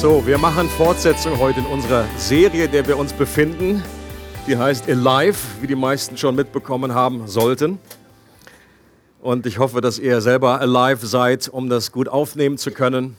So, 0.00 0.24
wir 0.24 0.38
machen 0.38 0.68
Fortsetzung 0.68 1.40
heute 1.40 1.58
in 1.58 1.66
unserer 1.66 2.04
Serie, 2.16 2.68
der 2.68 2.86
wir 2.86 2.96
uns 2.96 3.12
befinden. 3.12 3.82
Die 4.46 4.56
heißt 4.56 4.88
Alive, 4.88 5.36
wie 5.60 5.66
die 5.66 5.74
meisten 5.74 6.16
schon 6.16 6.36
mitbekommen 6.36 6.94
haben 6.94 7.26
sollten. 7.26 7.80
Und 9.20 9.44
ich 9.44 9.58
hoffe, 9.58 9.80
dass 9.80 9.98
ihr 9.98 10.20
selber 10.20 10.60
alive 10.60 11.04
seid, 11.04 11.48
um 11.48 11.68
das 11.68 11.90
gut 11.90 12.08
aufnehmen 12.08 12.58
zu 12.58 12.70
können. 12.70 13.16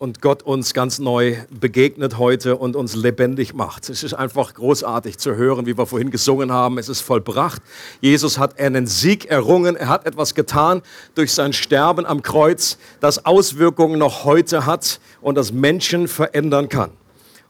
Und 0.00 0.22
Gott 0.22 0.44
uns 0.44 0.74
ganz 0.74 1.00
neu 1.00 1.38
begegnet 1.50 2.18
heute 2.18 2.54
und 2.54 2.76
uns 2.76 2.94
lebendig 2.94 3.52
macht. 3.52 3.90
Es 3.90 4.04
ist 4.04 4.14
einfach 4.14 4.54
großartig 4.54 5.18
zu 5.18 5.34
hören, 5.34 5.66
wie 5.66 5.76
wir 5.76 5.86
vorhin 5.86 6.12
gesungen 6.12 6.52
haben. 6.52 6.78
Es 6.78 6.88
ist 6.88 7.00
vollbracht. 7.00 7.60
Jesus 8.00 8.38
hat 8.38 8.60
einen 8.60 8.86
Sieg 8.86 9.24
errungen. 9.24 9.74
Er 9.74 9.88
hat 9.88 10.06
etwas 10.06 10.36
getan 10.36 10.82
durch 11.16 11.32
sein 11.32 11.52
Sterben 11.52 12.06
am 12.06 12.22
Kreuz, 12.22 12.78
das 13.00 13.26
Auswirkungen 13.26 13.98
noch 13.98 14.24
heute 14.24 14.66
hat 14.66 15.00
und 15.20 15.34
das 15.34 15.50
Menschen 15.50 16.06
verändern 16.06 16.68
kann. 16.68 16.92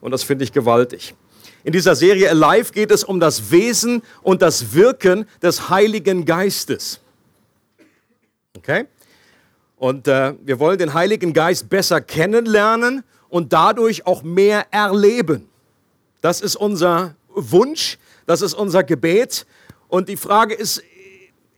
Und 0.01 0.13
das 0.13 0.23
finde 0.23 0.45
ich 0.45 0.53
gewaltig. 0.53 1.15
In 1.65 1.73
dieser 1.73 1.95
Serie 1.97 2.31
Alive 2.31 2.73
geht 2.73 2.91
es 2.91 3.05
um 3.05 3.21
das 3.21 3.51
Wesen 3.51 4.01
und 4.23 4.41
das 4.41 4.73
Wirken 4.73 5.27
des 5.43 5.69
Heiligen 5.69 6.25
Geistes. 6.25 7.01
Okay? 8.57 8.87
Und 9.79 10.09
äh, 10.09 10.35
wir 10.43 10.59
wollen 10.59 10.79
den 10.79 10.93
Heiligen 10.93 11.33
Geist 11.33 11.69
besser 11.69 12.01
kennenlernen 12.01 13.05
und 13.29 13.53
dadurch 13.53 14.07
auch 14.07 14.23
mehr 14.23 14.67
erleben. 14.73 15.49
Das 16.21 16.41
ist 16.41 16.57
unser 16.57 17.15
Wunsch, 17.29 17.99
das 18.27 18.43
ist 18.43 18.55
unser 18.55 18.83
Gebet. 18.83 19.47
Und 19.87 20.09
die 20.09 20.17
Frage 20.17 20.55
ist, 20.55 20.83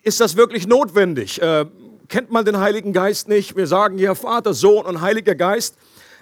ist 0.03 0.21
das 0.21 0.37
wirklich 0.37 0.67
notwendig? 0.67 1.41
Äh, 1.41 1.65
kennt 2.09 2.31
man 2.31 2.45
den 2.45 2.59
Heiligen 2.59 2.93
Geist 2.93 3.29
nicht? 3.29 3.57
Wir 3.57 3.67
sagen 3.67 3.98
ja 3.98 4.15
Vater, 4.15 4.53
Sohn 4.53 4.85
und 4.85 5.01
Heiliger 5.01 5.35
Geist. 5.35 5.77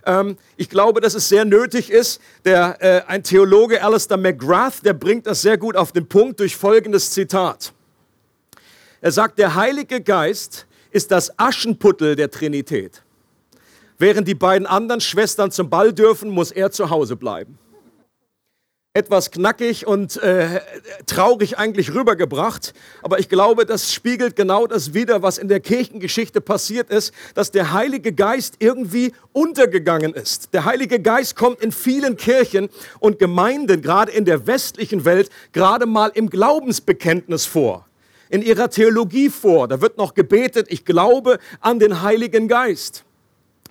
Ähm, 0.07 0.37
ich 0.57 0.71
glaube, 0.71 1.01
dass 1.01 1.15
es 1.15 1.29
sehr 1.29 1.45
nötig 1.45 1.91
ist. 1.91 2.21
Der, 2.45 2.77
äh, 2.81 3.03
ein 3.09 3.25
Theologe, 3.25 3.83
Alistair 3.83 4.19
McGrath, 4.19 4.85
der 4.85 4.93
bringt 4.93 5.27
das 5.27 5.43
sehr 5.43 5.59
gut 5.59 5.75
auf 5.75 5.91
den 5.91 6.09
Punkt 6.09 6.39
durch 6.39 6.57
folgendes 6.57 7.11
Zitat. 7.11 7.73
Er 9.01 9.11
sagt, 9.11 9.39
der 9.39 9.57
Heilige 9.57 10.01
Geist 10.01 10.68
ist 10.91 11.11
das 11.11 11.39
Aschenputtel 11.39 12.17
der 12.17 12.31
Trinität. 12.31 13.03
Während 13.99 14.29
die 14.29 14.35
beiden 14.35 14.67
anderen 14.67 15.01
Schwestern 15.01 15.51
zum 15.51 15.71
Ball 15.71 15.93
dürfen, 15.93 16.31
muss 16.31 16.53
er 16.53 16.71
zu 16.71 16.89
Hause 16.91 17.17
bleiben. 17.17 17.59
Etwas 18.95 19.31
knackig 19.31 19.87
und 19.87 20.17
äh, 20.23 20.61
traurig 21.07 21.59
eigentlich 21.59 21.95
rübergebracht, 21.95 22.75
aber 23.03 23.19
ich 23.19 23.29
glaube, 23.29 23.67
das 23.67 23.93
spiegelt 23.93 24.35
genau 24.35 24.67
das 24.67 24.95
wider, 24.95 25.23
was 25.23 25.39
in 25.39 25.47
der 25.47 25.61
Kirchengeschichte 25.61 26.41
passiert 26.41 26.91
ist, 26.91 27.13
dass 27.35 27.51
der 27.51 27.73
Heilige 27.73 28.13
Geist 28.13 28.57
irgendwie 28.61 29.13
untergegangen 29.33 30.15
ist. 30.15 30.55
Der 30.55 30.65
Heilige 30.65 31.01
Geist 31.01 31.37
kommt 31.37 31.61
in 31.61 31.71
vielen 31.71 32.17
Kirchen 32.17 32.71
und 32.99 33.19
Gemeinden, 33.19 33.83
gerade 33.83 34.11
in 34.11 34.25
der 34.25 34.47
westlichen 34.47 35.05
Welt, 35.05 35.29
gerade 35.53 35.87
mal 35.87 36.11
im 36.15 36.31
Glaubensbekenntnis 36.31 37.47
vor 37.47 37.88
in 38.31 38.43
ihrer 38.43 38.71
Theologie 38.71 39.31
vor. 39.31 39.69
Da 39.69 39.81
wird 39.81 39.99
noch 39.99 40.15
gebetet, 40.15 40.67
ich 40.71 40.85
glaube 40.85 41.39
an 41.61 41.79
den 41.79 42.03
Heiligen 42.03 42.49
Geist. 42.49 43.05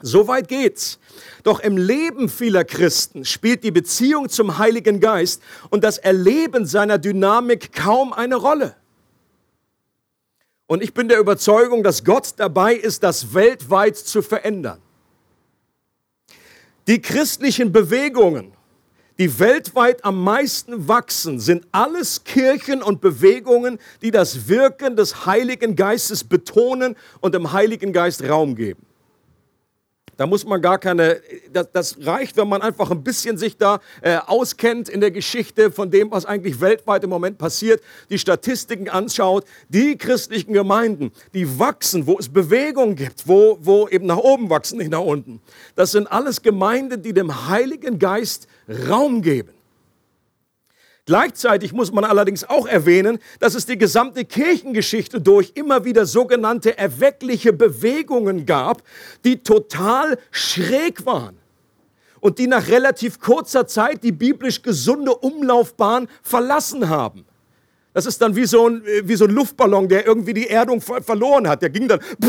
So 0.02 0.28
weit 0.28 0.48
geht's. 0.48 1.00
Doch 1.44 1.60
im 1.60 1.78
Leben 1.78 2.30
vieler 2.30 2.64
Christen 2.64 3.26
spielt 3.26 3.64
die 3.64 3.72
Beziehung 3.72 4.30
zum 4.30 4.58
Heiligen 4.58 5.00
Geist 5.00 5.42
und 5.70 5.84
das 5.84 5.98
Erleben 5.98 6.66
seiner 6.66 6.98
Dynamik 6.98 7.74
kaum 7.74 8.14
eine 8.14 8.36
Rolle. 8.36 8.76
Und 10.68 10.84
ich 10.84 10.94
bin 10.94 11.08
der 11.08 11.20
Überzeugung, 11.20 11.82
dass 11.82 12.04
Gott 12.04 12.34
dabei 12.38 12.76
ist, 12.76 13.02
das 13.04 13.34
weltweit 13.34 13.98
zu 13.98 14.22
verändern. 14.22 14.82
Die 16.88 17.02
christlichen 17.02 17.72
Bewegungen 17.72 18.57
die 19.20 19.40
weltweit 19.40 20.06
am 20.06 20.24
meisten 20.24 20.88
wachsen, 20.88 21.40
sind 21.40 21.66
alles 21.72 22.24
Kirchen 22.24 22.82
und 22.82 23.02
Bewegungen, 23.02 23.80
die 24.02 24.12
das 24.12 24.48
Wirken 24.48 24.96
des 24.96 25.26
Heiligen 25.26 25.76
Geistes 25.76 26.24
betonen 26.24 26.96
und 27.20 27.36
dem 27.36 27.52
Heiligen 27.52 27.94
Geist 27.94 28.24
Raum 28.24 28.56
geben. 28.56 28.87
Da 30.18 30.26
muss 30.26 30.46
man 30.46 30.62
gar 30.62 30.80
keine, 30.80 31.22
das, 31.54 31.72
das, 31.72 31.98
reicht, 32.02 32.38
wenn 32.38 32.50
man 32.50 32.64
einfach 32.64 32.90
ein 32.90 33.04
bisschen 33.04 33.38
sich 33.38 33.58
da 33.58 33.80
äh, 34.02 34.18
auskennt 34.18 34.90
in 34.90 35.00
der 35.00 35.12
Geschichte 35.12 35.72
von 35.72 35.92
dem, 35.92 36.10
was 36.10 36.26
eigentlich 36.26 36.60
weltweit 36.60 37.04
im 37.04 37.12
Moment 37.12 37.38
passiert, 37.38 37.82
die 38.10 38.18
Statistiken 38.18 38.90
anschaut. 38.90 39.46
Die 39.70 39.96
christlichen 39.96 40.54
Gemeinden, 40.54 41.12
die 41.34 41.60
wachsen, 41.60 42.08
wo 42.08 42.18
es 42.18 42.30
Bewegung 42.30 42.96
gibt, 42.96 43.28
wo, 43.28 43.60
wo 43.62 43.88
eben 43.88 44.08
nach 44.08 44.18
oben 44.18 44.50
wachsen, 44.50 44.80
nicht 44.80 44.92
nach 44.92 45.02
unten. 45.02 45.40
Das 45.76 45.92
sind 45.92 46.12
alles 46.12 46.42
Gemeinden, 46.42 47.04
die 47.04 47.14
dem 47.14 47.48
Heiligen 47.48 48.00
Geist 48.00 48.48
Raum 48.90 49.22
geben. 49.22 49.57
Gleichzeitig 51.08 51.72
muss 51.72 51.94
man 51.94 52.04
allerdings 52.04 52.44
auch 52.44 52.68
erwähnen, 52.68 53.20
dass 53.40 53.56
es 53.56 53.66
die 53.66 53.78
gesamte 53.78 54.26
Kirchengeschichte 54.26 55.22
durch 55.22 55.54
immer 55.56 55.86
wieder 55.86 56.06
sogenannte 56.06 56.78
erweckliche 56.78 57.54
Bewegungen 57.54 58.46
gab, 58.46 58.84
die 59.24 59.42
total 59.42 60.20
schräg 60.32 61.06
waren 61.06 61.38
und 62.20 62.40
die 62.40 62.48
nach 62.48 62.68
relativ 62.68 63.22
kurzer 63.22 63.66
Zeit 63.68 64.04
die 64.04 64.12
biblisch 64.12 64.62
gesunde 64.62 65.16
Umlaufbahn 65.16 66.10
verlassen 66.22 66.90
haben. 66.90 67.26
Das 67.94 68.06
ist 68.06 68.22
dann 68.22 68.36
wie 68.36 68.46
so 68.46 68.68
ein, 68.68 68.84
wie 69.04 69.16
so 69.16 69.24
ein 69.24 69.32
Luftballon, 69.32 69.88
der 69.88 70.06
irgendwie 70.06 70.34
die 70.34 70.50
Erdung 70.50 70.82
verloren 70.82 71.48
hat. 71.48 71.62
Der 71.62 71.70
ging 71.70 71.88
dann 71.88 72.00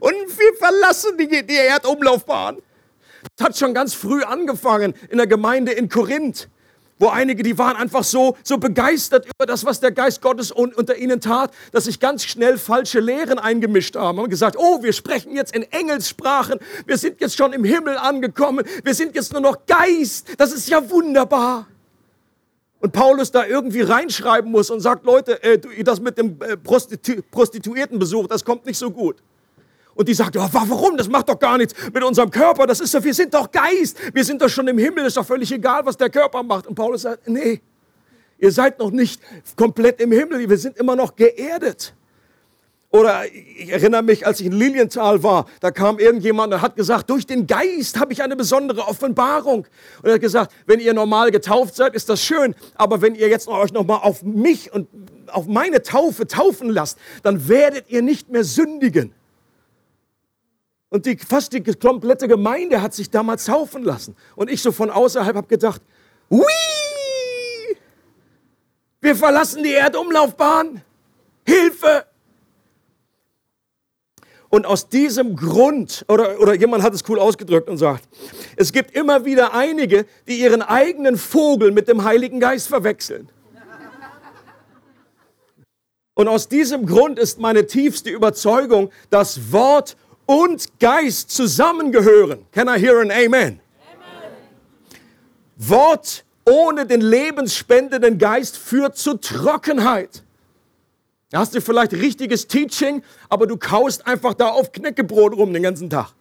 und 0.00 0.12
wir 0.38 0.54
verlassen 0.58 1.16
die, 1.16 1.46
die 1.46 1.54
Erdumlaufbahn. 1.54 2.56
Das 3.36 3.46
hat 3.46 3.58
schon 3.58 3.74
ganz 3.74 3.94
früh 3.94 4.22
angefangen 4.22 4.94
in 5.08 5.18
der 5.18 5.26
Gemeinde 5.26 5.72
in 5.72 5.88
Korinth, 5.88 6.48
wo 6.98 7.08
einige, 7.08 7.42
die 7.42 7.56
waren 7.56 7.76
einfach 7.76 8.04
so, 8.04 8.36
so 8.44 8.58
begeistert 8.58 9.26
über 9.26 9.46
das, 9.46 9.64
was 9.64 9.80
der 9.80 9.90
Geist 9.90 10.20
Gottes 10.20 10.52
unter 10.52 10.96
ihnen 10.96 11.20
tat, 11.20 11.52
dass 11.72 11.84
sich 11.84 11.98
ganz 11.98 12.24
schnell 12.24 12.58
falsche 12.58 13.00
Lehren 13.00 13.38
eingemischt 13.38 13.96
haben. 13.96 14.18
Haben 14.18 14.28
gesagt, 14.28 14.56
oh, 14.58 14.82
wir 14.82 14.92
sprechen 14.92 15.34
jetzt 15.34 15.54
in 15.54 15.62
Engelssprachen, 15.62 16.58
wir 16.86 16.98
sind 16.98 17.20
jetzt 17.20 17.36
schon 17.36 17.52
im 17.52 17.64
Himmel 17.64 17.96
angekommen, 17.96 18.66
wir 18.84 18.94
sind 18.94 19.14
jetzt 19.14 19.32
nur 19.32 19.40
noch 19.40 19.66
Geist, 19.66 20.28
das 20.36 20.52
ist 20.52 20.68
ja 20.68 20.90
wunderbar. 20.90 21.66
Und 22.80 22.92
Paulus 22.92 23.30
da 23.30 23.44
irgendwie 23.44 23.82
reinschreiben 23.82 24.50
muss 24.50 24.70
und 24.70 24.80
sagt, 24.80 25.04
Leute, 25.04 25.42
äh, 25.42 25.58
das 25.84 26.00
mit 26.00 26.16
dem 26.16 26.40
äh, 26.40 26.56
Prostitu 26.56 27.20
Prostituiertenbesuch, 27.30 28.26
das 28.26 28.44
kommt 28.44 28.64
nicht 28.64 28.78
so 28.78 28.90
gut. 28.90 29.16
Und 30.00 30.08
die 30.08 30.14
sagt, 30.14 30.34
oh, 30.34 30.48
warum? 30.50 30.96
Das 30.96 31.10
macht 31.10 31.28
doch 31.28 31.38
gar 31.38 31.58
nichts 31.58 31.74
mit 31.92 32.02
unserem 32.02 32.30
Körper. 32.30 32.66
Das 32.66 32.80
ist 32.80 32.94
doch, 32.94 33.04
wir 33.04 33.12
sind 33.12 33.34
doch 33.34 33.50
Geist. 33.50 33.98
Wir 34.14 34.24
sind 34.24 34.40
doch 34.40 34.48
schon 34.48 34.66
im 34.66 34.78
Himmel. 34.78 35.04
Ist 35.04 35.18
doch 35.18 35.26
völlig 35.26 35.52
egal, 35.52 35.84
was 35.84 35.94
der 35.98 36.08
Körper 36.08 36.42
macht. 36.42 36.66
Und 36.66 36.74
Paulus 36.74 37.02
sagt, 37.02 37.28
nee, 37.28 37.60
ihr 38.38 38.50
seid 38.50 38.78
noch 38.78 38.92
nicht 38.92 39.20
komplett 39.56 40.00
im 40.00 40.10
Himmel. 40.10 40.48
Wir 40.48 40.56
sind 40.56 40.78
immer 40.78 40.96
noch 40.96 41.16
geerdet. 41.16 41.94
Oder 42.88 43.26
ich 43.26 43.68
erinnere 43.68 44.02
mich, 44.02 44.26
als 44.26 44.40
ich 44.40 44.46
in 44.46 44.52
Lilienthal 44.52 45.22
war, 45.22 45.44
da 45.60 45.70
kam 45.70 45.98
irgendjemand 45.98 46.54
und 46.54 46.62
hat 46.62 46.76
gesagt, 46.76 47.10
durch 47.10 47.26
den 47.26 47.46
Geist 47.46 48.00
habe 48.00 48.14
ich 48.14 48.22
eine 48.22 48.36
besondere 48.36 48.88
Offenbarung. 48.88 49.66
Und 50.00 50.08
er 50.08 50.14
hat 50.14 50.22
gesagt, 50.22 50.54
wenn 50.64 50.80
ihr 50.80 50.94
normal 50.94 51.30
getauft 51.30 51.76
seid, 51.76 51.94
ist 51.94 52.08
das 52.08 52.22
schön, 52.22 52.54
aber 52.74 53.02
wenn 53.02 53.14
ihr 53.14 53.28
jetzt 53.28 53.48
euch 53.48 53.74
nochmal 53.74 54.00
auf 54.00 54.22
mich 54.22 54.72
und 54.72 54.88
auf 55.26 55.46
meine 55.46 55.82
Taufe 55.82 56.26
taufen 56.26 56.70
lasst, 56.70 56.98
dann 57.22 57.48
werdet 57.48 57.90
ihr 57.90 58.00
nicht 58.00 58.30
mehr 58.30 58.44
sündigen. 58.44 59.12
Und 60.90 61.06
die, 61.06 61.16
fast 61.16 61.52
die 61.52 61.62
komplette 61.62 62.26
Gemeinde 62.28 62.82
hat 62.82 62.94
sich 62.94 63.10
damals 63.10 63.44
taufen 63.44 63.84
lassen. 63.84 64.16
Und 64.34 64.50
ich 64.50 64.60
so 64.60 64.72
von 64.72 64.90
außerhalb 64.90 65.36
habe 65.36 65.46
gedacht, 65.46 65.80
Hui! 66.28 66.44
Wir 69.00 69.16
verlassen 69.16 69.62
die 69.62 69.72
Erdumlaufbahn. 69.72 70.82
Hilfe! 71.46 72.04
Und 74.50 74.66
aus 74.66 74.88
diesem 74.88 75.36
Grund, 75.36 76.04
oder, 76.08 76.40
oder 76.40 76.54
jemand 76.54 76.82
hat 76.82 76.92
es 76.92 77.08
cool 77.08 77.20
ausgedrückt 77.20 77.68
und 77.68 77.78
sagt, 77.78 78.08
es 78.56 78.72
gibt 78.72 78.96
immer 78.96 79.24
wieder 79.24 79.54
einige, 79.54 80.06
die 80.26 80.40
ihren 80.40 80.60
eigenen 80.60 81.16
Vogel 81.16 81.70
mit 81.70 81.86
dem 81.86 82.02
Heiligen 82.02 82.40
Geist 82.40 82.66
verwechseln. 82.66 83.28
Und 86.14 86.26
aus 86.26 86.48
diesem 86.48 86.84
Grund 86.84 87.18
ist 87.18 87.38
meine 87.38 87.66
tiefste 87.66 88.10
Überzeugung, 88.10 88.90
das 89.08 89.52
Wort 89.52 89.96
und 90.30 90.78
Geist 90.78 91.32
zusammengehören. 91.32 92.46
Can 92.52 92.68
I 92.68 92.78
hear 92.78 93.00
an 93.00 93.10
Amen? 93.10 93.26
Amen. 93.34 93.60
Wort 95.56 96.24
ohne 96.44 96.86
den 96.86 97.00
lebensspendenden 97.00 98.16
Geist 98.16 98.56
führt 98.56 98.96
zu 98.96 99.14
Trockenheit. 99.14 100.22
Da 101.30 101.40
hast 101.40 101.56
du 101.56 101.60
vielleicht 101.60 101.94
richtiges 101.94 102.46
Teaching, 102.46 103.02
aber 103.28 103.48
du 103.48 103.56
kaust 103.56 104.06
einfach 104.06 104.34
da 104.34 104.50
auf 104.50 104.70
Knäckebrot 104.70 105.34
rum 105.34 105.52
den 105.52 105.64
ganzen 105.64 105.90
Tag. 105.90 106.12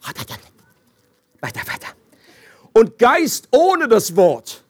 Weiter, 1.41 1.61
weiter. 1.61 1.87
Und 2.73 2.97
Geist 2.97 3.47
ohne 3.51 3.87
das 3.87 4.15
Wort, 4.15 4.63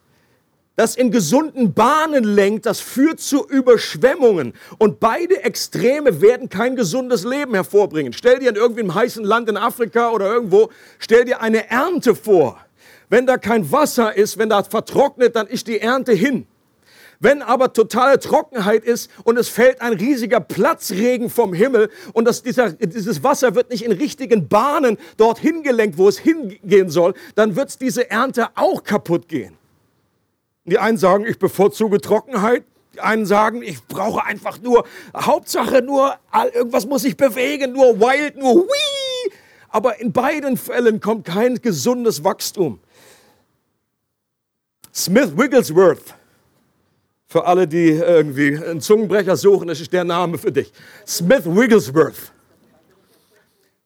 das 0.79 0.95
in 0.95 1.11
gesunden 1.11 1.73
Bahnen 1.73 2.23
lenkt, 2.23 2.65
das 2.65 2.79
führt 2.79 3.19
zu 3.19 3.45
Überschwemmungen. 3.45 4.53
Und 4.77 5.01
beide 5.01 5.43
Extreme 5.43 6.21
werden 6.21 6.47
kein 6.47 6.77
gesundes 6.77 7.25
Leben 7.25 7.53
hervorbringen. 7.53 8.13
Stell 8.13 8.39
dir 8.39 8.51
in 8.51 8.55
irgendwie 8.55 8.79
einem 8.83 8.95
heißen 8.95 9.25
Land 9.25 9.49
in 9.49 9.57
Afrika 9.57 10.11
oder 10.11 10.31
irgendwo, 10.31 10.69
stell 10.97 11.25
dir 11.25 11.41
eine 11.41 11.69
Ernte 11.69 12.15
vor. 12.15 12.61
Wenn 13.09 13.25
da 13.25 13.37
kein 13.37 13.69
Wasser 13.69 14.15
ist, 14.15 14.37
wenn 14.37 14.47
da 14.47 14.63
vertrocknet, 14.63 15.35
dann 15.35 15.47
ist 15.47 15.67
die 15.67 15.81
Ernte 15.81 16.13
hin. 16.13 16.47
Wenn 17.19 17.41
aber 17.41 17.73
totale 17.73 18.17
Trockenheit 18.17 18.85
ist 18.85 19.11
und 19.25 19.37
es 19.37 19.49
fällt 19.49 19.81
ein 19.81 19.91
riesiger 19.91 20.39
Platzregen 20.39 21.29
vom 21.29 21.53
Himmel 21.53 21.89
und 22.13 22.23
das, 22.23 22.41
dieser, 22.41 22.71
dieses 22.71 23.21
Wasser 23.21 23.53
wird 23.53 23.69
nicht 23.69 23.83
in 23.83 23.91
richtigen 23.91 24.47
Bahnen 24.47 24.97
dorthin 25.17 25.61
gelenkt, 25.61 25.97
wo 25.97 26.07
es 26.07 26.19
hingehen 26.19 26.89
soll, 26.89 27.15
dann 27.35 27.57
wird 27.57 27.81
diese 27.81 28.09
Ernte 28.09 28.47
auch 28.55 28.85
kaputt 28.85 29.27
gehen. 29.27 29.58
Die 30.69 30.79
einen 30.79 30.97
sagen, 30.97 31.25
ich 31.25 31.39
bevorzuge 31.39 31.99
Trockenheit. 31.99 32.63
Die 32.93 33.01
einen 33.01 33.25
sagen, 33.25 33.61
ich 33.61 33.83
brauche 33.85 34.23
einfach 34.23 34.59
nur, 34.61 34.85
Hauptsache 35.15 35.81
nur, 35.81 36.15
irgendwas 36.53 36.85
muss 36.85 37.03
sich 37.03 37.15
bewegen, 37.15 37.73
nur 37.73 37.99
wild, 37.99 38.37
nur 38.37 38.55
wii. 38.55 39.31
Aber 39.69 39.99
in 39.99 40.11
beiden 40.11 40.57
Fällen 40.57 40.99
kommt 40.99 41.25
kein 41.25 41.61
gesundes 41.61 42.23
Wachstum. 42.23 42.79
Smith 44.93 45.37
Wigglesworth 45.37 46.15
für 47.27 47.45
alle, 47.45 47.67
die 47.67 47.89
irgendwie 47.89 48.57
einen 48.57 48.81
Zungenbrecher 48.81 49.37
suchen, 49.37 49.67
das 49.67 49.79
ist 49.79 49.93
der 49.93 50.03
Name 50.03 50.39
für 50.39 50.51
dich. 50.51 50.73
Smith 51.05 51.45
Wigglesworth. 51.45 52.33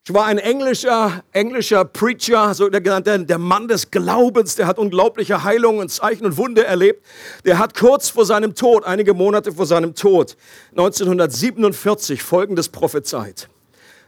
Ich 0.06 0.14
war 0.14 0.26
ein 0.26 0.38
englischer, 0.38 1.24
englischer 1.32 1.86
Preacher, 1.86 2.54
so 2.54 2.68
der, 2.68 2.82
der, 2.82 3.20
der 3.20 3.38
Mann 3.38 3.70
des 3.70 3.90
Glaubens, 3.90 4.56
der 4.56 4.68
hat 4.68 4.78
unglaubliche 4.78 5.46
Heilungen, 5.46 5.88
Zeichen 5.88 6.26
und 6.26 6.36
Wunder 6.36 6.66
erlebt. 6.66 7.06
Der 7.46 7.58
hat 7.58 7.74
kurz 7.74 8.10
vor 8.10 8.26
seinem 8.26 8.54
Tod, 8.54 8.84
einige 8.84 9.14
Monate 9.14 9.54
vor 9.54 9.66
seinem 9.66 9.96
Tod, 9.96 10.36
1947 10.72 12.22
folgendes 12.22 12.68
prophezeit. 12.68 13.48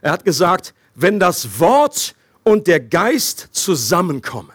Er 0.02 0.12
hat 0.12 0.26
gesagt, 0.26 0.74
wenn 0.94 1.18
das 1.18 1.60
Wort 1.60 2.14
und 2.44 2.66
der 2.66 2.80
Geist 2.80 3.48
zusammenkommen, 3.52 4.52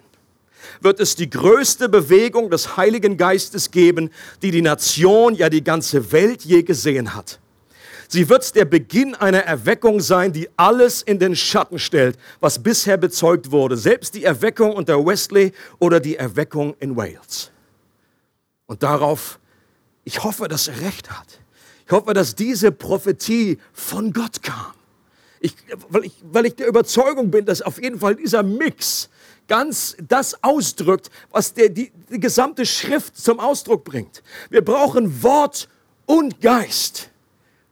wird 0.81 0.99
es 0.99 1.15
die 1.15 1.31
größte 1.31 1.89
Bewegung 1.89 2.51
des 2.51 2.77
Heiligen 2.77 3.17
Geistes 3.17 3.71
geben, 3.71 4.11
die 4.43 4.51
die 4.51 4.61
Nation, 4.61 5.33
ja 5.33 5.49
die 5.49 5.63
ganze 5.63 6.11
Welt 6.11 6.43
je 6.43 6.61
gesehen 6.61 7.15
hat. 7.15 7.40
Sie 8.13 8.27
wird 8.27 8.55
der 8.55 8.65
Beginn 8.65 9.15
einer 9.15 9.39
Erweckung 9.39 10.01
sein, 10.01 10.33
die 10.33 10.49
alles 10.57 11.01
in 11.01 11.17
den 11.17 11.33
Schatten 11.33 11.79
stellt, 11.79 12.17
was 12.41 12.61
bisher 12.61 12.97
bezeugt 12.97 13.51
wurde. 13.51 13.77
Selbst 13.77 14.15
die 14.15 14.25
Erweckung 14.25 14.73
unter 14.73 15.05
Wesley 15.05 15.53
oder 15.79 16.01
die 16.01 16.17
Erweckung 16.17 16.75
in 16.81 16.97
Wales. 16.97 17.51
Und 18.65 18.83
darauf, 18.83 19.39
ich 20.03 20.21
hoffe, 20.25 20.49
dass 20.49 20.67
er 20.67 20.81
recht 20.81 21.09
hat. 21.09 21.39
Ich 21.85 21.93
hoffe, 21.93 22.13
dass 22.13 22.35
diese 22.35 22.73
Prophetie 22.73 23.59
von 23.71 24.11
Gott 24.11 24.43
kam. 24.43 24.73
Ich, 25.39 25.55
weil, 25.87 26.03
ich, 26.03 26.13
weil 26.21 26.45
ich 26.47 26.55
der 26.55 26.67
Überzeugung 26.67 27.31
bin, 27.31 27.45
dass 27.45 27.61
auf 27.61 27.81
jeden 27.81 27.97
Fall 27.97 28.15
dieser 28.15 28.43
Mix 28.43 29.07
ganz 29.47 29.95
das 30.05 30.43
ausdrückt, 30.43 31.09
was 31.31 31.53
der, 31.53 31.69
die, 31.69 31.93
die 32.09 32.19
gesamte 32.19 32.65
Schrift 32.65 33.15
zum 33.17 33.39
Ausdruck 33.39 33.85
bringt. 33.85 34.21
Wir 34.49 34.65
brauchen 34.65 35.23
Wort 35.23 35.69
und 36.05 36.41
Geist. 36.41 37.10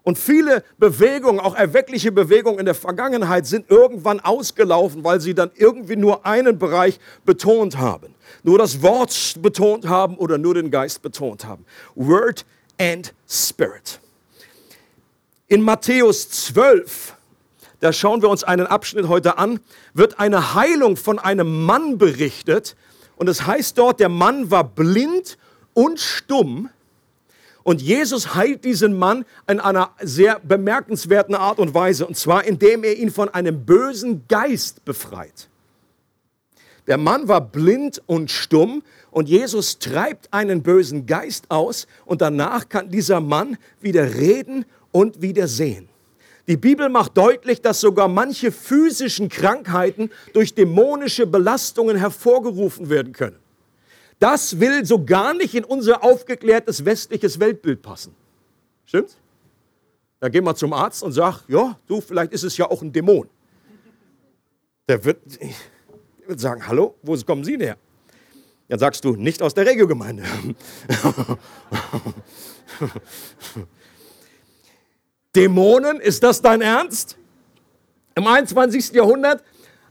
Und 0.10 0.18
viele 0.18 0.64
Bewegungen, 0.80 1.40
auch 1.40 1.54
erweckliche 1.54 2.12
Bewegungen 2.12 2.58
in 2.58 2.66
der 2.66 2.74
Vergangenheit, 2.74 3.46
sind 3.46 3.70
irgendwann 3.70 4.20
ausgelaufen, 4.20 5.04
weil 5.04 5.22
sie 5.22 5.36
dann 5.36 5.52
irgendwie 5.54 5.98
nur 5.98 6.26
einen 6.26 6.58
Bereich 6.58 7.00
betont 7.26 7.78
haben. 7.78 8.16
Nur 8.42 8.58
das 8.58 8.82
Wort 8.82 9.36
betont 9.40 9.88
haben 9.88 10.18
oder 10.18 10.40
nur 10.40 10.56
den 10.56 10.72
Geist 10.72 11.04
betont 11.04 11.46
haben. 11.46 11.64
Word 11.94 12.44
and 12.80 13.14
Spirit. 13.30 14.00
In 15.48 15.62
Matthäus 15.62 16.28
12 16.32 17.16
da 17.80 17.94
schauen 17.94 18.24
wir 18.24 18.30
uns 18.30 18.44
einen 18.44 18.66
Abschnitt 18.66 19.08
heute 19.10 19.38
an, 19.38 19.60
wird 19.94 20.20
eine 20.20 20.56
Heilung 20.56 20.98
von 20.98 21.20
einem 21.20 21.66
Mann 21.68 22.00
berichtet. 22.00 22.76
Und 23.16 23.30
es 23.30 23.46
heißt 23.46 23.78
dort, 23.78 24.00
der 24.00 24.10
Mann 24.10 24.50
war 24.50 24.64
blind 24.64 25.38
und 25.76 26.00
stumm. 26.00 26.72
Und 27.64 27.82
Jesus 27.82 28.36
heilt 28.36 28.64
diesen 28.66 28.98
Mann 28.98 29.26
in 29.48 29.60
einer 29.60 29.92
sehr 30.02 30.40
bemerkenswerten 30.40 31.36
Art 31.36 31.60
und 31.60 31.74
Weise. 31.74 32.08
Und 32.08 32.18
zwar, 32.18 32.46
indem 32.46 32.84
er 32.84 32.98
ihn 32.98 33.12
von 33.12 33.30
einem 33.30 33.66
bösen 33.66 34.26
Geist 34.28 34.86
befreit. 34.86 35.50
Der 36.88 36.98
Mann 36.98 37.28
war 37.28 37.42
blind 37.42 38.02
und 38.08 38.32
stumm 38.32 38.82
und 39.12 39.30
Jesus 39.30 39.78
treibt 39.78 40.34
einen 40.34 40.64
bösen 40.64 41.06
Geist 41.06 41.46
aus 41.50 41.86
und 42.06 42.22
danach 42.22 42.68
kann 42.68 42.90
dieser 42.90 43.22
Mann 43.22 43.58
wieder 43.80 44.16
reden 44.16 44.66
und 44.92 45.22
wieder 45.22 45.48
sehen. 45.48 45.88
Die 46.48 46.58
Bibel 46.58 46.90
macht 46.90 47.16
deutlich, 47.16 47.62
dass 47.62 47.80
sogar 47.80 48.08
manche 48.08 48.52
physischen 48.52 49.30
Krankheiten 49.30 50.10
durch 50.34 50.56
dämonische 50.56 51.28
Belastungen 51.28 51.96
hervorgerufen 51.96 52.90
werden 52.90 53.14
können. 53.14 53.38
Das 54.20 54.60
will 54.60 54.86
so 54.86 55.04
gar 55.04 55.34
nicht 55.34 55.56
in 55.56 55.64
unser 55.64 56.04
aufgeklärtes 56.04 56.84
westliches 56.84 57.40
Weltbild 57.40 57.82
passen. 57.82 58.14
Stimmt's? 58.86 59.18
Da 60.20 60.28
geh 60.28 60.42
mal 60.42 60.56
zum 60.56 60.74
Arzt 60.74 61.02
und 61.04 61.14
sag, 61.14 61.44
ja, 61.48 61.80
du, 61.88 62.02
vielleicht 62.02 62.34
ist 62.34 62.44
es 62.44 62.58
ja 62.58 62.70
auch 62.70 62.82
ein 62.82 62.92
Dämon. 62.92 63.30
Der 64.90 65.06
wird, 65.06 65.20
der 65.40 65.50
wird 66.28 66.40
sagen, 66.42 66.68
hallo, 66.68 66.96
wo 67.02 67.16
kommen 67.20 67.46
Sie 67.46 67.58
her? 67.58 67.78
Dann 68.68 68.80
sagst 68.80 69.06
du, 69.06 69.16
nicht 69.16 69.42
aus 69.42 69.54
der 69.54 69.66
Regiogemeinde. 69.66 70.24
Dämonen, 75.36 76.00
ist 76.02 76.22
das 76.24 76.42
dein 76.42 76.62
Ernst? 76.62 77.18
Im 78.16 78.28
21. 78.28 78.92
Jahrhundert, 78.92 79.44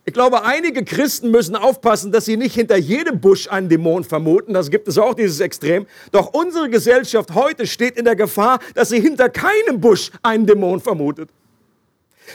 ich 0.09 0.15
glaube, 0.15 0.43
einige 0.43 0.87
Christen 0.87 1.31
müssen 1.31 1.55
aufpassen, 1.55 2.13
dass 2.13 2.25
sie 2.25 2.39
nicht 2.39 2.55
hinter 2.55 2.79
jedem 2.79 3.21
Busch 3.21 3.47
einen 3.47 3.69
Dämon 3.69 4.05
vermuten. 4.05 4.55
Das 4.55 4.71
gibt 4.71 4.89
es 4.89 4.97
auch, 4.97 5.13
dieses 5.13 5.39
Extrem. 5.39 5.87
Doch 6.13 6.33
unsere 6.33 6.71
Gesellschaft 6.71 7.35
heute 7.35 7.67
steht 7.67 7.99
in 7.99 8.07
der 8.07 8.17
Gefahr, 8.17 8.59
dass 8.75 8.89
sie 8.89 9.03
hinter 9.03 9.29
keinem 9.29 9.83
Busch 9.83 10.11
einen 10.23 10.47
Dämon 10.47 10.81
vermutet. 10.81 11.29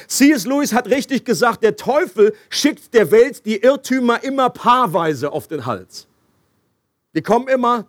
C.S. 0.06 0.46
Lewis 0.46 0.72
hat 0.72 0.88
richtig 0.88 1.25
gesagt, 1.25 1.63
der 1.63 1.75
Teufel 1.75 2.36
schickt 2.51 2.94
der 2.94 3.10
Welt 3.10 3.44
die 3.44 3.58
Irrtümer 3.58 4.24
immer 4.24 4.51
paarweise 4.51 5.32
auf 5.32 5.48
den 5.48 5.65
Hals. 5.65 6.08
Die 7.15 7.24
kommen 7.24 7.48
immer 7.48 7.88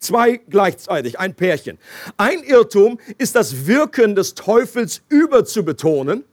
Zwei 0.00 0.38
gleichzeitig, 0.38 1.20
ein 1.20 1.34
Pärchen. 1.34 1.76
Ein 2.16 2.42
Irrtum 2.42 2.98
ist 3.18 3.36
das 3.36 3.66
Wirken 3.66 4.14
des 4.14 4.34
Teufels 4.34 5.02
überzubetonen 5.10 6.24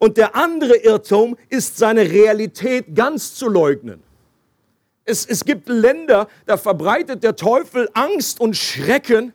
und 0.00 0.16
der 0.16 0.34
andere 0.34 0.76
Irrtum 0.76 1.36
ist 1.50 1.76
seine 1.76 2.10
Realität 2.10 2.94
ganz 2.94 3.34
zu 3.34 3.48
leugnen. 3.48 4.02
Es, 5.04 5.26
es 5.26 5.44
gibt 5.44 5.68
Länder, 5.68 6.26
da 6.46 6.56
verbreitet 6.56 7.22
der 7.22 7.36
Teufel 7.36 7.88
Angst 7.92 8.40
und 8.40 8.56
Schrecken, 8.56 9.34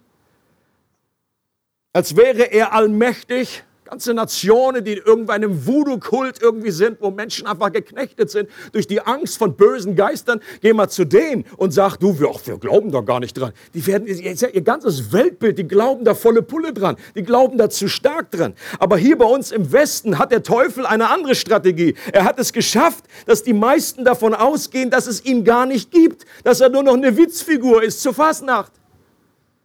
als 1.94 2.18
wäre 2.18 2.52
er 2.52 2.74
allmächtig 2.74 3.64
Ganze 3.86 4.16
Nationen, 4.16 4.84
die 4.84 4.94
in 4.94 5.06
irgendeinem 5.06 5.68
Voodoo-Kult 5.68 6.42
irgendwie 6.42 6.72
sind, 6.72 6.98
wo 7.02 7.12
Menschen 7.12 7.46
einfach 7.46 7.72
geknechtet 7.72 8.32
sind 8.32 8.50
durch 8.72 8.88
die 8.88 9.00
Angst 9.00 9.38
von 9.38 9.56
bösen 9.56 9.96
Geistern. 9.96 10.40
Geh 10.62 10.74
mal 10.74 10.90
zu 10.90 11.06
denen 11.06 11.46
und 11.58 11.72
sag, 11.72 11.98
du, 11.98 12.20
wir, 12.20 12.32
wir 12.46 12.58
glauben 12.58 12.92
da 12.92 13.02
gar 13.02 13.20
nicht 13.20 13.36
dran. 13.36 13.54
Die 13.76 13.86
werden, 13.86 14.08
ihr 14.08 14.62
ganzes 14.64 15.14
Weltbild, 15.14 15.60
die 15.60 15.68
glauben 15.68 16.04
da 16.04 16.16
volle 16.16 16.42
Pulle 16.42 16.74
dran. 16.74 16.96
Die 17.14 17.22
glauben 17.22 17.60
da 17.60 17.70
zu 17.70 17.88
stark 17.88 18.32
dran. 18.32 18.56
Aber 18.80 18.98
hier 18.98 19.20
bei 19.20 19.26
uns 19.26 19.52
im 19.52 19.72
Westen 19.72 20.18
hat 20.18 20.32
der 20.32 20.42
Teufel 20.42 20.88
eine 20.88 21.12
andere 21.12 21.36
Strategie. 21.36 21.94
Er 22.12 22.24
hat 22.24 22.40
es 22.40 22.54
geschafft, 22.54 23.06
dass 23.28 23.44
die 23.44 23.54
meisten 23.54 24.04
davon 24.04 24.34
ausgehen, 24.34 24.90
dass 24.90 25.06
es 25.06 25.24
ihn 25.24 25.44
gar 25.44 25.68
nicht 25.68 25.92
gibt. 25.92 26.26
Dass 26.44 26.60
er 26.60 26.70
nur 26.70 26.82
noch 26.82 26.96
eine 26.96 27.16
Witzfigur 27.18 27.84
ist 27.84 28.02
zur 28.02 28.16
Fastnacht. 28.16 28.72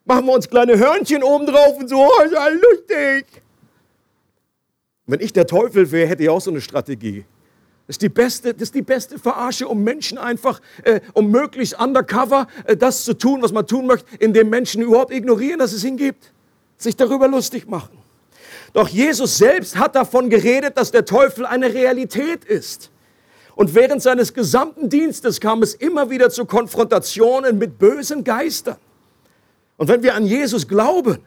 Machen 0.04 0.26
wir 0.26 0.34
uns 0.34 0.46
kleine 0.46 0.78
Hörnchen 0.78 1.22
oben 1.22 1.46
drauf 1.46 1.78
und 1.78 1.88
so, 1.88 1.96
oh, 1.96 2.22
ist 2.22 2.34
ja 2.34 2.48
lustig. 2.48 3.42
Wenn 5.10 5.20
ich 5.20 5.32
der 5.32 5.46
Teufel 5.46 5.90
wäre, 5.90 6.08
hätte 6.08 6.22
ich 6.22 6.28
auch 6.28 6.40
so 6.40 6.50
eine 6.50 6.60
Strategie. 6.60 7.24
Das 7.86 7.94
ist 7.94 8.02
die 8.02 8.08
beste, 8.08 8.54
das 8.54 8.62
ist 8.62 8.74
die 8.76 8.82
beste 8.82 9.18
Verarsche, 9.18 9.66
um 9.66 9.82
Menschen 9.82 10.16
einfach, 10.18 10.60
äh, 10.84 11.00
um 11.12 11.32
möglichst 11.32 11.80
undercover 11.80 12.46
äh, 12.64 12.76
das 12.76 13.04
zu 13.04 13.14
tun, 13.14 13.42
was 13.42 13.50
man 13.50 13.66
tun 13.66 13.86
möchte, 13.86 14.06
indem 14.20 14.48
Menschen 14.48 14.82
überhaupt 14.82 15.12
ignorieren, 15.12 15.58
dass 15.58 15.72
es 15.72 15.82
ihn 15.82 15.96
gibt. 15.96 16.32
Sich 16.76 16.94
darüber 16.94 17.26
lustig 17.26 17.66
machen. 17.66 17.98
Doch 18.72 18.88
Jesus 18.88 19.36
selbst 19.36 19.76
hat 19.76 19.96
davon 19.96 20.30
geredet, 20.30 20.76
dass 20.76 20.92
der 20.92 21.04
Teufel 21.04 21.44
eine 21.44 21.74
Realität 21.74 22.44
ist. 22.44 22.90
Und 23.56 23.74
während 23.74 24.02
seines 24.02 24.32
gesamten 24.32 24.88
Dienstes 24.88 25.40
kam 25.40 25.62
es 25.64 25.74
immer 25.74 26.08
wieder 26.08 26.30
zu 26.30 26.44
Konfrontationen 26.44 27.58
mit 27.58 27.78
bösen 27.78 28.22
Geistern. 28.22 28.76
Und 29.76 29.88
wenn 29.88 30.04
wir 30.04 30.14
an 30.14 30.24
Jesus 30.24 30.68
glauben, 30.68 31.18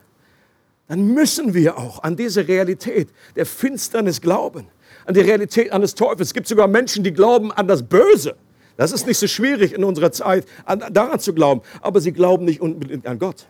dann 0.94 1.08
müssen 1.08 1.56
wir 1.56 1.80
auch 1.80 2.04
an 2.04 2.16
diese 2.16 2.48
Realität 2.48 3.10
der 3.36 3.48
Finsternis 3.48 4.22
glauben, 4.22 4.68
an 5.08 5.16
die 5.16 5.22
Realität 5.22 5.72
eines 5.72 5.96
Teufels. 5.96 6.30
Es 6.30 6.34
gibt 6.36 6.48
sogar 6.48 6.68
Menschen, 6.68 7.04
die 7.04 7.12
glauben 7.12 7.52
an 7.52 7.68
das 7.68 7.82
Böse. 7.82 8.36
Das 8.78 8.92
ist 8.92 9.08
nicht 9.08 9.18
so 9.18 9.26
schwierig 9.26 9.74
in 9.74 9.84
unserer 9.84 10.12
Zeit, 10.12 10.46
an, 10.66 10.84
daran 10.92 11.20
zu 11.20 11.34
glauben, 11.34 11.62
aber 11.82 12.00
sie 12.00 12.12
glauben 12.12 12.46
nicht 12.46 12.62
unbedingt 12.62 13.08
an 13.08 13.18
Gott. 13.18 13.48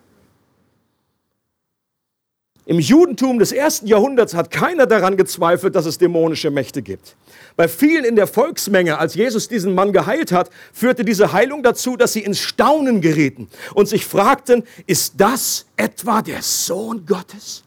Im 2.66 2.80
Judentum 2.80 3.40
des 3.40 3.52
ersten 3.52 3.88
Jahrhunderts 3.88 4.34
hat 4.34 4.50
keiner 4.50 4.86
daran 4.86 5.18
gezweifelt, 5.18 5.76
dass 5.76 5.86
es 5.86 5.98
dämonische 5.98 6.50
Mächte 6.50 6.82
gibt. 6.82 7.18
Bei 7.58 7.68
vielen 7.68 8.06
in 8.06 8.16
der 8.16 8.26
Volksmenge, 8.26 8.98
als 8.98 9.16
Jesus 9.16 9.50
diesen 9.50 9.76
Mann 9.76 9.92
geheilt 9.92 10.32
hat, 10.32 10.50
führte 10.72 11.04
diese 11.04 11.34
Heilung 11.34 11.62
dazu, 11.62 11.98
dass 11.98 12.14
sie 12.14 12.22
ins 12.22 12.40
Staunen 12.40 13.02
gerieten 13.02 13.50
und 13.74 13.90
sich 13.90 14.06
fragten, 14.06 14.64
ist 14.88 15.16
das 15.18 15.66
etwa 15.76 16.22
der 16.22 16.42
Sohn 16.42 17.06
Gottes? 17.06 17.64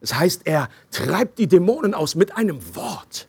Das 0.00 0.14
heißt, 0.14 0.42
er 0.44 0.70
treibt 0.90 1.38
die 1.38 1.46
Dämonen 1.46 1.92
aus 1.92 2.14
mit 2.14 2.36
einem 2.36 2.58
Wort. 2.74 3.28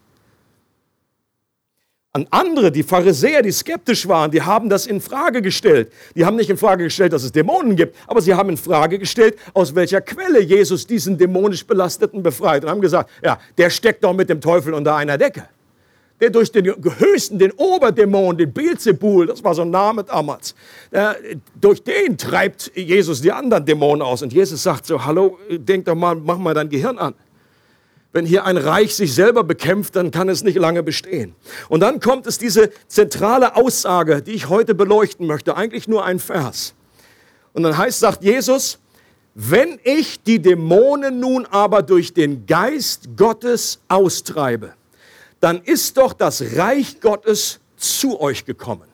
An 2.15 2.27
andere, 2.29 2.71
die 2.71 2.83
Pharisäer, 2.83 3.41
die 3.41 3.51
skeptisch 3.51 4.07
waren, 4.07 4.31
die 4.31 4.41
haben 4.41 4.69
das 4.69 4.87
in 4.87 5.01
Frage 5.01 5.41
gestellt. 5.41 5.91
Die 6.15 6.25
haben 6.25 6.37
nicht 6.37 6.49
in 6.49 6.55
Frage 6.55 6.85
gestellt, 6.85 7.11
dass 7.11 7.23
es 7.23 7.33
Dämonen 7.33 7.75
gibt, 7.75 7.93
aber 8.07 8.21
sie 8.21 8.33
haben 8.33 8.51
in 8.51 8.55
Frage 8.55 8.97
gestellt, 8.97 9.37
aus 9.53 9.75
welcher 9.75 9.99
Quelle 9.99 10.41
Jesus 10.41 10.87
diesen 10.87 11.17
dämonisch 11.17 11.67
Belasteten 11.67 12.23
befreit 12.23 12.63
und 12.63 12.69
haben 12.69 12.79
gesagt, 12.79 13.09
ja, 13.21 13.37
der 13.57 13.69
steckt 13.69 14.01
doch 14.05 14.13
mit 14.13 14.29
dem 14.29 14.39
Teufel 14.39 14.73
unter 14.73 14.95
einer 14.95 15.17
Decke. 15.17 15.43
Der 16.21 16.29
durch 16.29 16.49
den 16.49 16.73
höchsten, 16.99 17.37
den 17.37 17.51
Oberdämon, 17.51 18.37
den 18.37 18.53
Beelzebul, 18.53 19.25
das 19.25 19.43
war 19.43 19.53
so 19.53 19.63
ein 19.63 19.71
Name 19.71 20.05
damals, 20.05 20.55
der, 20.93 21.17
durch 21.59 21.83
den 21.83 22.17
treibt 22.17 22.71
Jesus 22.75 23.19
die 23.19 23.33
anderen 23.33 23.65
Dämonen 23.65 24.01
aus. 24.01 24.21
Und 24.21 24.31
Jesus 24.31 24.63
sagt 24.63 24.85
so, 24.85 25.03
hallo, 25.03 25.37
denk 25.49 25.83
doch 25.83 25.95
mal, 25.95 26.15
mach 26.15 26.37
mal 26.37 26.53
dein 26.53 26.69
Gehirn 26.69 26.97
an. 26.97 27.13
Wenn 28.15 28.25
hier 28.25 28.45
ein 28.45 28.55
Reich 28.55 28.95
sich 28.95 29.13
selber 29.13 29.43
bekämpft, 29.43 29.97
dann 29.97 30.09
kann 30.09 30.29
es 30.29 30.41
nicht 30.41 30.57
lange 30.57 30.83
bestehen. 30.83 31.35
Und 31.67 31.81
dann 31.81 31.99
kommt 31.99 32.25
es 32.27 32.37
diese 32.37 32.69
zentrale 32.87 33.57
Aussage, 33.57 34.21
die 34.21 34.31
ich 34.31 34.47
heute 34.47 34.73
beleuchten 34.73 35.27
möchte, 35.27 35.57
eigentlich 35.57 35.89
nur 35.89 36.05
ein 36.05 36.19
Vers. 36.19 36.75
Und 37.51 37.63
dann 37.63 37.77
heißt, 37.77 37.99
sagt 37.99 38.23
Jesus, 38.23 38.79
wenn 39.33 39.81
ich 39.83 40.23
die 40.23 40.41
Dämonen 40.41 41.19
nun 41.19 41.45
aber 41.45 41.83
durch 41.83 42.13
den 42.13 42.45
Geist 42.45 43.17
Gottes 43.17 43.81
austreibe, 43.89 44.75
dann 45.41 45.61
ist 45.61 45.97
doch 45.97 46.13
das 46.13 46.41
Reich 46.55 47.01
Gottes 47.01 47.59
zu 47.75 48.21
euch 48.21 48.45
gekommen. 48.45 48.87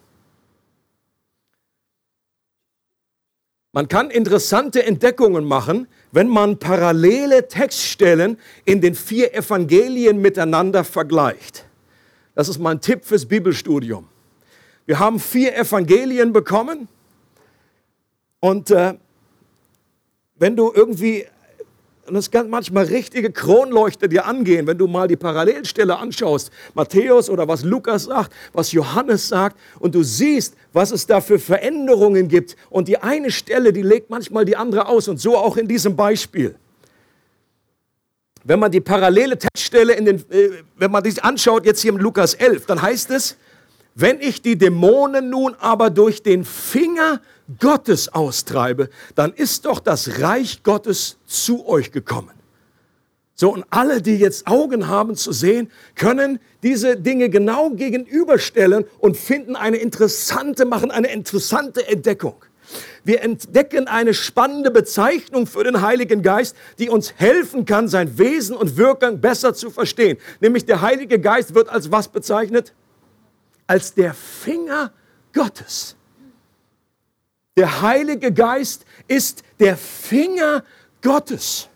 Man 3.72 3.88
kann 3.88 4.10
interessante 4.10 4.84
Entdeckungen 4.84 5.46
machen, 5.46 5.88
wenn 6.12 6.28
man 6.28 6.58
parallele 6.58 7.48
Textstellen 7.48 8.38
in 8.66 8.82
den 8.82 8.96
vier 8.96 9.34
Evangelien 9.34 10.22
miteinander 10.22 10.84
vergleicht. 10.84 11.66
Das 12.36 12.50
ist 12.50 12.60
mein 12.60 12.82
Tipp 12.82 13.06
fürs 13.06 13.26
Bibelstudium. 13.26 14.08
Wir 14.86 15.00
haben 15.00 15.20
vier 15.20 15.56
Evangelien 15.56 16.34
bekommen 16.34 16.88
und 18.40 18.72
äh, 18.72 18.96
wenn 20.36 20.56
du 20.56 20.72
irgendwie 20.74 21.28
und 22.12 22.16
das 22.16 22.30
kann 22.30 22.50
manchmal 22.50 22.88
richtige 22.88 23.32
Kronleuchter 23.32 24.10
dir 24.10 24.26
angehen, 24.26 24.68
wenn 24.68 24.78
du 24.78 24.86
mal 24.86 25.08
die 25.08 25.16
Parallelstelle 25.16 25.98
anschaust, 25.98 26.52
Matthäus 26.74 27.30
oder 27.30 27.48
was 27.48 27.64
Lukas 27.64 28.04
sagt, 28.04 28.34
was 28.52 28.74
Johannes 28.74 29.30
sagt, 29.30 29.58
und 29.80 29.96
du 29.96 30.04
siehst, 30.04 30.56
was 30.74 30.92
es 30.92 31.08
da 31.08 31.22
für 31.22 31.40
Veränderungen 31.40 32.28
gibt. 32.28 32.58
Und 32.70 32.90
die 32.90 32.98
eine 32.98 33.32
Stelle, 33.32 33.72
die 33.72 33.82
legt 33.82 34.10
manchmal 34.10 34.44
die 34.44 34.58
andere 34.58 34.90
aus, 34.90 35.08
und 35.08 35.22
so 35.22 35.38
auch 35.38 35.56
in 35.56 35.70
diesem 35.70 35.96
Beispiel. 35.96 36.56
Wenn 38.44 38.60
man 38.60 38.74
die 38.74 38.82
parallele 38.82 39.38
Textstelle 39.38 39.94
in 39.94 40.04
den, 40.04 40.18
äh, 40.32 40.50
wenn 40.76 40.92
man 40.92 41.06
sich 41.06 41.24
anschaut, 41.24 41.66
jetzt 41.66 41.80
hier 41.80 41.94
im 41.94 41.98
Lukas 41.98 42.34
11, 42.34 42.66
dann 42.66 42.82
heißt 42.82 43.10
es, 43.12 43.38
wenn 43.96 44.22
ich 44.22 44.42
die 44.42 44.58
Dämonen 44.58 45.30
nun 45.30 45.56
aber 45.60 45.90
durch 45.90 46.24
den 46.24 46.46
Finger 46.46 47.22
Gottes 47.60 48.10
austreibe, 48.10 48.90
dann 49.16 49.34
ist 49.34 49.66
doch 49.66 49.80
das 49.80 50.22
Reich 50.22 50.64
Gottes 50.64 51.18
zu 51.26 51.68
euch 51.68 51.92
gekommen. 51.92 52.32
So, 53.36 53.52
und 53.52 53.66
alle, 53.72 54.02
die 54.02 54.18
jetzt 54.18 54.46
Augen 54.46 54.88
haben 54.88 55.16
zu 55.16 55.32
sehen, 55.32 55.72
können 55.96 56.40
diese 56.62 56.96
Dinge 56.96 57.30
genau 57.30 57.72
gegenüberstellen 57.72 58.86
und 59.00 59.18
finden 59.18 59.56
eine 59.56 59.78
interessante, 59.78 60.66
machen 60.66 60.92
eine 60.92 61.12
interessante 61.12 61.88
Entdeckung. 61.88 62.36
Wir 63.04 63.24
entdecken 63.24 63.88
eine 63.88 64.14
spannende 64.14 64.70
Bezeichnung 64.70 65.48
für 65.48 65.64
den 65.64 65.82
Heiligen 65.82 66.22
Geist, 66.22 66.56
die 66.78 66.90
uns 66.90 67.14
helfen 67.18 67.66
kann, 67.66 67.88
sein 67.88 68.18
Wesen 68.20 68.56
und 68.56 68.78
Wirken 68.78 69.20
besser 69.20 69.54
zu 69.54 69.72
verstehen. 69.72 70.18
Nämlich 70.40 70.66
der 70.66 70.82
Heilige 70.82 71.20
Geist 71.20 71.56
wird 71.56 71.68
als 71.68 71.92
was 71.92 72.10
bezeichnet? 72.10 72.74
Als 73.72 73.94
der 73.94 74.14
Finger 74.14 74.92
Gottes. 75.32 75.96
Der 77.56 77.82
Heilige 77.82 78.34
Geist 78.34 78.84
ist 79.08 79.44
der 79.62 79.78
Finger 79.78 80.66
Gottes. 81.02 81.70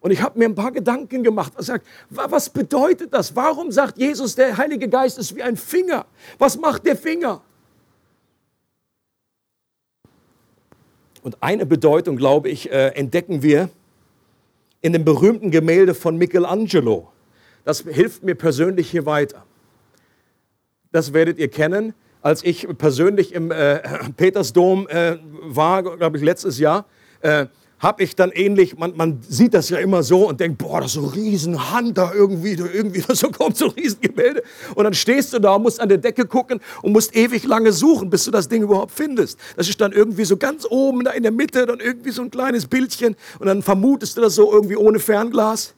Und 0.00 0.10
ich 0.10 0.20
habe 0.20 0.38
mir 0.38 0.44
ein 0.44 0.54
paar 0.54 0.70
Gedanken 0.70 1.24
gemacht. 1.24 1.54
Was, 1.56 1.64
sagt, 1.64 1.86
was 2.10 2.50
bedeutet 2.50 3.14
das? 3.14 3.34
Warum 3.34 3.72
sagt 3.72 3.96
Jesus, 3.96 4.34
der 4.34 4.54
Heilige 4.58 4.86
Geist 4.86 5.16
ist 5.16 5.34
wie 5.34 5.42
ein 5.42 5.56
Finger? 5.56 6.04
Was 6.36 6.58
macht 6.58 6.84
der 6.84 6.94
Finger? 6.94 7.40
Und 11.22 11.42
eine 11.42 11.64
Bedeutung, 11.64 12.18
glaube 12.18 12.50
ich, 12.50 12.70
äh, 12.70 12.88
entdecken 12.88 13.42
wir 13.42 13.70
in 14.82 14.92
dem 14.92 15.06
berühmten 15.06 15.50
Gemälde 15.50 15.94
von 15.94 16.18
Michelangelo. 16.18 17.10
Das 17.64 17.80
hilft 17.80 18.24
mir 18.24 18.34
persönlich 18.34 18.90
hier 18.90 19.06
weiter. 19.06 19.46
Das 20.94 21.12
werdet 21.12 21.38
ihr 21.38 21.48
kennen 21.48 21.92
als 22.24 22.42
ich 22.42 22.66
persönlich 22.78 23.34
im 23.34 23.50
äh, 23.50 23.80
Petersdom 24.16 24.88
äh, 24.88 25.18
war, 25.42 25.82
glaube 25.82 26.16
ich, 26.16 26.22
letztes 26.22 26.58
Jahr, 26.58 26.86
äh, 27.20 27.46
habe 27.80 28.02
ich 28.02 28.16
dann 28.16 28.30
ähnlich, 28.30 28.78
man, 28.78 28.96
man, 28.96 29.20
sieht 29.28 29.52
das 29.52 29.68
ja 29.68 29.76
immer 29.76 30.02
so 30.02 30.28
und 30.28 30.40
denkt, 30.40 30.56
boah, 30.56 30.80
das 30.80 30.94
ist 30.96 31.02
so 31.02 31.06
Riesenhand 31.06 31.98
da 31.98 32.14
irgendwie, 32.14 32.52
irgendwie, 32.52 33.00
so 33.14 33.28
kommt 33.28 33.58
so 33.58 33.66
ein 33.66 33.72
Riesengemälde. 33.72 34.42
Und 34.74 34.84
dann 34.84 34.94
stehst 34.94 35.34
du 35.34 35.38
da 35.38 35.56
und 35.56 35.64
musst 35.64 35.80
an 35.80 35.90
der 35.90 35.98
Decke 35.98 36.24
gucken 36.24 36.60
und 36.80 36.92
musst 36.92 37.14
ewig 37.14 37.44
lange 37.44 37.72
suchen, 37.72 38.08
bis 38.08 38.24
du 38.24 38.30
das 38.30 38.48
Ding 38.48 38.62
überhaupt 38.62 38.92
findest. 38.92 39.38
Das 39.56 39.68
ist 39.68 39.78
dann 39.82 39.92
irgendwie 39.92 40.24
so 40.24 40.38
ganz 40.38 40.66
oben 40.70 41.04
da 41.04 41.10
in 41.10 41.24
der 41.24 41.32
Mitte, 41.32 41.66
dann 41.66 41.80
irgendwie 41.80 42.10
so 42.10 42.22
ein 42.22 42.30
kleines 42.30 42.66
Bildchen 42.66 43.16
und 43.38 43.48
dann 43.48 43.60
vermutest 43.60 44.16
du 44.16 44.22
das 44.22 44.34
so 44.34 44.50
irgendwie 44.50 44.76
ohne 44.76 44.98
Fernglas. 44.98 45.74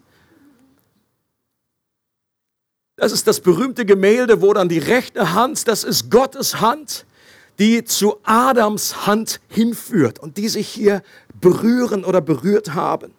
Das 2.96 3.12
ist 3.12 3.26
das 3.26 3.40
berühmte 3.40 3.84
Gemälde, 3.84 4.40
wo 4.40 4.54
dann 4.54 4.70
die 4.70 4.78
rechte 4.78 5.34
Hand, 5.34 5.68
das 5.68 5.84
ist 5.84 6.10
Gottes 6.10 6.62
Hand, 6.62 7.04
die 7.58 7.84
zu 7.84 8.16
Adams 8.22 9.06
Hand 9.06 9.40
hinführt 9.48 10.18
und 10.18 10.38
die 10.38 10.48
sich 10.48 10.66
hier 10.66 11.02
berühren 11.38 12.04
oder 12.04 12.22
berührt 12.22 12.72
haben. 12.72 13.12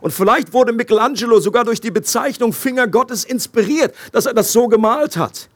Und 0.00 0.12
vielleicht 0.12 0.54
wurde 0.54 0.72
Michelangelo 0.72 1.40
sogar 1.40 1.64
durch 1.64 1.80
die 1.80 1.90
Bezeichnung 1.90 2.54
Finger 2.54 2.88
Gottes 2.88 3.24
inspiriert, 3.24 3.94
dass 4.12 4.24
er 4.24 4.32
das 4.32 4.50
so 4.52 4.66
gemalt 4.66 5.18
hat. 5.18 5.48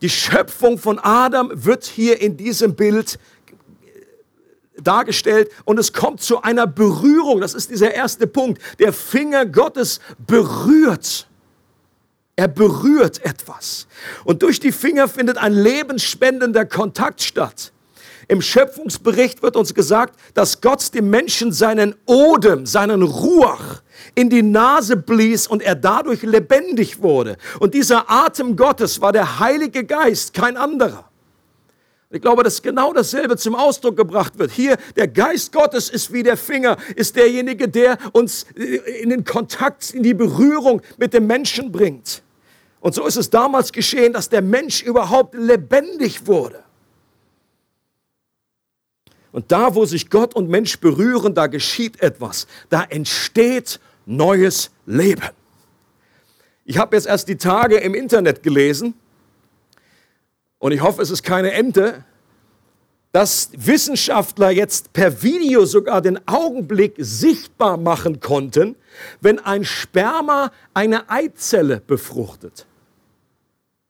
Die 0.00 0.08
Schöpfung 0.08 0.78
von 0.78 0.98
Adam 0.98 1.50
wird 1.52 1.84
hier 1.84 2.22
in 2.22 2.38
diesem 2.38 2.74
Bild 2.74 3.18
dargestellt 4.82 5.50
und 5.66 5.78
es 5.78 5.92
kommt 5.92 6.22
zu 6.22 6.40
einer 6.40 6.66
Berührung. 6.66 7.42
Das 7.42 7.52
ist 7.52 7.68
dieser 7.68 7.92
erste 7.92 8.26
Punkt. 8.26 8.62
Der 8.78 8.94
Finger 8.94 9.44
Gottes 9.44 10.00
berührt 10.26 11.26
er 12.40 12.48
berührt 12.48 13.22
etwas. 13.22 13.86
Und 14.24 14.42
durch 14.42 14.60
die 14.60 14.72
Finger 14.72 15.08
findet 15.08 15.36
ein 15.36 15.52
lebensspendender 15.52 16.64
Kontakt 16.64 17.20
statt. 17.20 17.70
Im 18.28 18.40
Schöpfungsbericht 18.40 19.42
wird 19.42 19.56
uns 19.56 19.74
gesagt, 19.74 20.18
dass 20.32 20.62
Gott 20.62 20.94
dem 20.94 21.10
Menschen 21.10 21.52
seinen 21.52 21.94
Odem, 22.06 22.64
seinen 22.64 23.02
Ruach 23.02 23.82
in 24.14 24.30
die 24.30 24.42
Nase 24.42 24.96
blies 24.96 25.48
und 25.48 25.62
er 25.62 25.74
dadurch 25.74 26.22
lebendig 26.22 27.02
wurde. 27.02 27.36
Und 27.58 27.74
dieser 27.74 28.10
Atem 28.10 28.56
Gottes 28.56 29.02
war 29.02 29.12
der 29.12 29.38
Heilige 29.38 29.84
Geist, 29.84 30.32
kein 30.32 30.56
anderer. 30.56 31.10
Ich 32.08 32.22
glaube, 32.22 32.42
dass 32.42 32.62
genau 32.62 32.94
dasselbe 32.94 33.36
zum 33.36 33.54
Ausdruck 33.54 33.98
gebracht 33.98 34.38
wird. 34.38 34.50
Hier, 34.50 34.78
der 34.96 35.08
Geist 35.08 35.52
Gottes 35.52 35.90
ist 35.90 36.10
wie 36.10 36.22
der 36.22 36.38
Finger, 36.38 36.78
ist 36.96 37.16
derjenige, 37.16 37.68
der 37.68 37.98
uns 38.12 38.46
in 39.02 39.10
den 39.10 39.24
Kontakt, 39.24 39.90
in 39.90 40.02
die 40.02 40.14
Berührung 40.14 40.80
mit 40.96 41.12
dem 41.12 41.26
Menschen 41.26 41.70
bringt. 41.70 42.22
Und 42.80 42.94
so 42.94 43.06
ist 43.06 43.16
es 43.16 43.28
damals 43.28 43.72
geschehen, 43.72 44.12
dass 44.12 44.28
der 44.28 44.42
Mensch 44.42 44.82
überhaupt 44.82 45.34
lebendig 45.34 46.26
wurde. 46.26 46.64
Und 49.32 49.52
da, 49.52 49.74
wo 49.74 49.84
sich 49.84 50.10
Gott 50.10 50.34
und 50.34 50.48
Mensch 50.48 50.80
berühren, 50.80 51.34
da 51.34 51.46
geschieht 51.46 52.02
etwas. 52.02 52.46
Da 52.68 52.82
entsteht 52.82 53.78
neues 54.06 54.70
Leben. 54.86 55.30
Ich 56.64 56.78
habe 56.78 56.96
jetzt 56.96 57.06
erst 57.06 57.28
die 57.28 57.36
Tage 57.36 57.76
im 57.76 57.94
Internet 57.94 58.42
gelesen 58.42 58.94
und 60.58 60.72
ich 60.72 60.82
hoffe, 60.82 61.02
es 61.02 61.10
ist 61.10 61.22
keine 61.22 61.52
Ente, 61.52 62.04
dass 63.12 63.50
Wissenschaftler 63.56 64.50
jetzt 64.50 64.92
per 64.92 65.22
Video 65.22 65.64
sogar 65.64 66.00
den 66.00 66.26
Augenblick 66.28 66.94
sichtbar 66.98 67.76
machen 67.76 68.20
konnten, 68.20 68.76
wenn 69.20 69.38
ein 69.40 69.64
Sperma 69.64 70.52
eine 70.74 71.10
Eizelle 71.10 71.80
befruchtet. 71.80 72.66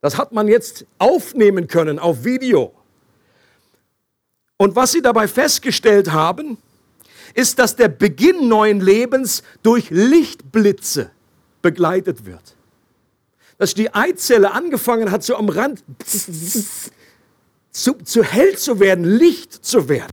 Das 0.00 0.16
hat 0.16 0.32
man 0.32 0.48
jetzt 0.48 0.86
aufnehmen 0.98 1.66
können 1.68 1.98
auf 1.98 2.24
Video. 2.24 2.74
Und 4.56 4.76
was 4.76 4.92
sie 4.92 5.02
dabei 5.02 5.28
festgestellt 5.28 6.12
haben, 6.12 6.58
ist, 7.34 7.58
dass 7.58 7.76
der 7.76 7.88
Beginn 7.88 8.48
neuen 8.48 8.80
Lebens 8.80 9.42
durch 9.62 9.90
Lichtblitze 9.90 11.10
begleitet 11.62 12.24
wird. 12.24 12.56
Dass 13.58 13.74
die 13.74 13.94
Eizelle 13.94 14.52
angefangen 14.52 15.10
hat, 15.10 15.22
so 15.22 15.36
am 15.36 15.48
Rand 15.48 15.82
zu, 17.72 17.94
zu 17.94 18.22
hell 18.22 18.56
zu 18.56 18.80
werden, 18.80 19.04
Licht 19.04 19.52
zu 19.64 19.88
werden. 19.88 20.10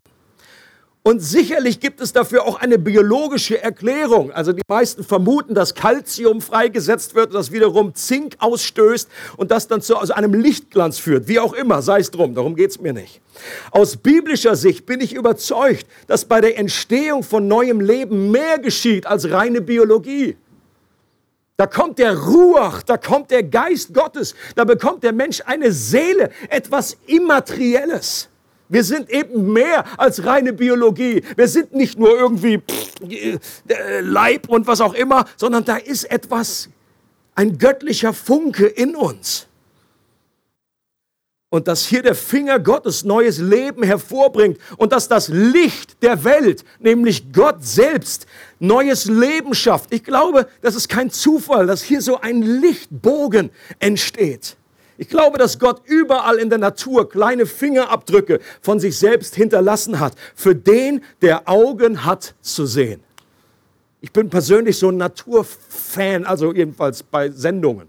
Und 1.08 1.22
sicherlich 1.22 1.80
gibt 1.80 2.02
es 2.02 2.12
dafür 2.12 2.44
auch 2.44 2.60
eine 2.60 2.78
biologische 2.78 3.64
Erklärung. 3.64 4.30
Also 4.34 4.52
die 4.52 4.62
meisten 4.68 5.06
vermuten, 5.06 5.56
dass 5.56 5.74
Calcium 5.74 6.42
freigesetzt 6.42 7.16
wird, 7.16 7.34
das 7.34 7.54
wiederum 7.54 7.96
Zink 7.96 8.36
ausstößt 8.40 9.08
und 9.38 9.50
das 9.50 9.70
dann 9.70 9.80
zu 9.80 9.96
also 9.96 10.12
einem 10.12 10.34
Lichtglanz 10.34 11.00
führt. 11.00 11.30
Wie 11.30 11.40
auch 11.40 11.54
immer, 11.54 11.82
sei 11.82 12.02
es 12.02 12.12
drum, 12.12 12.36
darum 12.36 12.58
geht 12.58 12.72
es 12.72 12.82
mir 12.82 12.92
nicht. 12.92 13.22
Aus 13.72 13.96
biblischer 13.96 14.58
Sicht 14.58 14.86
bin 14.86 15.00
ich 15.00 15.14
überzeugt, 15.14 15.88
dass 16.08 16.26
bei 16.26 16.42
der 16.42 16.58
Entstehung 16.58 17.24
von 17.24 17.48
neuem 17.48 17.80
Leben 17.80 18.30
mehr 18.30 18.60
geschieht 18.60 19.08
als 19.08 19.32
reine 19.32 19.62
Biologie. 19.62 20.36
Da 21.56 21.68
kommt 21.68 22.00
der 22.00 22.18
Ruach, 22.18 22.84
da 22.84 22.98
kommt 22.98 23.32
der 23.32 23.44
Geist 23.44 23.94
Gottes, 23.94 24.36
da 24.58 24.66
bekommt 24.66 25.04
der 25.06 25.14
Mensch 25.14 25.42
eine 25.46 25.72
Seele, 25.72 26.32
etwas 26.50 26.98
Immaterielles. 27.06 28.28
Wir 28.70 28.84
sind 28.84 29.10
eben 29.10 29.54
mehr 29.54 29.86
als 29.98 30.26
reine 30.26 30.54
Biologie. 30.54 31.24
Wir 31.36 31.48
sind 31.48 31.74
nicht 31.74 31.98
nur 31.98 32.18
irgendwie 32.18 32.62
äh, 33.10 33.40
Leib 34.02 34.50
und 34.50 34.68
was 34.68 34.82
auch 34.82 34.94
immer, 34.94 35.26
sondern 35.38 35.64
da 35.64 35.78
ist 35.78 36.04
etwas, 36.06 36.70
ein 37.36 37.58
göttlicher 37.58 38.14
Funke 38.14 38.66
in 38.66 38.96
uns. 38.96 39.48
Und 41.50 41.70
dass 41.70 41.86
hier 41.86 42.02
der 42.02 42.16
Finger 42.16 42.60
Gottes 42.60 43.06
neues 43.06 43.38
Leben 43.38 43.84
hervorbringt 43.84 44.58
und 44.76 44.92
dass 44.92 45.08
das 45.08 45.30
Licht 45.30 46.04
der 46.04 46.26
Welt, 46.26 46.66
nämlich 46.80 47.32
Gott 47.32 47.64
selbst, 47.64 48.28
neues 48.60 49.06
Leben 49.06 49.54
schafft. 49.54 49.94
Ich 49.94 50.04
glaube, 50.04 50.50
das 50.62 50.76
ist 50.76 50.90
kein 50.90 51.10
Zufall, 51.10 51.68
dass 51.68 51.82
hier 51.82 52.02
so 52.02 52.20
ein 52.20 52.42
Lichtbogen 52.42 53.50
entsteht. 53.80 54.57
Ich 54.98 55.10
glaube, 55.10 55.38
dass 55.38 55.60
Gott 55.60 55.82
überall 55.86 56.38
in 56.38 56.50
der 56.50 56.58
Natur 56.58 57.08
kleine 57.08 57.46
Fingerabdrücke 57.46 58.40
von 58.62 58.80
sich 58.80 58.98
selbst 58.98 59.36
hinterlassen 59.36 60.00
hat, 60.00 60.14
für 60.36 60.56
den, 60.56 61.04
der 61.22 61.48
Augen 61.48 62.04
hat 62.04 62.34
zu 62.42 62.66
sehen. 62.66 63.04
Ich 64.02 64.12
bin 64.12 64.30
persönlich 64.30 64.78
so 64.78 64.90
ein 64.90 64.98
Naturfan, 64.98 66.26
also 66.26 66.54
jedenfalls 66.54 67.04
bei 67.04 67.30
Sendungen. 67.30 67.88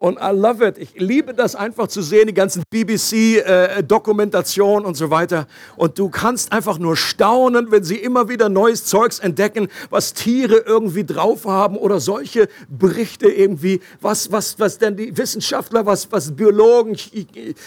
Und 0.00 0.16
I 0.20 0.30
love 0.30 0.64
it. 0.64 0.78
Ich 0.78 0.94
liebe 0.94 1.34
das 1.34 1.56
einfach 1.56 1.88
zu 1.88 2.02
sehen, 2.02 2.28
die 2.28 2.34
ganzen 2.34 2.62
BBC-Dokumentationen 2.70 4.84
äh, 4.84 4.86
und 4.86 4.96
so 4.96 5.10
weiter. 5.10 5.48
Und 5.74 5.98
du 5.98 6.08
kannst 6.08 6.52
einfach 6.52 6.78
nur 6.78 6.96
staunen, 6.96 7.72
wenn 7.72 7.82
sie 7.82 7.96
immer 7.96 8.28
wieder 8.28 8.48
neues 8.48 8.84
Zeugs 8.84 9.18
entdecken, 9.18 9.66
was 9.90 10.14
Tiere 10.14 10.58
irgendwie 10.58 11.02
drauf 11.02 11.46
haben 11.46 11.76
oder 11.76 11.98
solche 11.98 12.48
Berichte 12.68 13.28
irgendwie, 13.28 13.80
was, 14.00 14.30
was, 14.30 14.60
was 14.60 14.78
denn 14.78 14.96
die 14.96 15.16
Wissenschaftler, 15.16 15.84
was, 15.84 16.12
was 16.12 16.30
Biologen, 16.30 16.96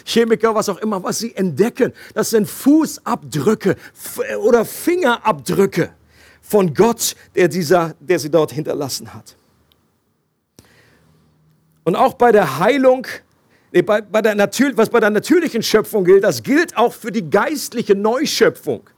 Chemiker, 0.05 0.55
was 0.55 0.69
auch 0.69 0.77
immer, 0.77 1.03
was 1.03 1.19
sie 1.19 1.35
entdecken. 1.35 1.91
Das 2.13 2.29
sind 2.29 2.47
Fußabdrücke 2.47 3.75
oder 4.41 4.63
Fingerabdrücke 4.63 5.89
von 6.41 6.73
Gott, 6.73 7.17
der, 7.35 7.49
dieser, 7.49 7.93
der 7.99 8.19
sie 8.19 8.29
dort 8.29 8.53
hinterlassen 8.53 9.13
hat. 9.13 9.35
Und 11.83 11.95
auch 11.95 12.13
bei 12.13 12.31
der 12.31 12.59
Heilung, 12.59 13.07
nee, 13.71 13.81
bei, 13.81 14.01
bei 14.01 14.21
der 14.21 14.37
was 14.75 14.89
bei 14.89 14.99
der 14.99 15.09
natürlichen 15.09 15.63
Schöpfung 15.63 16.05
gilt, 16.05 16.23
das 16.23 16.43
gilt 16.43 16.77
auch 16.77 16.93
für 16.93 17.11
die 17.11 17.29
geistliche 17.29 17.95
Neuschöpfung. 17.95 18.89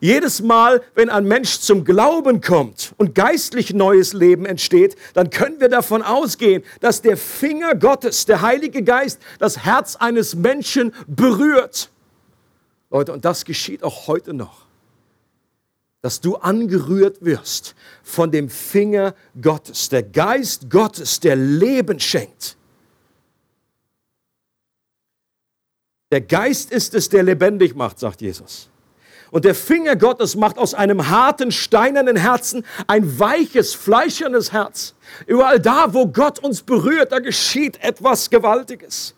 Jedes 0.00 0.42
Mal, 0.42 0.82
wenn 0.94 1.08
ein 1.08 1.24
Mensch 1.24 1.60
zum 1.60 1.84
Glauben 1.84 2.40
kommt 2.40 2.92
und 2.98 3.14
geistlich 3.14 3.72
neues 3.72 4.12
Leben 4.12 4.44
entsteht, 4.44 4.96
dann 5.14 5.30
können 5.30 5.60
wir 5.60 5.68
davon 5.68 6.02
ausgehen, 6.02 6.62
dass 6.80 7.00
der 7.00 7.16
Finger 7.16 7.74
Gottes, 7.74 8.26
der 8.26 8.42
Heilige 8.42 8.82
Geist, 8.82 9.20
das 9.38 9.64
Herz 9.64 9.96
eines 9.96 10.34
Menschen 10.34 10.92
berührt. 11.06 11.90
Leute, 12.90 13.12
und 13.12 13.24
das 13.24 13.44
geschieht 13.44 13.82
auch 13.82 14.08
heute 14.08 14.34
noch 14.34 14.64
dass 16.04 16.20
du 16.20 16.36
angerührt 16.36 17.24
wirst 17.24 17.74
von 18.02 18.30
dem 18.30 18.50
Finger 18.50 19.14
Gottes, 19.40 19.88
der 19.88 20.02
Geist 20.02 20.68
Gottes, 20.68 21.18
der 21.18 21.34
Leben 21.34 21.98
schenkt. 21.98 22.58
Der 26.12 26.20
Geist 26.20 26.70
ist 26.70 26.92
es, 26.92 27.08
der 27.08 27.22
lebendig 27.22 27.74
macht, 27.74 27.98
sagt 27.98 28.20
Jesus. 28.20 28.68
Und 29.30 29.46
der 29.46 29.54
Finger 29.54 29.96
Gottes 29.96 30.36
macht 30.36 30.58
aus 30.58 30.74
einem 30.74 31.08
harten, 31.08 31.50
steinernen 31.50 32.16
Herzen 32.16 32.66
ein 32.86 33.18
weiches, 33.18 33.72
fleischernes 33.72 34.52
Herz. 34.52 34.94
Überall 35.26 35.58
da, 35.58 35.94
wo 35.94 36.06
Gott 36.06 36.38
uns 36.38 36.60
berührt, 36.60 37.12
da 37.12 37.18
geschieht 37.18 37.82
etwas 37.82 38.28
Gewaltiges. 38.28 39.14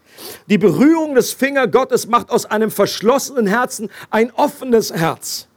Die 0.49 0.57
Berührung 0.57 1.17
des 1.17 1.33
Finger 1.33 1.67
Gottes 1.67 2.07
macht 2.07 2.31
aus 2.31 2.47
einem 2.47 2.71
verschlossenen 2.71 3.49
Herzen 3.49 3.91
ein 4.11 4.33
offenes 4.33 4.93
Herz. 4.93 5.49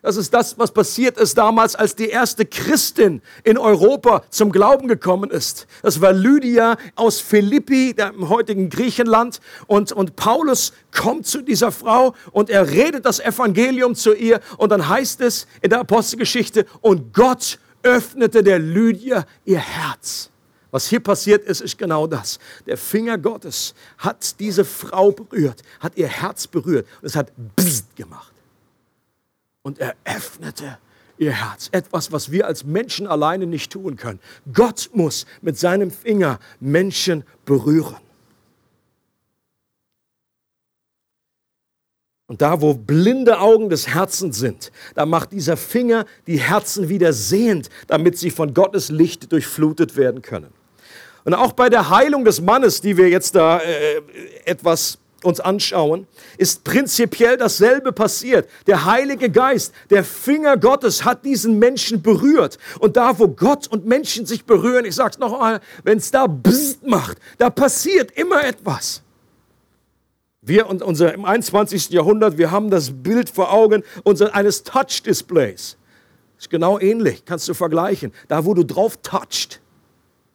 Das 0.00 0.16
ist 0.16 0.32
das, 0.32 0.56
was 0.58 0.70
passiert 0.70 1.18
ist 1.18 1.36
damals, 1.36 1.74
als 1.74 1.96
die 1.96 2.08
erste 2.08 2.46
Christin 2.46 3.20
in 3.42 3.58
Europa 3.58 4.22
zum 4.30 4.52
Glauben 4.52 4.86
gekommen 4.86 5.30
ist. 5.30 5.66
Das 5.82 6.00
war 6.00 6.12
Lydia 6.12 6.76
aus 6.94 7.20
Philippi, 7.20 7.94
dem 7.94 8.28
heutigen 8.28 8.70
Griechenland. 8.70 9.40
Und, 9.66 9.90
und 9.90 10.14
Paulus 10.14 10.72
kommt 10.92 11.26
zu 11.26 11.42
dieser 11.42 11.72
Frau 11.72 12.14
und 12.30 12.48
er 12.48 12.70
redet 12.70 13.06
das 13.06 13.18
Evangelium 13.18 13.96
zu 13.96 14.14
ihr. 14.14 14.40
Und 14.56 14.70
dann 14.70 14.88
heißt 14.88 15.20
es 15.20 15.48
in 15.62 15.70
der 15.70 15.80
Apostelgeschichte, 15.80 16.64
und 16.80 17.12
Gott 17.12 17.58
öffnete 17.82 18.44
der 18.44 18.60
Lydia 18.60 19.26
ihr 19.44 19.58
Herz. 19.58 20.30
Was 20.70 20.86
hier 20.86 21.00
passiert 21.00 21.44
ist, 21.44 21.60
ist 21.60 21.76
genau 21.76 22.06
das. 22.06 22.38
Der 22.66 22.76
Finger 22.76 23.18
Gottes 23.18 23.74
hat 23.96 24.38
diese 24.38 24.64
Frau 24.64 25.10
berührt, 25.10 25.62
hat 25.80 25.96
ihr 25.96 26.06
Herz 26.06 26.46
berührt 26.46 26.86
und 27.00 27.06
es 27.06 27.16
hat 27.16 27.32
Bzzzt 27.56 27.96
gemacht 27.96 28.37
und 29.62 29.78
er 29.78 29.94
öffnete 30.04 30.78
ihr 31.18 31.32
Herz. 31.32 31.68
Etwas, 31.72 32.12
was 32.12 32.30
wir 32.30 32.46
als 32.46 32.64
Menschen 32.64 33.06
alleine 33.06 33.46
nicht 33.46 33.72
tun 33.72 33.96
können. 33.96 34.20
Gott 34.52 34.90
muss 34.92 35.26
mit 35.42 35.58
seinem 35.58 35.90
Finger 35.90 36.38
Menschen 36.60 37.24
berühren. 37.44 37.96
Und 42.28 42.42
da, 42.42 42.60
wo 42.60 42.74
blinde 42.74 43.40
Augen 43.40 43.70
des 43.70 43.88
Herzens 43.88 44.38
sind, 44.38 44.70
da 44.94 45.06
macht 45.06 45.32
dieser 45.32 45.56
Finger 45.56 46.04
die 46.26 46.38
Herzen 46.38 46.90
wieder 46.90 47.14
sehend, 47.14 47.70
damit 47.86 48.18
sie 48.18 48.30
von 48.30 48.52
Gottes 48.52 48.90
Licht 48.90 49.32
durchflutet 49.32 49.96
werden 49.96 50.20
können. 50.20 50.52
Und 51.24 51.32
auch 51.32 51.52
bei 51.52 51.70
der 51.70 51.88
Heilung 51.88 52.26
des 52.26 52.42
Mannes, 52.42 52.82
die 52.82 52.98
wir 52.98 53.08
jetzt 53.08 53.34
da 53.34 53.58
äh, 53.60 54.02
etwas 54.44 54.98
uns 55.24 55.40
anschauen, 55.40 56.06
ist 56.36 56.64
prinzipiell 56.64 57.36
dasselbe 57.36 57.92
passiert. 57.92 58.48
Der 58.66 58.84
Heilige 58.84 59.30
Geist, 59.30 59.74
der 59.90 60.04
Finger 60.04 60.56
Gottes 60.56 61.04
hat 61.04 61.24
diesen 61.24 61.58
Menschen 61.58 62.02
berührt. 62.02 62.58
Und 62.78 62.96
da, 62.96 63.18
wo 63.18 63.28
Gott 63.28 63.66
und 63.66 63.86
Menschen 63.86 64.26
sich 64.26 64.44
berühren, 64.44 64.84
ich 64.84 64.94
sage 64.94 65.10
es 65.12 65.18
noch 65.18 65.32
einmal, 65.32 65.60
wenn 65.82 65.98
es 65.98 66.10
da 66.10 66.26
Bzzzt 66.26 66.86
macht, 66.86 67.18
da 67.38 67.50
passiert 67.50 68.12
immer 68.12 68.44
etwas. 68.44 69.02
Wir 70.40 70.68
und 70.68 70.82
unser 70.82 71.12
im 71.12 71.24
21. 71.24 71.90
Jahrhundert, 71.90 72.38
wir 72.38 72.50
haben 72.50 72.70
das 72.70 72.90
Bild 72.90 73.28
vor 73.28 73.52
Augen 73.52 73.82
unser, 74.04 74.34
eines 74.34 74.62
Touch-Displays. 74.62 75.76
Ist 76.38 76.50
genau 76.50 76.78
ähnlich, 76.78 77.24
kannst 77.24 77.48
du 77.48 77.54
vergleichen. 77.54 78.12
Da, 78.28 78.44
wo 78.44 78.54
du 78.54 78.64
drauf 78.64 78.96
toucht, 79.02 79.60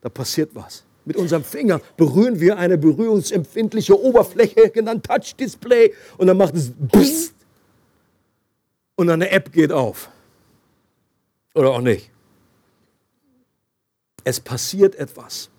da 0.01 0.09
passiert 0.09 0.51
was. 0.53 0.83
Mit 1.05 1.17
unserem 1.17 1.43
Finger 1.43 1.81
berühren 1.97 2.39
wir 2.39 2.57
eine 2.57 2.77
berührungsempfindliche 2.77 3.99
Oberfläche, 3.99 4.69
genannt 4.69 5.05
Touch 5.05 5.35
Display, 5.35 5.93
und 6.17 6.27
dann 6.27 6.37
macht 6.37 6.55
es 6.55 6.71
Psst 6.91 7.33
und 8.95 9.09
eine 9.09 9.29
App 9.31 9.51
geht 9.51 9.71
auf. 9.71 10.09
Oder 11.55 11.71
auch 11.71 11.81
nicht. 11.81 12.09
Es 14.23 14.39
passiert 14.39 14.95
etwas. 14.95 15.49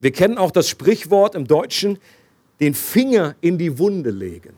Wir 0.00 0.12
kennen 0.12 0.36
auch 0.36 0.50
das 0.50 0.68
Sprichwort 0.68 1.34
im 1.34 1.46
Deutschen, 1.46 1.98
den 2.60 2.74
Finger 2.74 3.34
in 3.40 3.56
die 3.56 3.78
Wunde 3.78 4.10
legen. 4.10 4.54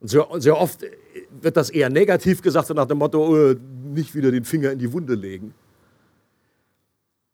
Und 0.00 0.08
sehr, 0.08 0.26
sehr 0.36 0.58
oft 0.58 0.80
wird 1.40 1.56
das 1.56 1.70
eher 1.70 1.88
negativ 1.88 2.42
gesagt, 2.42 2.68
nach 2.70 2.86
dem 2.86 2.98
Motto, 2.98 3.50
äh, 3.50 3.56
nicht 3.94 4.14
wieder 4.14 4.30
den 4.30 4.44
Finger 4.44 4.72
in 4.72 4.78
die 4.78 4.92
Wunde 4.92 5.14
legen. 5.14 5.54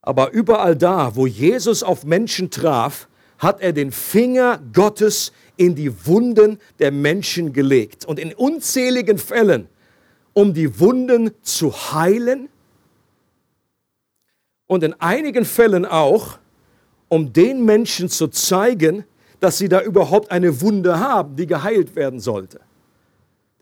Aber 0.02 0.32
überall 0.32 0.76
da, 0.76 1.14
wo 1.14 1.26
Jesus 1.26 1.82
auf 1.82 2.04
Menschen 2.04 2.50
traf, 2.50 3.08
hat 3.38 3.60
er 3.60 3.72
den 3.72 3.92
Finger 3.92 4.60
Gottes 4.72 5.32
in 5.56 5.74
die 5.74 6.06
Wunden 6.06 6.58
der 6.80 6.90
Menschen 6.90 7.52
gelegt. 7.52 8.04
Und 8.04 8.18
in 8.18 8.34
unzähligen 8.34 9.18
Fällen, 9.18 9.68
um 10.32 10.54
die 10.54 10.80
Wunden 10.80 11.30
zu 11.42 11.72
heilen 11.72 12.48
und 14.66 14.82
in 14.82 14.94
einigen 15.00 15.44
Fällen 15.44 15.84
auch, 15.84 16.38
um 17.08 17.32
den 17.32 17.64
Menschen 17.64 18.08
zu 18.08 18.28
zeigen, 18.28 19.04
dass 19.38 19.58
sie 19.58 19.68
da 19.68 19.82
überhaupt 19.82 20.30
eine 20.30 20.60
Wunde 20.60 20.98
haben, 20.98 21.36
die 21.36 21.46
geheilt 21.46 21.94
werden 21.94 22.20
sollte. 22.20 22.60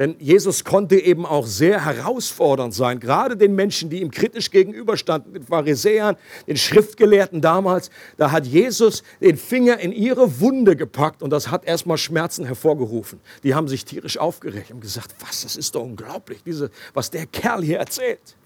Denn 0.00 0.16
Jesus 0.18 0.64
konnte 0.64 0.98
eben 0.98 1.26
auch 1.26 1.46
sehr 1.46 1.84
herausfordernd 1.84 2.72
sein, 2.72 3.00
gerade 3.00 3.36
den 3.36 3.54
Menschen, 3.54 3.90
die 3.90 4.00
ihm 4.00 4.10
kritisch 4.10 4.50
gegenüberstanden, 4.50 5.34
den 5.34 5.42
Pharisäern, 5.42 6.16
den 6.46 6.56
Schriftgelehrten 6.56 7.42
damals. 7.42 7.90
Da 8.16 8.30
hat 8.32 8.46
Jesus 8.46 9.02
den 9.20 9.36
Finger 9.36 9.78
in 9.78 9.92
ihre 9.92 10.40
Wunde 10.40 10.74
gepackt 10.74 11.22
und 11.22 11.28
das 11.28 11.50
hat 11.50 11.66
erstmal 11.66 11.98
Schmerzen 11.98 12.46
hervorgerufen. 12.46 13.20
Die 13.42 13.54
haben 13.54 13.68
sich 13.68 13.84
tierisch 13.84 14.16
aufgeregt 14.16 14.70
und 14.70 14.80
gesagt, 14.80 15.14
was, 15.20 15.42
das 15.42 15.56
ist 15.56 15.74
doch 15.74 15.82
unglaublich, 15.82 16.42
diese, 16.46 16.70
was 16.94 17.10
der 17.10 17.26
Kerl 17.26 17.62
hier 17.62 17.78
erzählt. 17.78 18.36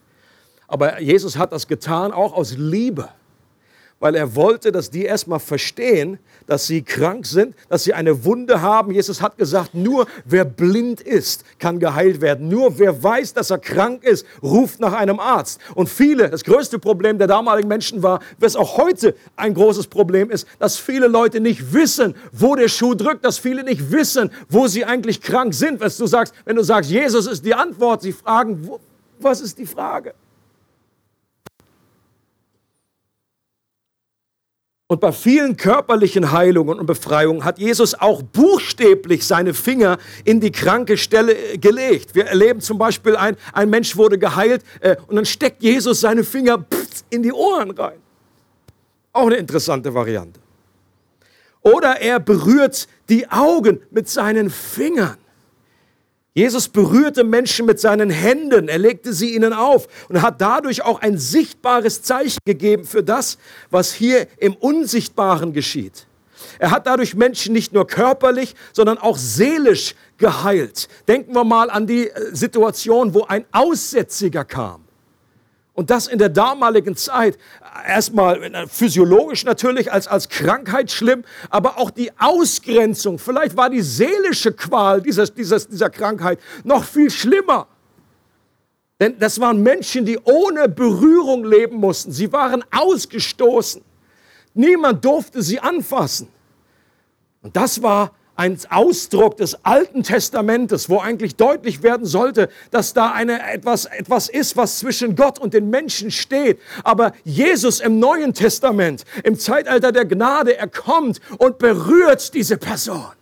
Aber 0.66 1.00
Jesus 1.00 1.38
hat 1.38 1.52
das 1.52 1.68
getan 1.68 2.10
auch 2.10 2.32
aus 2.32 2.56
Liebe 2.58 3.10
weil 4.04 4.16
er 4.16 4.36
wollte, 4.36 4.70
dass 4.70 4.90
die 4.90 5.06
erstmal 5.06 5.40
verstehen, 5.40 6.18
dass 6.46 6.66
sie 6.66 6.82
krank 6.82 7.24
sind, 7.24 7.54
dass 7.70 7.84
sie 7.84 7.94
eine 7.94 8.26
Wunde 8.26 8.60
haben. 8.60 8.90
Jesus 8.90 9.22
hat 9.22 9.38
gesagt, 9.38 9.74
nur 9.74 10.06
wer 10.26 10.44
blind 10.44 11.00
ist, 11.00 11.42
kann 11.58 11.78
geheilt 11.78 12.20
werden. 12.20 12.48
Nur 12.48 12.78
wer 12.78 13.02
weiß, 13.02 13.32
dass 13.32 13.48
er 13.48 13.56
krank 13.56 14.04
ist, 14.04 14.26
ruft 14.42 14.78
nach 14.78 14.92
einem 14.92 15.20
Arzt. 15.20 15.58
Und 15.74 15.88
viele, 15.88 16.28
das 16.28 16.44
größte 16.44 16.78
Problem 16.78 17.16
der 17.16 17.28
damaligen 17.28 17.66
Menschen 17.66 18.02
war, 18.02 18.20
was 18.38 18.56
auch 18.56 18.76
heute 18.76 19.14
ein 19.36 19.54
großes 19.54 19.86
Problem 19.86 20.30
ist, 20.30 20.46
dass 20.58 20.76
viele 20.76 21.06
Leute 21.06 21.40
nicht 21.40 21.72
wissen, 21.72 22.14
wo 22.30 22.56
der 22.56 22.68
Schuh 22.68 22.92
drückt, 22.92 23.24
dass 23.24 23.38
viele 23.38 23.64
nicht 23.64 23.90
wissen, 23.90 24.30
wo 24.50 24.66
sie 24.66 24.84
eigentlich 24.84 25.22
krank 25.22 25.54
sind. 25.54 25.80
Was 25.80 25.96
du 25.96 26.06
sagst, 26.06 26.34
wenn 26.44 26.56
du 26.56 26.62
sagst, 26.62 26.90
Jesus 26.90 27.26
ist 27.26 27.42
die 27.42 27.54
Antwort, 27.54 28.02
sie 28.02 28.12
fragen, 28.12 28.68
wo, 28.68 28.80
was 29.18 29.40
ist 29.40 29.58
die 29.58 29.64
Frage? 29.64 30.12
Und 34.87 35.01
bei 35.01 35.12
vielen 35.12 35.57
körperlichen 35.57 36.31
Heilungen 36.31 36.79
und 36.79 36.85
Befreiungen 36.85 37.44
hat 37.44 37.59
Jesus 37.59 37.94
auch 37.94 38.23
buchstäblich 38.23 39.27
seine 39.27 39.55
Finger 39.55 39.97
in 40.25 40.40
die 40.40 40.53
kranke 40.53 40.99
Stelle 40.99 41.35
äh, 41.35 41.57
gelegt. 41.57 42.14
Wir 42.14 42.27
erleben 42.27 42.61
zum 42.61 42.77
Beispiel, 42.77 43.16
ein, 43.16 43.37
ein 43.55 43.70
Mensch 43.70 43.97
wurde 43.97 44.18
geheilt 44.18 44.62
äh, 44.81 44.97
und 45.07 45.16
dann 45.16 45.25
steckt 45.25 45.62
Jesus 45.62 46.01
seine 46.01 46.23
Finger 46.23 46.66
in 47.09 47.23
die 47.23 47.33
Ohren 47.33 47.70
rein. 47.70 47.99
Auch 49.14 49.27
eine 49.27 49.37
interessante 49.37 49.94
Variante. 49.94 50.38
Oder 51.62 51.99
er 52.03 52.20
berührt 52.20 52.87
die 53.09 53.31
Augen 53.31 53.81
mit 53.90 54.11
seinen 54.11 54.51
Fingern. 54.51 55.16
Jesus 56.37 56.68
berührte 56.68 57.23
Menschen 57.23 57.64
mit 57.64 57.79
seinen 57.79 58.11
Händen, 58.11 58.68
er 58.68 58.79
legte 58.79 59.12
sie 59.12 59.37
ihnen 59.37 59.53
auf 59.53 59.87
und 60.09 60.20
hat 60.20 60.40
dadurch 60.40 60.83
auch 60.83 61.01
ein 61.01 61.16
sichtbares 61.16 62.03
Zeichen 62.03 62.40
gegeben 62.44 62.85
für 62.85 63.05
das, 63.05 63.38
was 63.70 63.92
hier 63.92 64.27
im 64.38 64.55
Unsichtbaren 64.57 65.53
geschieht. 65.53 66.09
Er 66.59 66.73
hat 66.73 66.88
dadurch 66.88 67.14
Menschen 67.14 67.53
nicht 67.53 67.73
nur 67.73 67.87
körperlich, 67.87 68.57
sondern 68.73 68.99
auch 68.99 69.16
seelisch 69.16 69.94
geheilt. 70.18 70.88
Denken 71.07 71.35
wir 71.35 71.44
mal 71.44 71.70
an 71.70 71.87
die 71.87 72.09
äh, 72.09 72.35
Situation, 72.35 73.14
wo 73.14 73.25
ein 73.25 73.44
Aussätziger 73.53 74.44
kam. 74.44 74.84
Und 75.74 75.90
das 75.90 76.06
in 76.06 76.18
der 76.18 76.28
damaligen 76.28 76.94
Zeit 76.94 77.37
erstmal 77.87 78.68
physiologisch 78.68 79.44
natürlich 79.44 79.92
als, 79.92 80.06
als 80.06 80.28
Krankheit 80.28 80.92
schlimm, 80.92 81.24
aber 81.50 81.78
auch 81.78 81.90
die 81.90 82.12
Ausgrenzung. 82.16 83.18
Vielleicht 83.18 83.56
war 83.56 83.70
die 83.70 83.82
seelische 83.82 84.52
Qual 84.52 85.02
dieser, 85.02 85.26
dieser, 85.26 85.58
dieser 85.58 85.90
Krankheit 85.90 86.38
noch 86.62 86.84
viel 86.84 87.10
schlimmer. 87.10 87.66
Denn 89.00 89.18
das 89.18 89.40
waren 89.40 89.60
Menschen, 89.62 90.04
die 90.04 90.18
ohne 90.22 90.68
Berührung 90.68 91.44
leben 91.44 91.76
mussten. 91.76 92.12
Sie 92.12 92.32
waren 92.32 92.64
ausgestoßen. 92.70 93.82
Niemand 94.54 95.04
durfte 95.04 95.42
sie 95.42 95.58
anfassen. 95.58 96.28
Und 97.42 97.56
das 97.56 97.82
war 97.82 98.12
ein 98.37 98.59
Ausdruck 98.70 99.37
des 99.37 99.64
Alten 99.64 100.03
Testamentes, 100.03 100.88
wo 100.88 100.99
eigentlich 100.99 101.37
deutlich 101.37 101.83
werden 101.83 102.07
sollte, 102.07 102.49
dass 102.70 102.92
da 102.92 103.12
eine, 103.12 103.40
etwas, 103.53 103.87
etwas 103.87 104.29
ist, 104.29 104.57
was 104.57 104.79
zwischen 104.79 105.14
Gott 105.14 105.38
und 105.38 105.55
den 105.55 105.70
Menschen 105.70 106.11
steht. 106.11 106.59
Aber 106.83 107.12
Jesus 107.25 107.81
im 107.81 107.99
Neuen 107.99 108.35
Testament, 108.35 109.05
im 109.23 109.38
Zeitalter 109.38 109.92
der 109.92 110.05
Gnade, 110.05 110.57
er 110.57 110.68
kommt 110.68 111.20
und 111.38 111.59
berührt 111.59 112.35
diese 112.35 112.57
Person. 112.57 113.12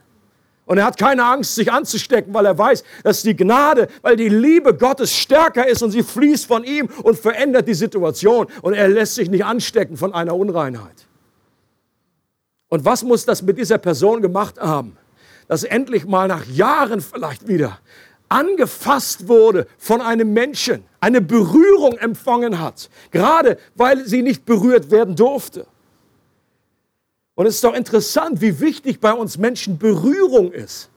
Und 0.65 0.79
er 0.79 0.85
hat 0.85 0.97
keine 0.97 1.25
Angst, 1.25 1.57
sich 1.57 1.71
anzustecken, 1.71 2.33
weil 2.33 2.47
er 2.47 2.57
weiß, 2.57 2.85
dass 3.03 3.23
die 3.23 3.37
Gnade, 3.37 3.89
weil 4.01 4.17
die 4.17 4.29
Liebe 4.29 4.75
Gottes 4.75 5.15
stärker 5.15 5.69
ist 5.69 5.83
und 5.83 5.91
sie 5.91 6.03
fließt 6.03 6.47
von 6.47 6.65
ihm 6.65 6.89
und 7.03 7.19
verändert 7.19 7.69
die 7.69 7.75
Situation. 7.75 8.47
Und 8.63 8.75
er 8.75 8.89
lässt 8.89 9.17
sich 9.17 9.29
nicht 9.29 9.45
anstecken 9.45 9.97
von 9.97 10.15
einer 10.15 10.35
Unreinheit. 10.35 11.07
Und 12.69 12.87
was 12.87 13.03
muss 13.03 13.27
das 13.27 13.43
mit 13.43 13.59
dieser 13.59 13.77
Person 13.77 14.23
gemacht 14.23 14.59
haben? 14.59 14.97
Dass 15.53 15.65
endlich 15.65 16.07
mal 16.07 16.29
nach 16.29 16.47
Jahren 16.47 17.03
vielleicht 17.03 17.47
wieder 17.47 17.79
angefasst 18.31 19.29
wurde 19.29 19.67
von 19.77 20.01
einem 20.01 20.33
Menschen, 20.33 20.83
eine 20.99 21.21
Berührung 21.21 21.99
empfangen 21.99 22.59
hat, 22.59 22.89
gerade 23.11 23.59
weil 23.75 24.07
sie 24.07 24.23
nicht 24.23 24.47
berührt 24.47 24.91
werden 24.91 25.15
durfte. 25.15 25.67
Und 27.35 27.45
es 27.45 27.57
ist 27.57 27.65
doch 27.65 27.75
interessant, 27.75 28.41
wie 28.41 28.61
wichtig 28.61 28.99
bei 28.99 29.13
uns 29.13 29.37
Menschen 29.37 29.77
Berührung 29.77 30.53
ist. 30.53 30.89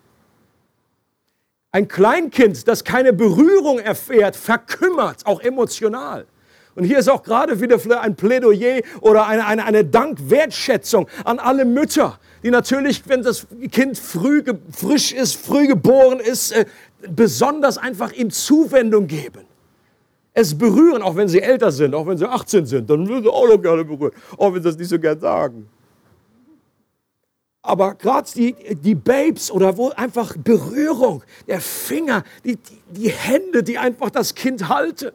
Ein 1.73 1.89
Kleinkind, 1.89 2.65
das 2.65 2.85
keine 2.85 3.11
Berührung 3.11 3.79
erfährt, 3.79 4.37
verkümmert, 4.37 5.25
auch 5.25 5.41
emotional. 5.41 6.27
Und 6.75 6.83
hier 6.83 6.99
ist 6.99 7.09
auch 7.09 7.23
gerade 7.23 7.61
wieder 7.61 7.79
ein 8.01 8.15
Plädoyer 8.15 8.81
oder 8.99 9.27
eine, 9.27 9.45
eine, 9.45 9.63
eine 9.63 9.85
Dankwertschätzung 9.85 11.07
an 11.23 11.39
alle 11.39 11.63
Mütter, 11.63 12.19
die 12.43 12.51
natürlich, 12.51 13.07
wenn 13.07 13.23
das 13.23 13.47
Kind 13.71 13.97
früh, 13.97 14.43
frisch 14.71 15.13
ist, 15.13 15.37
früh 15.37 15.67
geboren 15.67 16.19
ist, 16.19 16.51
äh, 16.51 16.65
besonders 17.09 17.77
einfach 17.77 18.11
ihm 18.11 18.29
Zuwendung 18.29 19.07
geben. 19.07 19.45
Es 20.33 20.57
berühren, 20.57 21.01
auch 21.01 21.15
wenn 21.15 21.29
sie 21.29 21.41
älter 21.41 21.71
sind, 21.71 21.95
auch 21.95 22.05
wenn 22.07 22.17
sie 22.17 22.27
18 22.27 22.65
sind, 22.65 22.89
dann 22.89 23.07
würden 23.07 23.23
sie 23.23 23.29
auch 23.29 23.47
noch 23.47 23.61
gerne 23.61 23.85
berühren, 23.85 24.11
auch 24.37 24.53
wenn 24.53 24.61
sie 24.61 24.67
das 24.67 24.77
nicht 24.77 24.89
so 24.89 24.99
gern 24.99 25.17
sagen. 25.17 25.69
Aber 27.61 27.95
gerade 27.95 28.29
die, 28.35 28.53
die 28.75 28.95
Babes 28.95 29.49
oder 29.49 29.77
wo 29.77 29.89
einfach 29.89 30.35
Berührung, 30.37 31.23
der 31.47 31.61
Finger, 31.61 32.23
die, 32.43 32.57
die, 32.57 32.81
die 32.89 33.09
Hände, 33.09 33.63
die 33.63 33.77
einfach 33.77 34.09
das 34.09 34.35
Kind 34.35 34.67
halten. 34.67 35.11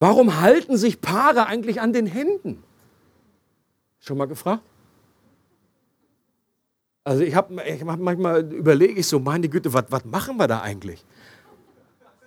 Warum 0.00 0.40
halten 0.40 0.76
sich 0.76 1.00
Paare 1.00 1.46
eigentlich 1.46 1.80
an 1.80 1.92
den 1.92 2.06
Händen? 2.06 2.62
Schon 4.00 4.16
mal 4.16 4.26
gefragt? 4.26 4.62
Also 7.04 7.22
ich 7.22 7.34
habe 7.34 7.62
ich 7.62 7.82
hab 7.82 7.98
manchmal 7.98 8.52
überlege 8.52 9.00
ich 9.00 9.06
so, 9.06 9.18
meine 9.18 9.48
Güte, 9.48 9.72
was 9.72 10.04
machen 10.04 10.36
wir 10.36 10.46
da 10.46 10.60
eigentlich? 10.60 11.04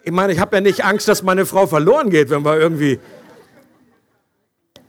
Ich 0.03 0.11
meine, 0.11 0.33
ich 0.33 0.39
habe 0.39 0.55
ja 0.55 0.61
nicht 0.61 0.83
Angst, 0.83 1.07
dass 1.07 1.21
meine 1.21 1.45
Frau 1.45 1.67
verloren 1.67 2.09
geht, 2.09 2.29
wenn 2.29 2.43
wir 2.43 2.59
irgendwie. 2.59 2.99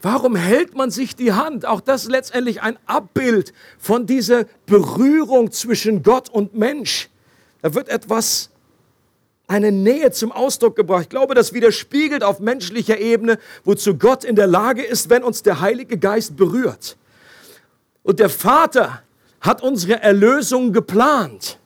Warum 0.01 0.35
hält 0.35 0.75
man 0.75 0.91
sich 0.91 1.15
die 1.15 1.31
Hand? 1.31 1.65
Auch 1.65 1.79
das 1.79 2.03
ist 2.03 2.09
letztendlich 2.09 2.61
ein 2.61 2.77
Abbild 2.87 3.53
von 3.77 4.05
dieser 4.05 4.45
Berührung 4.65 5.51
zwischen 5.51 6.03
Gott 6.03 6.27
und 6.27 6.55
Mensch. 6.55 7.09
Da 7.61 7.73
wird 7.73 7.87
etwas 7.87 8.49
eine 9.53 9.71
Nähe 9.71 10.11
zum 10.11 10.31
Ausdruck 10.31 10.75
gebracht. 10.75 11.03
Ich 11.03 11.09
glaube, 11.09 11.35
das 11.35 11.53
widerspiegelt 11.53 12.23
auf 12.23 12.39
menschlicher 12.39 12.97
Ebene, 12.99 13.37
wozu 13.63 13.97
Gott 13.97 14.23
in 14.23 14.35
der 14.35 14.47
Lage 14.47 14.81
ist, 14.83 15.09
wenn 15.09 15.23
uns 15.23 15.43
der 15.43 15.61
Heilige 15.61 15.97
Geist 15.97 16.35
berührt. 16.35 16.97
Und 18.01 18.19
der 18.19 18.29
Vater 18.29 19.03
hat 19.41 19.61
unsere 19.61 20.01
Erlösung 20.01 20.73
geplant. 20.73 21.59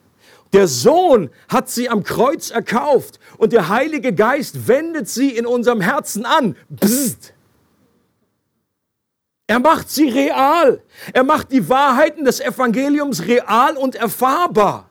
Der 0.54 0.68
Sohn 0.68 1.30
hat 1.50 1.70
sie 1.70 1.90
am 1.90 2.04
Kreuz 2.04 2.52
erkauft 2.52 3.20
und 3.38 3.54
der 3.54 3.70
Heilige 3.70 4.14
Geist 4.14 4.68
wendet 4.68 5.08
sie 5.08 5.30
in 5.30 5.46
unserem 5.46 5.82
Herzen 5.82 6.26
an. 6.26 6.56
Psst. 6.80 7.34
Er 9.48 9.60
macht 9.60 9.90
sie 9.90 10.10
real. 10.10 10.82
Er 11.14 11.24
macht 11.24 11.52
die 11.54 11.70
Wahrheiten 11.70 12.26
des 12.26 12.42
Evangeliums 12.42 13.26
real 13.26 13.78
und 13.78 13.96
erfahrbar. 13.96 14.90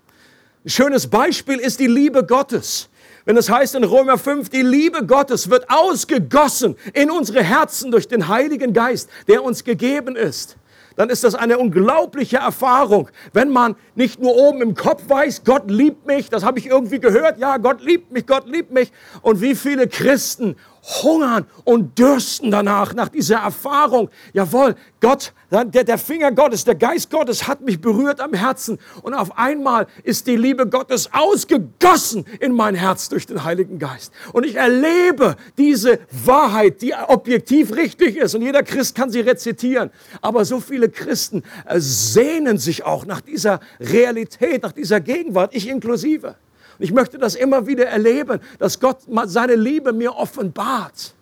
Ein 0.66 0.70
schönes 0.70 1.06
Beispiel 1.06 1.60
ist 1.60 1.78
die 1.78 1.86
Liebe 1.86 2.26
Gottes. 2.26 2.88
Wenn 3.24 3.36
es 3.36 3.48
heißt 3.48 3.76
in 3.76 3.84
Römer 3.84 4.18
5, 4.18 4.48
die 4.48 4.62
Liebe 4.62 5.06
Gottes 5.06 5.48
wird 5.48 5.70
ausgegossen 5.70 6.74
in 6.92 7.08
unsere 7.08 7.40
Herzen 7.40 7.92
durch 7.92 8.08
den 8.08 8.26
Heiligen 8.26 8.72
Geist, 8.72 9.08
der 9.28 9.44
uns 9.44 9.62
gegeben 9.62 10.16
ist. 10.16 10.56
dann 10.96 11.08
ist 11.08 11.22
das 11.22 11.36
eine 11.36 11.58
unglaubliche 11.58 12.38
Erfahrung, 12.38 13.10
wenn 13.32 13.50
man 13.50 13.76
nicht 13.94 14.20
nur 14.20 14.34
oben 14.34 14.60
im 14.60 14.74
Kopf 14.74 15.02
weiß, 15.06 15.44
Gott 15.44 15.70
liebt 15.70 16.04
mich, 16.04 16.30
das 16.30 16.42
habe 16.42 16.58
ich 16.58 16.66
irgendwie 16.66 16.98
gehört, 16.98 17.38
ja, 17.38 17.58
Gott 17.58 17.80
liebt 17.82 18.10
mich, 18.10 18.26
Gott 18.26 18.48
liebt 18.48 18.72
mich. 18.72 18.90
Und 19.22 19.40
wie 19.40 19.54
viele 19.54 19.86
Christen 19.86 20.56
hungern 20.86 21.46
und 21.64 21.98
dürsten 21.98 22.50
danach, 22.50 22.94
nach 22.94 23.08
dieser 23.08 23.38
Erfahrung. 23.38 24.08
Jawohl, 24.32 24.76
Gott, 25.00 25.32
der, 25.50 25.64
der 25.64 25.98
Finger 25.98 26.32
Gottes, 26.32 26.64
der 26.64 26.76
Geist 26.76 27.10
Gottes 27.10 27.48
hat 27.48 27.60
mich 27.60 27.80
berührt 27.80 28.20
am 28.20 28.32
Herzen. 28.32 28.78
Und 29.02 29.14
auf 29.14 29.36
einmal 29.36 29.86
ist 30.04 30.26
die 30.26 30.36
Liebe 30.36 30.66
Gottes 30.68 31.10
ausgegossen 31.12 32.24
in 32.40 32.52
mein 32.52 32.74
Herz 32.74 33.08
durch 33.08 33.26
den 33.26 33.42
Heiligen 33.42 33.78
Geist. 33.78 34.12
Und 34.32 34.46
ich 34.46 34.54
erlebe 34.54 35.36
diese 35.58 35.98
Wahrheit, 36.24 36.82
die 36.82 36.94
objektiv 36.94 37.74
richtig 37.74 38.16
ist. 38.16 38.34
Und 38.34 38.42
jeder 38.42 38.62
Christ 38.62 38.94
kann 38.94 39.10
sie 39.10 39.20
rezitieren. 39.20 39.90
Aber 40.20 40.44
so 40.44 40.60
viele 40.60 40.88
Christen 40.88 41.42
äh, 41.66 41.80
sehnen 41.80 42.58
sich 42.58 42.84
auch 42.84 43.06
nach 43.06 43.20
dieser 43.20 43.60
Realität, 43.80 44.62
nach 44.62 44.72
dieser 44.72 45.00
Gegenwart, 45.00 45.54
ich 45.54 45.68
inklusive. 45.68 46.36
Und 46.78 46.84
ich 46.84 46.92
möchte 46.92 47.18
das 47.18 47.34
immer 47.34 47.66
wieder 47.66 47.86
erleben, 47.86 48.40
dass 48.58 48.80
Gott 48.80 48.98
seine 49.24 49.54
Liebe 49.54 49.92
mir 49.92 50.14
offenbart. 50.14 51.14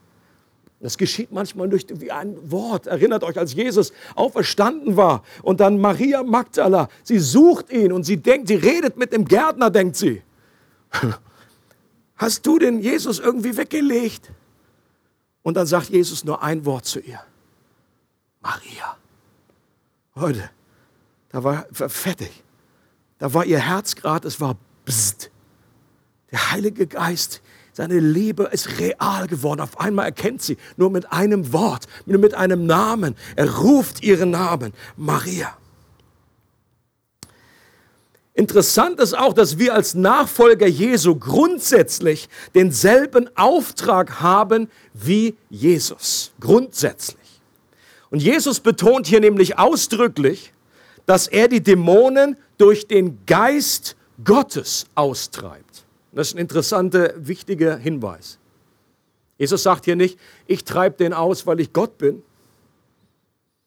Das 0.81 0.99
geschieht 0.99 1.33
manchmal 1.33 1.69
durch 1.69 1.87
wie 1.89 2.11
ein 2.11 2.37
Wort. 2.51 2.87
Erinnert 2.87 3.25
euch, 3.25 3.39
als 3.39 3.55
Jesus 3.55 3.93
auferstanden 4.15 4.99
war 4.99 5.23
und 5.43 5.61
dann 5.61 5.81
Maria 5.81 6.23
Magdala, 6.23 6.89
sie 7.03 7.19
sucht 7.19 7.73
ihn 7.73 7.91
und 7.91 8.05
sie 8.05 8.19
denkt, 8.19 8.49
sie 8.49 8.57
redet 8.57 8.99
mit 8.99 9.13
dem 9.13 9.25
Gärtner, 9.25 9.71
denkt 9.71 9.97
sie. 9.97 10.23
Hast 12.17 12.45
du 12.47 12.59
den 12.59 12.81
Jesus 12.81 13.19
irgendwie 13.19 13.57
weggelegt? 13.57 14.31
Und 15.43 15.57
dann 15.57 15.67
sagt 15.67 15.89
Jesus 15.89 16.25
nur 16.25 16.43
ein 16.43 16.65
Wort 16.65 16.85
zu 16.85 17.01
ihr. 17.01 17.21
Maria. 18.41 18.97
Heute, 20.17 20.51
da 21.31 21.43
war 21.43 21.67
fertig. 21.73 22.45
Da 23.19 23.33
war 23.33 23.45
ihr 23.47 23.59
Herz 23.59 23.97
gerade, 23.97 24.29
es 24.29 24.39
war 24.41 24.57
bst. 24.85 25.31
Der 26.35 26.51
Heilige 26.51 26.89
Geist, 26.89 27.43
seine 27.73 28.01
Liebe 28.01 28.49
ist 28.51 28.81
real 28.81 29.29
geworden. 29.29 29.61
Auf 29.61 29.79
einmal 29.79 30.07
erkennt 30.07 30.43
sie 30.43 30.57
nur 30.77 30.91
mit 30.91 31.13
einem 31.13 31.53
Wort, 31.53 31.87
nur 32.07 32.19
mit 32.19 32.35
einem 32.35 32.67
Namen. 32.67 33.15
Er 33.37 33.59
ruft 33.59 34.03
ihren 34.03 34.33
Namen, 34.33 34.73
Maria. 34.97 35.57
Interessant 38.33 38.99
ist 38.99 39.17
auch, 39.17 39.33
dass 39.33 39.61
wir 39.61 39.75
als 39.75 39.95
Nachfolger 39.95 40.67
Jesu 40.67 41.15
grundsätzlich 41.15 42.29
denselben 42.57 43.31
Auftrag 43.37 44.21
haben 44.21 44.69
wie 44.93 45.37
Jesus. 45.51 46.33
Grundsätzlich. 46.41 47.41
Und 48.11 48.21
Jesus 48.21 48.59
betont 48.59 49.07
hier 49.07 49.21
nämlich 49.21 49.57
ausdrücklich, 49.57 50.53
dass 51.07 51.29
er 51.29 51.47
die 51.47 51.63
Dämonen 51.63 52.37
durch 52.59 52.89
den 52.89 53.25
Geist 53.25 53.95
Gottes 54.25 54.87
austreibt. 54.97 55.84
Das 56.15 56.29
ist 56.29 56.35
ein 56.35 56.39
interessanter, 56.39 57.13
wichtiger 57.17 57.77
Hinweis. 57.77 58.39
Jesus 59.37 59.63
sagt 59.65 59.85
hier 59.85 59.97
nicht, 59.97 60.19
ich 60.47 60.65
treibe 60.65 60.97
den 60.97 61.13
aus, 61.13 61.47
weil 61.47 61.61
ich 61.61 61.73
Gott 61.73 61.99
bin, 61.99 62.23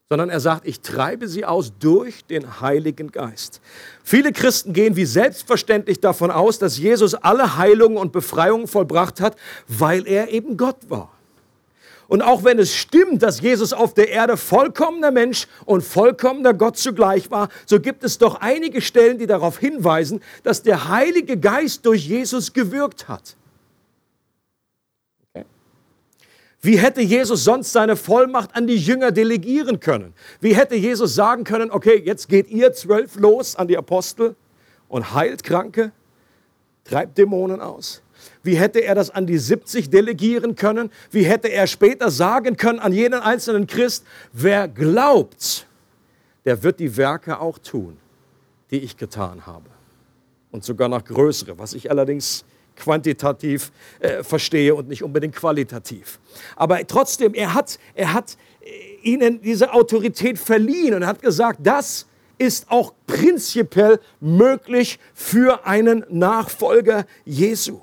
sondern 0.09 0.29
er 0.29 0.39
sagt, 0.39 0.65
ich 0.65 0.79
treibe 0.79 1.27
sie 1.27 1.43
aus 1.43 1.73
durch 1.79 2.23
den 2.23 2.61
Heiligen 2.61 3.11
Geist. 3.11 3.59
Viele 4.03 4.31
Christen 4.31 4.71
gehen 4.71 4.95
wie 4.95 5.05
selbstverständlich 5.05 5.99
davon 5.99 6.31
aus, 6.31 6.59
dass 6.59 6.77
Jesus 6.77 7.13
alle 7.13 7.57
Heilungen 7.57 7.97
und 7.97 8.13
Befreiungen 8.13 8.67
vollbracht 8.67 9.19
hat, 9.19 9.35
weil 9.67 10.07
er 10.07 10.29
eben 10.29 10.55
Gott 10.55 10.89
war. 10.89 11.16
Und 12.07 12.21
auch 12.21 12.43
wenn 12.43 12.57
es 12.57 12.73
stimmt, 12.73 13.21
dass 13.21 13.41
Jesus 13.41 13.73
auf 13.73 13.93
der 13.93 14.09
Erde 14.09 14.37
vollkommener 14.37 15.11
Mensch 15.11 15.47
und 15.65 15.83
vollkommener 15.83 16.53
Gott 16.53 16.77
zugleich 16.77 17.29
war, 17.31 17.49
so 17.65 17.79
gibt 17.79 18.03
es 18.03 18.17
doch 18.17 18.35
einige 18.35 18.81
Stellen, 18.81 19.17
die 19.17 19.27
darauf 19.27 19.57
hinweisen, 19.59 20.21
dass 20.43 20.63
der 20.63 20.87
Heilige 20.87 21.37
Geist 21.37 21.85
durch 21.85 22.07
Jesus 22.07 22.53
gewirkt 22.53 23.07
hat. 23.07 23.35
Wie 26.61 26.77
hätte 26.77 27.01
Jesus 27.01 27.43
sonst 27.43 27.71
seine 27.71 27.95
Vollmacht 27.95 28.55
an 28.55 28.67
die 28.67 28.77
Jünger 28.77 29.11
delegieren 29.11 29.79
können? 29.79 30.13
Wie 30.41 30.55
hätte 30.55 30.75
Jesus 30.75 31.13
sagen 31.13 31.43
können, 31.43 31.69
okay, 31.71 32.01
jetzt 32.03 32.27
geht 32.29 32.49
ihr 32.49 32.73
zwölf 32.73 33.15
los 33.15 33.55
an 33.55 33.67
die 33.67 33.77
Apostel 33.77 34.35
und 34.89 35.13
heilt 35.13 35.43
Kranke, 35.43 35.91
treibt 36.83 37.17
Dämonen 37.17 37.61
aus? 37.61 38.01
Wie 38.43 38.55
hätte 38.55 38.79
er 38.79 38.95
das 38.95 39.09
an 39.09 39.25
die 39.25 39.37
70 39.37 39.89
delegieren 39.89 40.55
können? 40.55 40.91
Wie 41.11 41.23
hätte 41.23 41.49
er 41.49 41.67
später 41.67 42.11
sagen 42.11 42.57
können 42.57 42.79
an 42.79 42.93
jeden 42.93 43.19
einzelnen 43.19 43.67
Christ, 43.67 44.05
wer 44.33 44.67
glaubt, 44.67 45.67
der 46.45 46.63
wird 46.63 46.79
die 46.79 46.95
Werke 46.95 47.39
auch 47.39 47.59
tun, 47.59 47.97
die 48.71 48.79
ich 48.79 48.95
getan 48.95 49.45
habe. 49.45 49.69
Und 50.51 50.63
sogar 50.63 50.87
noch 50.87 51.03
größere, 51.03 51.59
was 51.59 51.73
ich 51.73 51.91
allerdings 51.91 52.45
quantitativ 52.77 53.71
äh, 53.99 54.23
verstehe 54.23 54.73
und 54.73 54.87
nicht 54.87 55.03
unbedingt 55.03 55.35
qualitativ. 55.35 56.19
Aber 56.55 56.85
trotzdem, 56.87 57.33
er 57.33 57.53
hat, 57.53 57.79
er 57.95 58.13
hat 58.13 58.37
äh, 58.61 58.69
ihnen 59.01 59.41
diese 59.41 59.73
Autorität 59.73 60.39
verliehen 60.39 60.93
und 60.93 61.05
hat 61.05 61.21
gesagt, 61.21 61.59
das 61.63 62.07
ist 62.37 62.69
auch 62.69 62.93
prinzipiell 63.07 63.99
möglich 64.19 64.99
für 65.13 65.65
einen 65.65 66.05
Nachfolger 66.09 67.05
Jesu. 67.25 67.81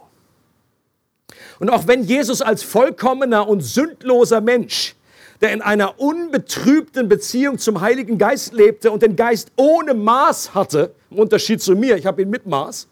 Und 1.59 1.71
auch 1.71 1.87
wenn 1.87 2.03
Jesus 2.03 2.43
als 2.43 2.63
vollkommener 2.63 3.49
und 3.49 3.61
sündloser 3.61 4.41
Mensch, 4.41 4.95
der 5.41 5.53
in 5.53 5.63
einer 5.63 6.01
unbetrübten 6.01 7.09
Beziehung 7.09 7.59
zum 7.59 7.81
Heiligen 7.81 8.19
Geist 8.19 8.53
lebte 8.53 8.91
und 8.91 9.03
den 9.03 9.17
Geist 9.17 9.53
ohne 9.57 9.95
Maß 9.95 10.55
hatte, 10.55 10.95
im 11.11 11.19
Unterschied 11.19 11.61
zu 11.61 11.75
mir, 11.75 11.97
ich 11.97 12.07
habe 12.07 12.23
ihn 12.23 12.31
mit 12.31 12.47
Maß, 12.47 12.89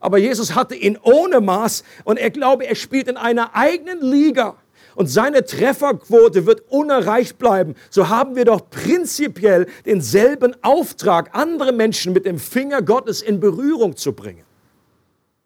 aber 0.00 0.18
Jesus 0.18 0.54
hatte 0.54 0.74
ihn 0.74 0.98
ohne 1.02 1.40
Maß 1.40 1.84
und 2.04 2.18
er 2.18 2.30
glaube, 2.30 2.66
er 2.66 2.74
spielt 2.74 3.08
in 3.08 3.16
einer 3.16 3.54
eigenen 3.54 4.00
Liga 4.00 4.56
und 4.94 5.06
seine 5.06 5.44
Trefferquote 5.44 6.46
wird 6.46 6.62
unerreicht 6.70 7.38
bleiben, 7.38 7.74
so 7.90 8.08
haben 8.08 8.34
wir 8.34 8.44
doch 8.44 8.68
prinzipiell 8.70 9.66
denselben 9.86 10.56
Auftrag, 10.62 11.30
andere 11.34 11.72
Menschen 11.72 12.12
mit 12.12 12.26
dem 12.26 12.38
Finger 12.38 12.82
Gottes 12.82 13.22
in 13.22 13.40
Berührung 13.40 13.96
zu 13.96 14.12
bringen. 14.12 14.44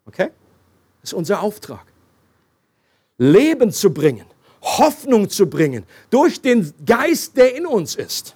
Okay? 0.06 0.30
Das 1.00 1.10
ist 1.10 1.14
unser 1.14 1.42
Auftrag. 1.42 1.91
Leben 3.22 3.70
zu 3.70 3.92
bringen, 3.92 4.26
Hoffnung 4.60 5.30
zu 5.30 5.46
bringen 5.46 5.84
durch 6.10 6.40
den 6.40 6.72
Geist, 6.84 7.36
der 7.36 7.54
in 7.54 7.66
uns 7.66 7.94
ist. 7.94 8.34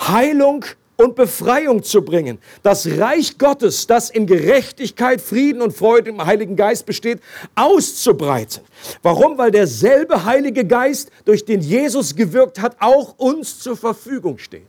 Heilung 0.00 0.64
und 0.96 1.16
Befreiung 1.16 1.82
zu 1.82 2.02
bringen. 2.02 2.38
Das 2.62 2.86
Reich 2.86 3.38
Gottes, 3.38 3.86
das 3.86 4.10
in 4.10 4.26
Gerechtigkeit, 4.26 5.20
Frieden 5.20 5.62
und 5.62 5.72
Freude 5.72 6.10
im 6.10 6.24
Heiligen 6.24 6.56
Geist 6.56 6.86
besteht, 6.86 7.20
auszubreiten. 7.54 8.62
Warum? 9.02 9.38
Weil 9.38 9.50
derselbe 9.50 10.24
Heilige 10.24 10.64
Geist, 10.64 11.10
durch 11.24 11.44
den 11.44 11.60
Jesus 11.60 12.14
gewirkt 12.14 12.60
hat, 12.60 12.76
auch 12.80 13.18
uns 13.18 13.58
zur 13.58 13.76
Verfügung 13.76 14.38
steht. 14.38 14.62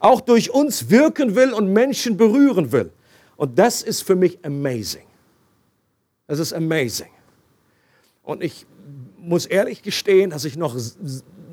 Auch 0.00 0.20
durch 0.20 0.50
uns 0.50 0.90
wirken 0.90 1.36
will 1.36 1.52
und 1.52 1.72
Menschen 1.72 2.16
berühren 2.16 2.72
will. 2.72 2.90
Und 3.36 3.58
das 3.58 3.82
ist 3.82 4.02
für 4.02 4.16
mich 4.16 4.44
amazing. 4.44 5.06
Das 6.26 6.38
ist 6.38 6.52
amazing. 6.52 7.10
Und 8.22 8.42
ich 8.42 8.66
muss 9.18 9.46
ehrlich 9.46 9.82
gestehen, 9.82 10.30
dass 10.30 10.44
ich 10.44 10.56
noch, 10.56 10.76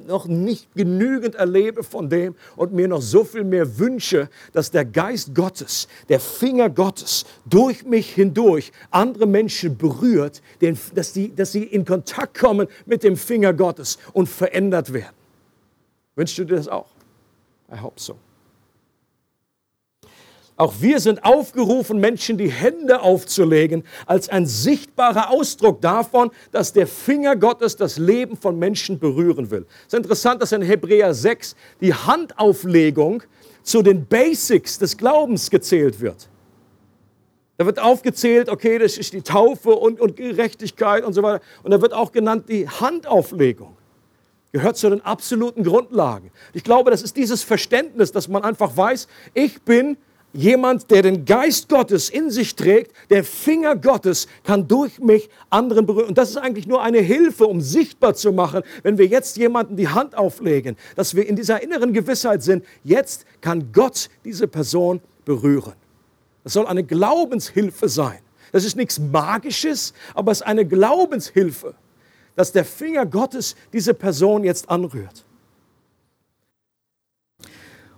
noch 0.07 0.27
nicht 0.27 0.73
genügend 0.73 1.36
erlebe 1.36 1.84
von 1.84 2.10
dem 2.10 2.36
und 2.55 2.73
mir 2.73 2.88
noch 2.88 3.01
so 3.01 3.23
viel 3.23 3.43
mehr 3.43 3.77
wünsche, 3.77 4.29
dass 4.53 4.71
der 4.71 4.86
Geist 4.86 5.36
Gottes, 5.36 5.88
der 6.10 6.19
Finger 6.19 6.69
Gottes 6.69 7.25
durch 7.45 7.84
mich 7.84 8.13
hindurch 8.13 8.71
andere 8.89 9.25
Menschen 9.25 9.77
berührt, 9.77 10.41
dass, 10.93 11.13
die, 11.13 11.36
dass 11.36 11.51
sie 11.51 11.63
in 11.63 11.86
Kontakt 11.86 12.38
kommen 12.38 12.67
mit 12.86 13.03
dem 13.03 13.17
Finger 13.17 13.53
Gottes 13.53 13.97
und 14.13 14.27
verändert 14.27 14.93
werden. 14.93 15.15
Wünschst 16.15 16.38
du 16.38 16.45
dir 16.45 16.55
das 16.55 16.67
auch? 16.67 16.89
I 17.71 17.79
hope 17.79 17.99
so. 17.99 18.17
Auch 20.62 20.76
wir 20.80 21.00
sind 21.00 21.24
aufgerufen, 21.24 22.00
Menschen 22.00 22.38
die 22.38 22.52
Hände 22.52 23.02
aufzulegen, 23.02 23.84
als 24.06 24.30
ein 24.30 24.45
sichtbarer 24.45 25.32
Ausdruck 25.32 25.82
davon, 25.82 26.30
dass 26.52 26.71
der 26.71 26.86
Finger 26.86 27.36
Gottes 27.36 27.78
das 27.78 27.97
Leben 27.97 28.38
von 28.38 28.60
Menschen 28.60 29.00
berühren 29.00 29.50
will. 29.50 29.65
Es 29.88 29.93
ist 29.93 29.97
interessant, 29.97 30.39
dass 30.39 30.52
in 30.52 30.62
Hebräer 30.62 31.15
6 31.15 31.56
die 31.82 31.95
Handauflegung 31.95 33.24
zu 33.63 33.82
den 33.82 34.06
Basics 34.06 34.78
des 34.78 34.97
Glaubens 34.97 35.50
gezählt 35.50 36.00
wird. 36.00 36.30
Da 37.58 37.65
wird 37.65 37.80
aufgezählt, 37.80 38.47
okay, 38.47 38.78
das 38.78 39.00
ist 39.00 39.13
die 39.13 39.24
Taufe 39.24 39.71
und, 39.71 40.00
und 40.00 40.15
Gerechtigkeit 40.15 41.04
und 41.04 41.13
so 41.13 41.24
weiter. 41.24 41.43
Und 41.63 41.71
da 41.71 41.82
wird 41.82 41.93
auch 41.93 42.12
genannt 42.12 42.50
die 42.50 42.69
Handauflegung. 42.69 43.76
Gehört 44.52 44.78
zu 44.78 44.91
den 44.91 45.02
absoluten 45.02 45.63
Grundlagen. 45.63 46.30
Ich 46.54 46.63
glaube, 46.63 46.91
das 46.91 47.02
ist 47.02 47.17
dieses 47.17 47.41
Verständnis, 47.41 48.12
dass 48.12 48.28
man 48.28 48.43
einfach 48.43 48.78
weiß, 48.78 49.08
ich 49.34 49.60
bin 49.63 49.97
jemand, 50.34 50.89
der 50.91 51.02
den 51.02 51.26
Geist 51.26 51.70
Gottes 51.70 52.10
in 52.10 52.30
sich 52.30 52.56
trägt, 52.56 52.91
der 53.10 53.24
Finger 53.24 53.76
Gottes 53.76 54.28
kann 54.44 54.67
durch 54.67 55.00
mich 55.00 55.30
anderen 55.50 55.86
berühren. 55.86 56.10
Und 56.10 56.17
das 56.17 56.30
ist 56.30 56.38
eigentlich 56.38 56.67
nur 56.67 56.82
eine 56.82 57.00
Hilfe, 57.00 57.46
um 57.46 57.62
sichtbar 57.62 58.13
zu 58.13 58.32
machen, 58.32 58.63
wenn 58.84 58.98
wir 58.98 59.08
jetzt 59.08 59.38
jemanden 59.38 59.76
die 59.76 59.88
Hand 59.88 60.17
auflegen, 60.17 60.78
dass 60.96 61.15
wir 61.15 61.28
in 61.28 61.36
dieser 61.36 61.62
inneren 61.62 61.94
Gewissheit 61.94 62.44
sind, 62.44 62.65
jetzt 62.84 63.26
kann 63.41 63.72
Gott 63.74 64.10
diese 64.24 64.48
Person 64.48 65.02
berühren. 65.26 65.74
Das 66.44 66.54
soll 66.54 66.65
eine 66.65 66.84
Glaubenshilfe 66.84 67.89
sein. 67.89 68.20
Das 68.52 68.65
ist 68.65 68.76
nichts 68.76 69.00
Magisches, 69.00 69.94
aber 70.13 70.32
es 70.32 70.39
ist 70.39 70.48
eine 70.48 70.65
Glaubenshilfe, 70.65 71.76
dass 72.36 72.52
der 72.52 72.65
Finger 72.65 73.06
Gottes 73.06 73.56
diese 73.72 73.94
Person 73.94 74.44
jetzt 74.44 74.70
anrührt. 74.70 75.26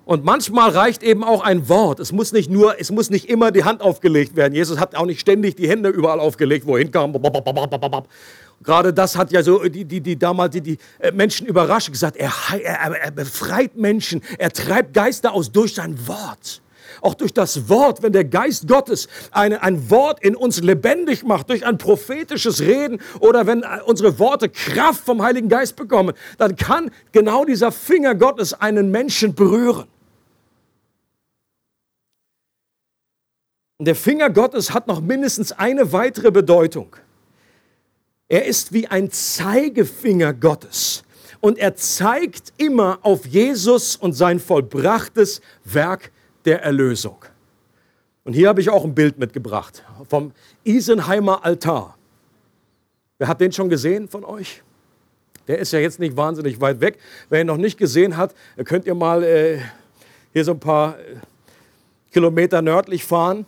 Und 0.06 0.26
manchmal 0.26 0.72
reicht 0.72 1.02
eben 1.02 1.24
auch 1.24 1.42
ein 1.42 1.70
Wort. 1.70 2.00
Es 2.00 2.12
muss 2.12 2.34
nicht 2.34 2.50
nur, 2.50 2.80
es 2.80 2.92
muss 2.92 3.10
nicht 3.10 3.30
immer 3.30 3.52
die 3.52 3.64
Hand 3.64 3.82
aufgelegt 3.82 4.36
werden. 4.36 4.54
Jesus 4.54 4.80
hat 4.80 4.96
auch 4.96 5.06
nicht 5.06 5.22
ständig 5.22 5.56
die 5.56 5.70
Hände 5.70 5.90
überall 5.90 6.20
aufgelegt, 6.20 6.68
wohin 6.68 6.92
kam. 6.92 7.14
Gerade 8.64 8.94
das 8.94 9.18
hat 9.18 9.32
ja 9.32 9.44
so 9.44 9.64
die, 9.64 9.86
die, 9.86 10.02
die 10.02 10.18
damals 10.18 10.54
die, 10.54 10.62
die 10.62 10.78
äh, 11.00 11.12
Menschen 11.12 11.48
überrascht 11.48 11.92
gesagt, 11.92 12.18
er, 12.18 12.32
er, 12.52 12.96
er 12.96 13.12
befreit 13.12 13.76
Menschen, 13.76 14.22
er 14.38 14.52
treibt 14.52 14.94
Geister 14.94 15.34
aus 15.34 15.52
durch 15.52 15.76
sein 15.76 15.98
Wort. 16.08 16.63
Auch 17.04 17.16
durch 17.16 17.34
das 17.34 17.68
Wort, 17.68 18.02
wenn 18.02 18.14
der 18.14 18.24
Geist 18.24 18.66
Gottes 18.66 19.10
eine, 19.32 19.62
ein 19.62 19.90
Wort 19.90 20.24
in 20.24 20.38
uns 20.38 20.62
lebendig 20.62 21.24
macht, 21.24 21.50
durch 21.50 21.66
ein 21.66 21.78
prophetisches 21.78 22.62
Reden 22.62 23.02
oder 23.20 23.46
wenn 23.46 23.64
äh, 23.64 23.82
unsere 23.86 24.18
Worte 24.20 24.48
Kraft 24.48 25.04
vom 25.04 25.22
Heiligen 25.22 25.50
Geist 25.50 25.76
bekommen, 25.76 26.16
dann 26.38 26.56
kann 26.56 26.92
genau 27.12 27.44
dieser 27.44 27.74
Finger 27.74 28.16
Gottes 28.16 28.54
einen 28.54 28.90
Menschen 28.90 29.36
berühren. 29.36 29.86
Und 33.80 33.86
der 33.86 33.96
Finger 33.96 34.30
Gottes 34.30 34.74
hat 34.74 34.88
noch 34.88 35.02
mindestens 35.02 35.52
eine 35.52 35.92
weitere 35.92 36.32
Bedeutung. 36.32 36.96
Er 38.30 38.46
ist 38.46 38.72
wie 38.72 38.88
ein 38.88 39.12
Zeigefinger 39.12 40.34
Gottes. 40.34 41.04
Und 41.42 41.58
er 41.58 41.76
zeigt 41.76 42.54
immer 42.56 43.00
auf 43.02 43.26
Jesus 43.26 43.98
und 43.98 44.14
sein 44.14 44.40
vollbrachtes 44.40 45.42
Werk 45.66 46.14
der 46.46 46.64
Erlösung. 46.64 47.18
Und 48.24 48.34
hier 48.34 48.48
habe 48.48 48.62
ich 48.62 48.70
auch 48.70 48.84
ein 48.86 48.96
Bild 48.96 49.18
mitgebracht 49.18 49.84
vom 50.10 50.32
Isenheimer 50.64 51.44
Altar. 51.44 51.98
Wer 53.18 53.28
hat 53.28 53.42
den 53.42 53.52
schon 53.52 53.70
gesehen 53.70 54.08
von 54.08 54.24
euch? 54.24 54.62
Der 55.48 55.60
ist 55.60 55.74
ja 55.74 55.80
jetzt 55.80 56.00
nicht 56.00 56.16
wahnsinnig 56.16 56.62
weit 56.62 56.80
weg. 56.80 57.00
Wer 57.30 57.42
ihn 57.42 57.48
noch 57.48 57.58
nicht 57.58 57.78
gesehen 57.78 58.16
hat, 58.16 58.34
könnt 58.64 58.86
ihr 58.86 58.96
mal 58.96 59.24
äh, 59.24 59.60
hier 60.32 60.46
so 60.46 60.52
ein 60.52 60.60
paar 60.60 60.98
äh, 61.00 61.16
Kilometer 62.12 62.62
nördlich 62.62 63.04
fahren. 63.04 63.46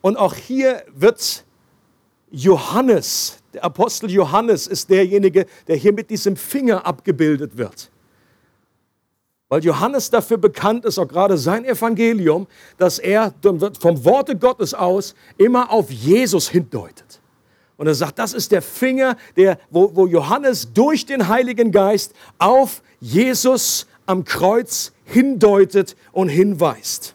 Und 0.00 0.16
auch 0.16 0.34
hier 0.34 0.82
wird 0.94 1.44
Johannes, 2.30 3.38
der 3.52 3.64
Apostel 3.64 4.10
Johannes 4.10 4.66
ist 4.66 4.90
derjenige, 4.90 5.46
der 5.66 5.76
hier 5.76 5.92
mit 5.92 6.08
diesem 6.10 6.36
Finger 6.36 6.86
abgebildet 6.86 7.56
wird. 7.56 7.90
Weil 9.52 9.62
Johannes 9.62 10.08
dafür 10.08 10.38
bekannt 10.38 10.86
ist, 10.86 10.98
auch 10.98 11.06
gerade 11.06 11.36
sein 11.36 11.66
Evangelium, 11.66 12.46
dass 12.78 12.98
er 12.98 13.34
vom 13.78 14.02
Worte 14.02 14.34
Gottes 14.34 14.72
aus 14.72 15.14
immer 15.36 15.70
auf 15.70 15.90
Jesus 15.90 16.48
hindeutet. 16.48 17.20
Und 17.76 17.86
er 17.86 17.94
sagt, 17.94 18.18
das 18.18 18.32
ist 18.32 18.50
der 18.50 18.62
Finger, 18.62 19.14
der, 19.36 19.58
wo, 19.68 19.94
wo 19.94 20.06
Johannes 20.06 20.72
durch 20.72 21.04
den 21.04 21.28
Heiligen 21.28 21.70
Geist 21.70 22.14
auf 22.38 22.82
Jesus 22.98 23.86
am 24.06 24.24
Kreuz 24.24 24.94
hindeutet 25.04 25.96
und 26.12 26.30
hinweist. 26.30 27.14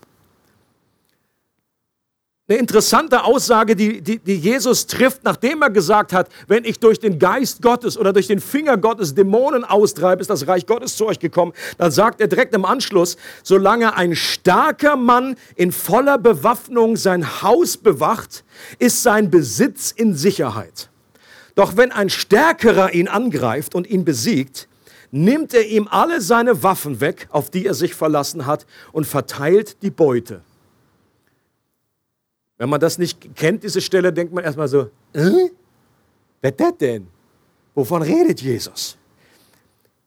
Eine 2.49 2.59
interessante 2.59 3.25
Aussage, 3.25 3.75
die, 3.75 4.01
die, 4.01 4.19
die, 4.19 4.35
Jesus 4.35 4.87
trifft, 4.87 5.25
nachdem 5.25 5.61
er 5.61 5.69
gesagt 5.69 6.13
hat, 6.13 6.29
wenn 6.47 6.63
ich 6.63 6.79
durch 6.79 6.97
den 6.97 7.19
Geist 7.19 7.61
Gottes 7.61 7.97
oder 7.97 8.13
durch 8.13 8.27
den 8.27 8.39
Finger 8.39 8.77
Gottes 8.77 9.13
Dämonen 9.13 9.65
austreibe, 9.65 10.21
ist 10.21 10.29
das 10.29 10.47
Reich 10.47 10.65
Gottes 10.65 10.95
zu 10.95 11.07
euch 11.07 11.19
gekommen. 11.19 11.51
Dann 11.77 11.91
sagt 11.91 12.21
er 12.21 12.27
direkt 12.27 12.55
im 12.55 12.63
Anschluss, 12.63 13.17
solange 13.43 13.97
ein 13.97 14.15
starker 14.15 14.95
Mann 14.95 15.35
in 15.57 15.73
voller 15.73 16.17
Bewaffnung 16.17 16.95
sein 16.95 17.41
Haus 17.41 17.75
bewacht, 17.75 18.45
ist 18.79 19.03
sein 19.03 19.29
Besitz 19.29 19.91
in 19.91 20.15
Sicherheit. 20.15 20.89
Doch 21.55 21.75
wenn 21.75 21.91
ein 21.91 22.09
Stärkerer 22.09 22.93
ihn 22.93 23.09
angreift 23.09 23.75
und 23.75 23.89
ihn 23.89 24.05
besiegt, 24.05 24.69
nimmt 25.11 25.53
er 25.53 25.67
ihm 25.67 25.89
alle 25.91 26.21
seine 26.21 26.63
Waffen 26.63 27.01
weg, 27.01 27.27
auf 27.29 27.49
die 27.49 27.65
er 27.65 27.73
sich 27.73 27.93
verlassen 27.93 28.45
hat, 28.45 28.65
und 28.93 29.05
verteilt 29.05 29.81
die 29.81 29.91
Beute. 29.91 30.43
Wenn 32.57 32.69
man 32.69 32.79
das 32.79 32.97
nicht 32.97 33.35
kennt, 33.35 33.63
diese 33.63 33.81
Stelle, 33.81 34.11
denkt 34.11 34.33
man 34.33 34.43
erstmal 34.43 34.67
so, 34.67 34.89
äh? 35.13 35.49
wer 36.41 36.51
das 36.51 36.77
denn? 36.77 37.07
Wovon 37.75 38.01
redet 38.01 38.41
Jesus? 38.41 38.97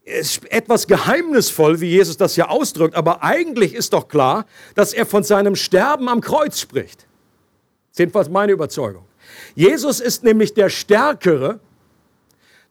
Es 0.04 0.38
ist 0.38 0.50
etwas 0.50 0.88
geheimnisvoll, 0.88 1.80
wie 1.80 1.90
Jesus 1.90 2.16
das 2.16 2.34
ja 2.34 2.48
ausdrückt, 2.48 2.96
aber 2.96 3.22
eigentlich 3.22 3.74
ist 3.74 3.92
doch 3.92 4.08
klar, 4.08 4.46
dass 4.74 4.92
er 4.92 5.06
von 5.06 5.22
seinem 5.22 5.54
Sterben 5.54 6.08
am 6.08 6.20
Kreuz 6.20 6.58
spricht. 6.58 7.00
Das 7.02 7.92
ist 7.92 7.98
jedenfalls 8.00 8.28
meine 8.28 8.50
Überzeugung. 8.52 9.04
Jesus 9.54 10.00
ist 10.00 10.24
nämlich 10.24 10.54
der 10.54 10.68
Stärkere, 10.68 11.60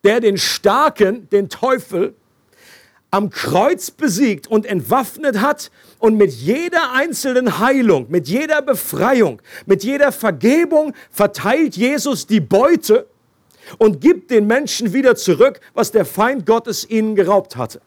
der 0.03 0.19
den 0.19 0.37
Starken, 0.37 1.29
den 1.29 1.47
Teufel, 1.47 2.15
am 3.11 3.29
Kreuz 3.29 3.91
besiegt 3.91 4.47
und 4.47 4.65
entwaffnet 4.65 5.41
hat 5.41 5.71
und 5.97 6.15
mit 6.15 6.31
jeder 6.31 6.93
einzelnen 6.93 7.59
Heilung, 7.59 8.05
mit 8.09 8.27
jeder 8.27 8.61
Befreiung, 8.61 9.41
mit 9.65 9.83
jeder 9.83 10.11
Vergebung 10.11 10.93
verteilt 11.09 11.75
Jesus 11.75 12.27
die 12.27 12.39
Beute 12.39 13.07
und 13.77 14.01
gibt 14.01 14.31
den 14.31 14.47
Menschen 14.47 14.93
wieder 14.93 15.15
zurück, 15.15 15.59
was 15.73 15.91
der 15.91 16.05
Feind 16.05 16.45
Gottes 16.45 16.89
ihnen 16.89 17.15
geraubt 17.15 17.55
hatte. 17.55 17.81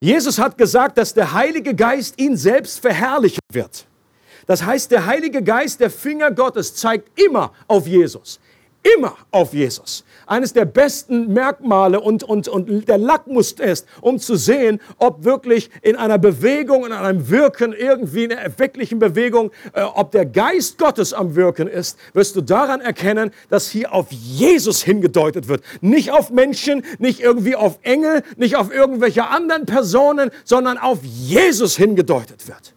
Jesus 0.00 0.38
hat 0.38 0.58
gesagt, 0.58 0.98
dass 0.98 1.14
der 1.14 1.32
Heilige 1.32 1.74
Geist 1.74 2.20
ihn 2.20 2.36
selbst 2.36 2.80
verherrlichen 2.80 3.40
wird. 3.50 3.86
Das 4.46 4.64
heißt, 4.64 4.90
der 4.90 5.06
Heilige 5.06 5.42
Geist, 5.42 5.80
der 5.80 5.90
Finger 5.90 6.30
Gottes, 6.30 6.74
zeigt 6.74 7.18
immer 7.18 7.52
auf 7.66 7.86
Jesus. 7.86 8.38
Immer 8.94 9.16
auf 9.30 9.52
Jesus 9.52 10.04
eines 10.26 10.52
der 10.52 10.64
besten 10.64 11.32
Merkmale 11.32 12.00
und, 12.00 12.22
und, 12.22 12.48
und 12.48 12.88
der 12.88 12.98
Lackmustest, 12.98 13.86
um 14.00 14.18
zu 14.18 14.36
sehen, 14.36 14.80
ob 14.98 15.24
wirklich 15.24 15.70
in 15.82 15.96
einer 15.96 16.18
Bewegung, 16.18 16.84
in 16.84 16.92
einem 16.92 17.30
Wirken, 17.30 17.72
irgendwie 17.72 18.24
in 18.24 18.32
einer 18.32 18.58
wirklichen 18.58 18.98
Bewegung, 18.98 19.50
äh, 19.72 19.82
ob 19.82 20.10
der 20.10 20.26
Geist 20.26 20.78
Gottes 20.78 21.14
am 21.14 21.36
Wirken 21.36 21.68
ist, 21.68 21.98
wirst 22.12 22.36
du 22.36 22.40
daran 22.40 22.80
erkennen, 22.80 23.30
dass 23.48 23.70
hier 23.70 23.92
auf 23.92 24.10
Jesus 24.10 24.82
hingedeutet 24.82 25.48
wird. 25.48 25.62
Nicht 25.80 26.10
auf 26.10 26.30
Menschen, 26.30 26.84
nicht 26.98 27.20
irgendwie 27.20 27.56
auf 27.56 27.78
Engel, 27.82 28.22
nicht 28.36 28.56
auf 28.56 28.72
irgendwelche 28.72 29.28
anderen 29.28 29.66
Personen, 29.66 30.30
sondern 30.44 30.78
auf 30.78 30.98
Jesus 31.02 31.76
hingedeutet 31.76 32.48
wird 32.48 32.75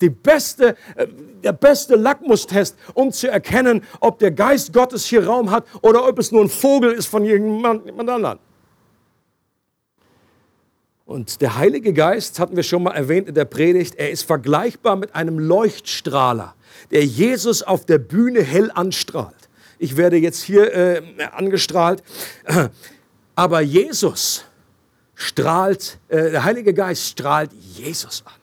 die 0.00 0.10
beste, 0.10 0.76
äh, 0.96 1.06
der 1.42 1.52
beste 1.52 1.96
Lackmustest, 1.96 2.76
um 2.94 3.12
zu 3.12 3.30
erkennen, 3.30 3.82
ob 4.00 4.18
der 4.18 4.30
Geist 4.30 4.72
Gottes 4.72 5.06
hier 5.06 5.26
Raum 5.26 5.50
hat 5.50 5.64
oder 5.82 6.06
ob 6.06 6.18
es 6.18 6.32
nur 6.32 6.42
ein 6.42 6.48
Vogel 6.48 6.92
ist 6.92 7.06
von 7.06 7.24
jemand 7.24 7.88
anderen. 7.88 8.38
Und 11.04 11.40
der 11.40 11.56
Heilige 11.56 11.94
Geist, 11.94 12.38
hatten 12.38 12.54
wir 12.54 12.62
schon 12.62 12.82
mal 12.82 12.92
erwähnt 12.92 13.28
in 13.28 13.34
der 13.34 13.46
Predigt, 13.46 13.94
er 13.94 14.10
ist 14.10 14.24
vergleichbar 14.24 14.96
mit 14.96 15.14
einem 15.14 15.38
Leuchtstrahler, 15.38 16.54
der 16.90 17.04
Jesus 17.04 17.62
auf 17.62 17.86
der 17.86 17.98
Bühne 17.98 18.42
hell 18.42 18.70
anstrahlt. 18.74 19.48
Ich 19.78 19.96
werde 19.96 20.16
jetzt 20.16 20.42
hier 20.42 20.74
äh, 20.74 21.02
angestrahlt, 21.32 22.02
aber 23.34 23.60
Jesus 23.60 24.44
strahlt, 25.14 25.98
äh, 26.08 26.30
der 26.30 26.44
Heilige 26.44 26.74
Geist 26.74 27.06
strahlt 27.06 27.52
Jesus 27.52 28.22
an 28.26 28.37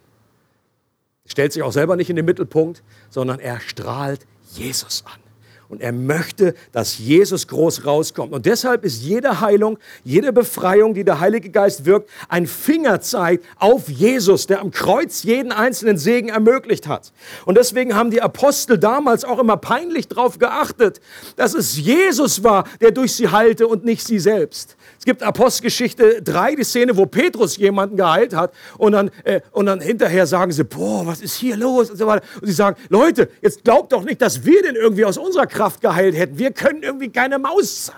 stellt 1.26 1.54
sich 1.54 1.64
auch 1.64 1.72
selber 1.72 1.96
nicht 1.96 2.10
in 2.10 2.16
den 2.16 2.26
Mittelpunkt, 2.26 2.84
sondern 3.10 3.40
er 3.40 3.60
strahlt 3.60 4.26
Jesus 4.54 5.04
an. 5.06 5.25
Und 5.69 5.82
er 5.82 5.91
möchte, 5.91 6.54
dass 6.71 6.97
Jesus 6.97 7.47
groß 7.47 7.86
rauskommt. 7.86 8.34
Und 8.34 8.45
deshalb 8.45 8.84
ist 8.84 9.01
jede 9.01 9.41
Heilung, 9.41 9.78
jede 10.04 10.32
Befreiung, 10.32 10.93
die 10.93 11.04
der 11.04 11.19
Heilige 11.19 11.49
Geist 11.49 11.86
wirkt, 11.86 12.10
ein 12.30 12.47
Fingerzeig 12.47 13.41
auf 13.57 13.89
Jesus, 13.89 14.47
der 14.47 14.61
am 14.61 14.72
Kreuz 14.72 15.24
jeden 15.24 15.51
einzelnen 15.51 15.97
Segen 15.97 16.30
ermöglicht 16.30 16.88
hat. 16.88 17.11
Und 17.45 17.57
deswegen 17.57 17.95
haben 17.95 18.11
die 18.11 18.22
Apostel 18.22 18.78
damals 18.78 19.24
auch 19.24 19.39
immer 19.39 19.57
peinlich 19.57 20.07
darauf 20.07 20.39
geachtet, 20.39 21.01
dass 21.36 21.53
es 21.53 21.78
Jesus 21.78 22.43
war, 22.43 22.66
der 22.82 22.91
durch 22.91 23.13
sie 23.13 23.30
heilte 23.30 23.68
und 23.68 23.86
nicht 23.86 24.05
sie 24.05 24.20
selbst. 24.20 24.76
Es 24.99 25.05
gibt 25.05 25.24
Apostelgeschichte 25.24 26.22
3, 26.22 26.55
die 26.55 26.63
Szene, 26.63 26.97
wo 26.97 27.05
Petrus 27.05 27.57
jemanden 27.57 27.97
geheilt 27.97 28.36
hat 28.36 28.53
und 28.78 28.93
dann, 28.93 29.11
äh, 29.24 29.41
und 29.51 29.68
dann 29.68 29.80
hinterher 29.80 30.26
sagen 30.26 30.51
sie, 30.51 30.63
boah, 30.63 31.05
was 31.05 31.22
ist 31.22 31.36
hier 31.36 31.55
los 31.57 31.91
und 31.91 31.97
so 31.97 32.07
weiter. 32.07 32.26
Und 32.41 32.47
sie 32.47 32.53
sagen, 32.53 32.78
Leute, 32.89 33.30
jetzt 33.41 33.63
glaubt 33.63 33.91
doch 33.91 34.03
nicht, 34.03 34.22
dass 34.22 34.45
wir 34.45 34.61
den 34.63 34.76
irgendwie 34.76 35.05
aus 35.05 35.18
unserer 35.18 35.47
Kraft 35.56 35.82
geheilt 35.82 36.16
hätten. 36.16 36.38
Wir 36.38 36.51
können 36.51 36.84
irgendwie 36.84 37.10
keine 37.10 37.39
Maus 37.39 37.91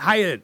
heilen. 0.00 0.42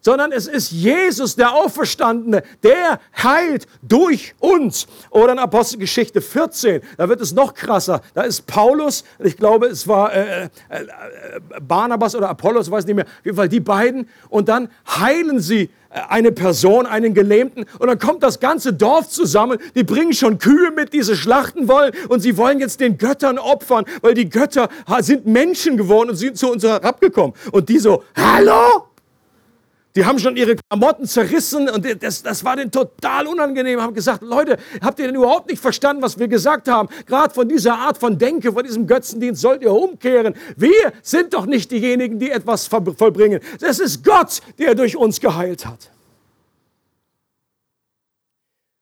sondern 0.00 0.32
es 0.32 0.46
ist 0.48 0.72
Jesus, 0.72 1.36
der 1.36 1.52
Auferstandene, 1.52 2.42
der 2.62 2.98
heilt 3.22 3.66
durch 3.82 4.34
uns. 4.40 4.86
Oder 5.10 5.32
in 5.34 5.38
Apostelgeschichte 5.38 6.20
14, 6.20 6.80
da 6.96 7.08
wird 7.08 7.20
es 7.20 7.32
noch 7.32 7.54
krasser. 7.54 8.00
Da 8.14 8.22
ist 8.22 8.46
Paulus, 8.46 9.04
ich 9.20 9.36
glaube, 9.36 9.66
es 9.66 9.86
war 9.86 10.12
äh, 10.12 10.44
äh, 10.44 10.48
äh, 10.70 10.80
Barnabas 11.60 12.16
oder 12.16 12.30
Apollos, 12.30 12.70
weiß 12.70 12.86
nicht 12.86 12.96
mehr, 12.96 13.04
auf 13.04 13.24
jeden 13.24 13.36
Fall 13.36 13.48
die 13.48 13.60
beiden. 13.60 14.08
Und 14.28 14.48
dann 14.48 14.68
heilen 14.88 15.40
sie 15.40 15.70
eine 16.08 16.32
Person, 16.32 16.86
einen 16.86 17.14
Gelähmten, 17.14 17.64
und 17.78 17.86
dann 17.88 17.98
kommt 17.98 18.22
das 18.22 18.40
ganze 18.40 18.72
Dorf 18.72 19.08
zusammen. 19.08 19.58
Die 19.74 19.84
bringen 19.84 20.12
schon 20.12 20.38
Kühe 20.38 20.70
mit, 20.70 20.92
die 20.92 21.02
sie 21.02 21.16
schlachten 21.16 21.68
wollen, 21.68 21.92
und 22.08 22.20
sie 22.20 22.36
wollen 22.36 22.60
jetzt 22.60 22.80
den 22.80 22.98
Göttern 22.98 23.38
opfern, 23.38 23.84
weil 24.00 24.14
die 24.14 24.28
Götter 24.28 24.68
sind 25.00 25.26
Menschen 25.26 25.76
geworden 25.76 26.10
und 26.10 26.16
sind 26.16 26.36
zu 26.36 26.50
uns 26.50 26.64
herabgekommen. 26.64 27.34
Und 27.52 27.68
die 27.68 27.78
so, 27.78 28.04
hallo? 28.16 28.91
Die 29.94 30.06
haben 30.06 30.18
schon 30.18 30.36
ihre 30.36 30.56
Klamotten 30.56 31.06
zerrissen 31.06 31.68
und 31.68 32.02
das, 32.02 32.22
das 32.22 32.44
war 32.44 32.56
denen 32.56 32.70
total 32.70 33.26
unangenehm. 33.26 33.80
Haben 33.80 33.92
gesagt, 33.92 34.22
Leute, 34.22 34.56
habt 34.80 34.98
ihr 34.98 35.06
denn 35.06 35.16
überhaupt 35.16 35.50
nicht 35.50 35.60
verstanden, 35.60 36.02
was 36.02 36.18
wir 36.18 36.28
gesagt 36.28 36.68
haben? 36.68 36.88
Gerade 37.04 37.34
von 37.34 37.46
dieser 37.46 37.74
Art 37.74 37.98
von 37.98 38.16
Denke, 38.16 38.52
von 38.52 38.64
diesem 38.64 38.86
Götzendienst 38.86 39.42
sollt 39.42 39.60
ihr 39.62 39.72
umkehren. 39.72 40.34
Wir 40.56 40.92
sind 41.02 41.34
doch 41.34 41.44
nicht 41.44 41.70
diejenigen, 41.70 42.18
die 42.18 42.30
etwas 42.30 42.68
vollbringen. 42.68 43.40
Es 43.60 43.80
ist 43.80 44.02
Gott, 44.02 44.40
der 44.58 44.74
durch 44.74 44.96
uns 44.96 45.20
geheilt 45.20 45.66
hat. 45.66 45.90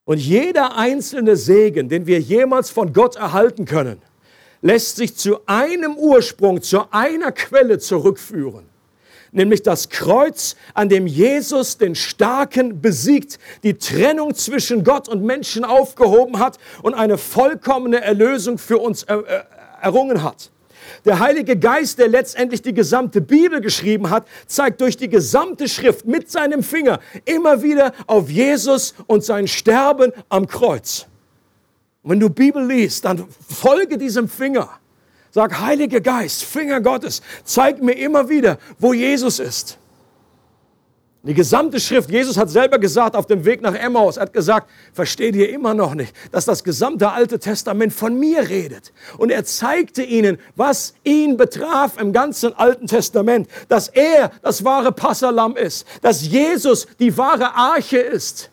Und 0.04 0.18
jeder 0.18 0.76
einzelne 0.76 1.36
Segen, 1.36 1.88
den 1.88 2.06
wir 2.06 2.20
jemals 2.20 2.70
von 2.70 2.92
Gott 2.92 3.16
erhalten 3.16 3.64
können, 3.64 4.00
lässt 4.62 4.96
sich 4.96 5.16
zu 5.16 5.40
einem 5.46 5.96
Ursprung, 5.96 6.62
zu 6.62 6.92
einer 6.92 7.32
Quelle 7.32 7.78
zurückführen 7.78 8.69
nämlich 9.32 9.62
das 9.62 9.88
Kreuz, 9.88 10.56
an 10.74 10.88
dem 10.88 11.06
Jesus 11.06 11.78
den 11.78 11.94
Starken 11.94 12.80
besiegt, 12.80 13.38
die 13.62 13.74
Trennung 13.74 14.34
zwischen 14.34 14.84
Gott 14.84 15.08
und 15.08 15.22
Menschen 15.22 15.64
aufgehoben 15.64 16.38
hat 16.38 16.58
und 16.82 16.94
eine 16.94 17.18
vollkommene 17.18 18.00
Erlösung 18.00 18.58
für 18.58 18.78
uns 18.78 19.02
er, 19.04 19.24
er, 19.26 19.46
errungen 19.82 20.22
hat. 20.22 20.50
Der 21.04 21.18
Heilige 21.18 21.56
Geist, 21.56 21.98
der 21.98 22.08
letztendlich 22.08 22.62
die 22.62 22.74
gesamte 22.74 23.20
Bibel 23.20 23.60
geschrieben 23.60 24.10
hat, 24.10 24.26
zeigt 24.46 24.80
durch 24.80 24.96
die 24.96 25.08
gesamte 25.08 25.68
Schrift 25.68 26.06
mit 26.06 26.30
seinem 26.30 26.62
Finger 26.62 27.00
immer 27.24 27.62
wieder 27.62 27.92
auf 28.06 28.28
Jesus 28.28 28.94
und 29.06 29.24
sein 29.24 29.48
Sterben 29.48 30.12
am 30.28 30.46
Kreuz. 30.46 31.06
wenn 32.02 32.20
du 32.20 32.28
Bibel 32.28 32.66
liest, 32.66 33.04
dann 33.04 33.24
folge 33.48 33.96
diesem 33.96 34.28
Finger. 34.28 34.79
Sag, 35.30 35.60
Heiliger 35.60 36.00
Geist, 36.00 36.44
Finger 36.44 36.80
Gottes, 36.80 37.22
zeig 37.44 37.80
mir 37.82 37.92
immer 37.92 38.28
wieder, 38.28 38.58
wo 38.78 38.92
Jesus 38.92 39.38
ist. 39.38 39.78
Die 41.22 41.34
gesamte 41.34 41.78
Schrift, 41.78 42.10
Jesus 42.10 42.38
hat 42.38 42.48
selber 42.48 42.78
gesagt 42.78 43.14
auf 43.14 43.26
dem 43.26 43.44
Weg 43.44 43.60
nach 43.60 43.74
Emmaus, 43.74 44.16
er 44.16 44.22
hat 44.22 44.32
gesagt, 44.32 44.70
versteht 44.94 45.36
ihr 45.36 45.50
immer 45.50 45.74
noch 45.74 45.94
nicht, 45.94 46.14
dass 46.32 46.46
das 46.46 46.64
gesamte 46.64 47.10
Alte 47.10 47.38
Testament 47.38 47.92
von 47.92 48.18
mir 48.18 48.48
redet. 48.48 48.90
Und 49.18 49.30
er 49.30 49.44
zeigte 49.44 50.02
ihnen, 50.02 50.38
was 50.56 50.94
ihn 51.04 51.36
betraf 51.36 52.00
im 52.00 52.14
ganzen 52.14 52.54
Alten 52.54 52.86
Testament, 52.86 53.48
dass 53.68 53.88
er 53.88 54.30
das 54.40 54.64
wahre 54.64 54.92
Passalam 54.92 55.56
ist, 55.56 55.86
dass 56.00 56.26
Jesus 56.26 56.86
die 56.98 57.14
wahre 57.18 57.54
Arche 57.54 57.98
ist, 57.98 58.50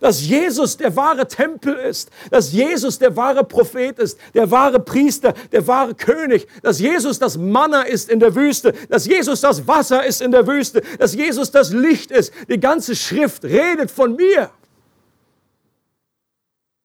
dass 0.00 0.20
Jesus 0.22 0.76
der 0.76 0.94
wahre 0.96 1.26
Tempel 1.26 1.74
ist, 1.74 2.10
dass 2.30 2.52
Jesus 2.52 2.98
der 2.98 3.16
wahre 3.16 3.44
Prophet 3.44 3.98
ist, 3.98 4.18
der 4.34 4.50
wahre 4.50 4.80
Priester, 4.80 5.34
der 5.52 5.66
wahre 5.66 5.94
König, 5.94 6.46
dass 6.62 6.78
Jesus 6.78 7.18
das 7.18 7.36
Manna 7.36 7.82
ist 7.82 8.08
in 8.08 8.20
der 8.20 8.34
Wüste, 8.34 8.72
dass 8.88 9.06
Jesus 9.06 9.40
das 9.40 9.66
Wasser 9.66 10.04
ist 10.04 10.20
in 10.20 10.30
der 10.30 10.46
Wüste, 10.46 10.82
dass 10.98 11.14
Jesus 11.14 11.50
das 11.50 11.72
Licht 11.72 12.10
ist. 12.10 12.32
Die 12.48 12.60
ganze 12.60 12.96
Schrift 12.96 13.44
redet 13.44 13.90
von 13.90 14.16
mir. 14.16 14.50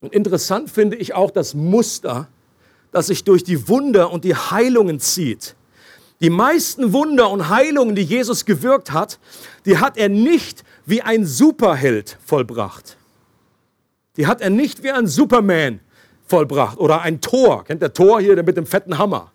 Und 0.01 0.13
interessant 0.13 0.69
finde 0.69 0.95
ich 0.95 1.13
auch 1.13 1.31
das 1.31 1.53
Muster, 1.53 2.27
das 2.91 3.07
sich 3.07 3.23
durch 3.23 3.43
die 3.43 3.67
Wunder 3.67 4.11
und 4.11 4.23
die 4.23 4.35
Heilungen 4.35 4.99
zieht. 4.99 5.55
Die 6.21 6.29
meisten 6.29 6.91
Wunder 6.91 7.29
und 7.29 7.49
Heilungen, 7.49 7.95
die 7.95 8.03
Jesus 8.03 8.45
gewirkt 8.45 8.91
hat, 8.91 9.19
die 9.65 9.77
hat 9.77 9.97
er 9.97 10.09
nicht 10.09 10.63
wie 10.85 11.01
ein 11.01 11.25
Superheld 11.25 12.17
vollbracht. 12.25 12.97
Die 14.19 14.27
hat 14.27 14.41
er 14.41 14.49
nicht 14.49 14.83
wie 14.83 14.91
ein 14.91 15.07
Superman 15.07 15.79
vollbracht 16.27 16.77
oder 16.77 17.01
ein 17.01 17.21
Tor. 17.21 17.63
Kennt 17.63 17.81
der 17.81 17.93
Tor 17.93 18.19
hier 18.19 18.43
mit 18.43 18.57
dem 18.57 18.65
fetten 18.65 18.97
Hammer? 18.97 19.31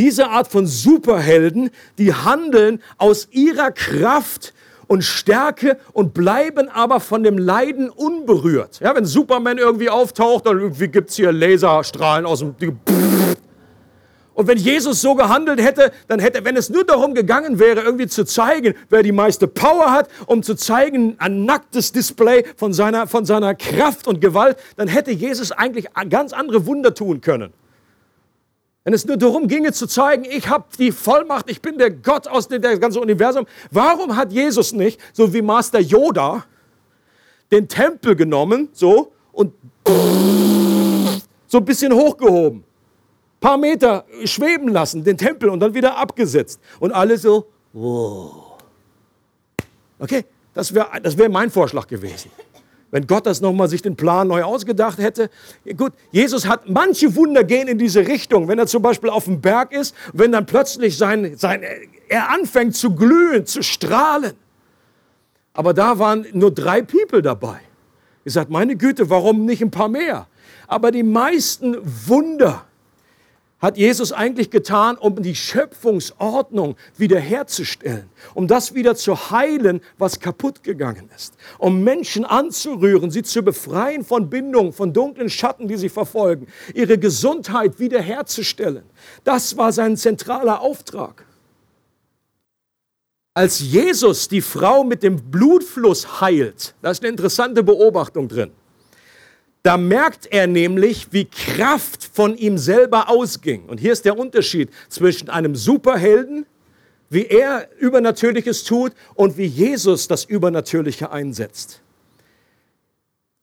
Diese 0.00 0.28
Art 0.28 0.48
von 0.48 0.66
Superhelden, 0.66 1.70
die 1.98 2.12
handeln 2.12 2.82
aus 2.98 3.28
ihrer 3.30 3.70
Kraft 3.70 4.54
und 4.88 5.04
Stärke 5.04 5.78
und 5.92 6.14
bleiben 6.14 6.68
aber 6.68 6.98
von 6.98 7.22
dem 7.22 7.38
Leiden 7.38 7.90
unberührt. 7.90 8.80
Ja, 8.80 8.92
wenn 8.96 9.04
Superman 9.04 9.58
irgendwie 9.58 9.88
auftaucht, 9.88 10.46
dann 10.46 10.72
gibt 10.72 11.10
es 11.10 11.16
hier 11.16 11.30
Laserstrahlen 11.30 12.26
aus 12.26 12.40
dem. 12.40 12.80
Und 14.36 14.48
wenn 14.48 14.58
Jesus 14.58 15.00
so 15.00 15.14
gehandelt 15.14 15.62
hätte, 15.62 15.92
dann 16.08 16.20
hätte, 16.20 16.44
wenn 16.44 16.58
es 16.58 16.68
nur 16.68 16.84
darum 16.84 17.14
gegangen 17.14 17.58
wäre, 17.58 17.80
irgendwie 17.80 18.06
zu 18.06 18.22
zeigen, 18.22 18.74
wer 18.90 19.02
die 19.02 19.10
meiste 19.10 19.48
Power 19.48 19.90
hat, 19.90 20.10
um 20.26 20.42
zu 20.42 20.54
zeigen, 20.54 21.16
ein 21.16 21.46
nacktes 21.46 21.90
Display 21.90 22.44
von 22.54 22.74
seiner, 22.74 23.06
von 23.06 23.24
seiner 23.24 23.54
Kraft 23.54 24.06
und 24.06 24.20
Gewalt, 24.20 24.58
dann 24.76 24.88
hätte 24.88 25.10
Jesus 25.10 25.52
eigentlich 25.52 25.86
ganz 26.10 26.34
andere 26.34 26.66
Wunder 26.66 26.92
tun 26.92 27.22
können. 27.22 27.54
Wenn 28.84 28.92
es 28.92 29.06
nur 29.06 29.16
darum 29.16 29.48
ginge 29.48 29.72
zu 29.72 29.86
zeigen, 29.86 30.26
ich 30.26 30.50
habe 30.50 30.66
die 30.78 30.92
Vollmacht, 30.92 31.50
ich 31.50 31.62
bin 31.62 31.78
der 31.78 31.90
Gott 31.90 32.28
aus 32.28 32.46
dem 32.46 32.60
ganzen 32.60 32.98
Universum, 32.98 33.46
warum 33.70 34.16
hat 34.16 34.32
Jesus 34.32 34.74
nicht, 34.74 35.00
so 35.14 35.32
wie 35.32 35.40
Master 35.40 35.80
Yoda, 35.80 36.44
den 37.50 37.68
Tempel 37.68 38.14
genommen, 38.14 38.68
so, 38.74 39.12
und 39.32 39.54
so 41.46 41.56
ein 41.56 41.64
bisschen 41.64 41.94
hochgehoben? 41.94 42.66
Paar 43.40 43.58
Meter 43.58 44.04
schweben 44.24 44.68
lassen, 44.68 45.04
den 45.04 45.16
Tempel, 45.16 45.48
und 45.48 45.60
dann 45.60 45.74
wieder 45.74 45.96
abgesetzt. 45.96 46.60
Und 46.80 46.92
alle 46.92 47.18
so, 47.18 47.46
wow. 47.72 48.58
Okay, 49.98 50.24
das 50.54 50.74
wäre 50.74 50.88
das 51.02 51.16
wär 51.16 51.28
mein 51.28 51.50
Vorschlag 51.50 51.86
gewesen. 51.86 52.30
Wenn 52.90 53.06
Gott 53.06 53.26
das 53.26 53.40
nochmal 53.40 53.68
sich 53.68 53.82
den 53.82 53.96
Plan 53.96 54.28
neu 54.28 54.44
ausgedacht 54.44 54.98
hätte. 54.98 55.28
Gut, 55.76 55.92
Jesus 56.12 56.46
hat, 56.46 56.68
manche 56.68 57.14
Wunder 57.16 57.42
gehen 57.42 57.66
in 57.66 57.78
diese 57.78 58.06
Richtung. 58.06 58.46
Wenn 58.46 58.58
er 58.58 58.66
zum 58.66 58.80
Beispiel 58.80 59.10
auf 59.10 59.24
dem 59.24 59.40
Berg 59.40 59.72
ist, 59.72 59.94
wenn 60.12 60.32
dann 60.32 60.46
plötzlich 60.46 60.96
sein, 60.96 61.36
sein, 61.36 61.64
er 62.08 62.30
anfängt 62.30 62.76
zu 62.76 62.94
glühen, 62.94 63.44
zu 63.44 63.62
strahlen. 63.62 64.34
Aber 65.52 65.74
da 65.74 65.98
waren 65.98 66.26
nur 66.32 66.54
drei 66.54 66.82
People 66.82 67.22
dabei. 67.22 67.58
Ich 68.24 68.34
sage, 68.34 68.52
meine 68.52 68.76
Güte, 68.76 69.10
warum 69.10 69.44
nicht 69.44 69.62
ein 69.62 69.70
paar 69.70 69.88
mehr? 69.88 70.26
Aber 70.68 70.90
die 70.90 71.02
meisten 71.02 71.76
Wunder, 72.06 72.65
hat 73.58 73.78
Jesus 73.78 74.12
eigentlich 74.12 74.50
getan, 74.50 74.98
um 74.98 75.22
die 75.22 75.34
Schöpfungsordnung 75.34 76.76
wiederherzustellen, 76.98 78.08
um 78.34 78.46
das 78.46 78.74
wieder 78.74 78.94
zu 78.96 79.30
heilen, 79.30 79.80
was 79.96 80.20
kaputt 80.20 80.62
gegangen 80.62 81.08
ist, 81.16 81.34
um 81.58 81.82
Menschen 81.82 82.24
anzurühren, 82.24 83.10
sie 83.10 83.22
zu 83.22 83.42
befreien 83.42 84.04
von 84.04 84.28
Bindungen, 84.28 84.72
von 84.72 84.92
dunklen 84.92 85.30
Schatten, 85.30 85.68
die 85.68 85.76
sie 85.76 85.88
verfolgen, 85.88 86.46
ihre 86.74 86.98
Gesundheit 86.98 87.80
wiederherzustellen. 87.80 88.84
Das 89.24 89.56
war 89.56 89.72
sein 89.72 89.96
zentraler 89.96 90.60
Auftrag. 90.60 91.24
Als 93.32 93.60
Jesus 93.60 94.28
die 94.28 94.40
Frau 94.40 94.84
mit 94.84 95.02
dem 95.02 95.30
Blutfluss 95.30 96.20
heilt, 96.20 96.74
da 96.82 96.90
ist 96.90 97.02
eine 97.02 97.10
interessante 97.10 97.62
Beobachtung 97.62 98.28
drin. 98.28 98.50
Da 99.66 99.76
merkt 99.76 100.26
er 100.26 100.46
nämlich, 100.46 101.08
wie 101.10 101.24
Kraft 101.24 102.08
von 102.12 102.36
ihm 102.36 102.56
selber 102.56 103.10
ausging. 103.10 103.64
Und 103.64 103.80
hier 103.80 103.92
ist 103.92 104.04
der 104.04 104.16
Unterschied 104.16 104.70
zwischen 104.88 105.28
einem 105.28 105.56
Superhelden, 105.56 106.46
wie 107.10 107.26
er 107.26 107.68
Übernatürliches 107.80 108.62
tut, 108.62 108.92
und 109.16 109.36
wie 109.36 109.46
Jesus 109.46 110.06
das 110.06 110.24
Übernatürliche 110.24 111.10
einsetzt. 111.10 111.80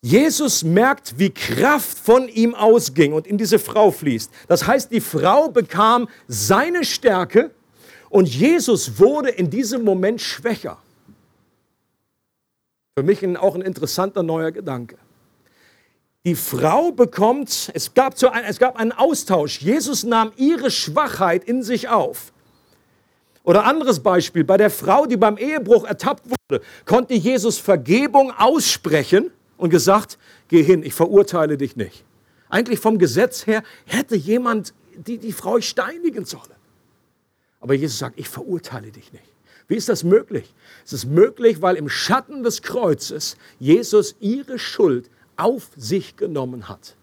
Jesus 0.02 0.64
merkt, 0.64 1.20
wie 1.20 1.30
Kraft 1.30 2.00
von 2.00 2.30
ihm 2.30 2.56
ausging 2.56 3.12
und 3.12 3.28
in 3.28 3.38
diese 3.38 3.60
Frau 3.60 3.92
fließt. 3.92 4.32
Das 4.48 4.66
heißt, 4.66 4.94
die 4.94 5.02
Frau 5.02 5.50
bekam 5.50 6.08
seine 6.30 6.86
Stärke 6.86 7.52
und 8.10 8.34
Jesus 8.34 8.98
wurde 8.98 9.28
in 9.28 9.50
diesem 9.50 9.84
Moment 9.84 10.22
schwächer. 10.22 10.78
Für 12.98 13.04
mich 13.04 13.28
auch 13.38 13.56
ein 13.56 13.62
interessanter 13.62 14.24
neuer 14.24 14.52
Gedanke. 14.52 14.96
Die 16.26 16.36
Frau 16.36 16.92
bekommt, 16.94 17.70
es 17.74 17.94
gab, 17.94 18.22
ein, 18.24 18.46
es 18.46 18.58
gab 18.58 18.78
einen 18.78 18.94
Austausch. 18.94 19.60
Jesus 19.60 20.04
nahm 20.04 20.32
ihre 20.38 20.72
Schwachheit 20.72 21.44
in 21.44 21.64
sich 21.64 21.90
auf. 21.90 22.32
Oder 23.44 23.66
anderes 23.66 24.00
Beispiel, 24.00 24.46
bei 24.46 24.56
der 24.56 24.70
Frau, 24.70 25.06
die 25.06 25.18
beim 25.18 25.38
Ehebruch 25.38 25.84
ertappt 25.84 26.24
wurde, 26.30 26.64
konnte 26.86 27.14
Jesus 27.14 27.58
Vergebung 27.58 28.32
aussprechen 28.32 29.32
und 29.58 29.70
gesagt, 29.70 30.18
geh 30.48 30.64
hin, 30.64 30.82
ich 30.84 30.94
verurteile 30.94 31.58
dich 31.58 31.76
nicht. 31.76 32.06
Eigentlich 32.50 32.80
vom 32.80 33.00
Gesetz 33.00 33.46
her 33.46 33.62
hätte 33.86 34.16
jemand 34.16 34.74
die, 34.96 35.18
die 35.18 35.34
Frau 35.34 35.60
steinigen 35.60 36.24
sollen. 36.24 36.44
Aber 37.60 37.74
Jesus 37.74 38.00
sagt, 38.00 38.18
ich 38.18 38.30
verurteile 38.30 38.92
dich 38.92 39.12
nicht. 39.12 39.26
Wie 39.68 39.76
ist 39.76 39.90
das 39.90 40.04
möglich? 40.06 40.54
Es 40.86 40.94
ist 40.94 41.06
möglich, 41.06 41.62
weil 41.62 41.76
im 41.76 41.90
Schatten 41.90 42.44
des 42.44 42.62
Kreuzes 42.62 43.36
Jesus 43.60 44.16
ihre 44.22 44.58
Schuld 44.58 45.10
auf 45.38 45.70
sich 45.76 46.16
genommen 46.18 46.70
hat. 46.70 46.96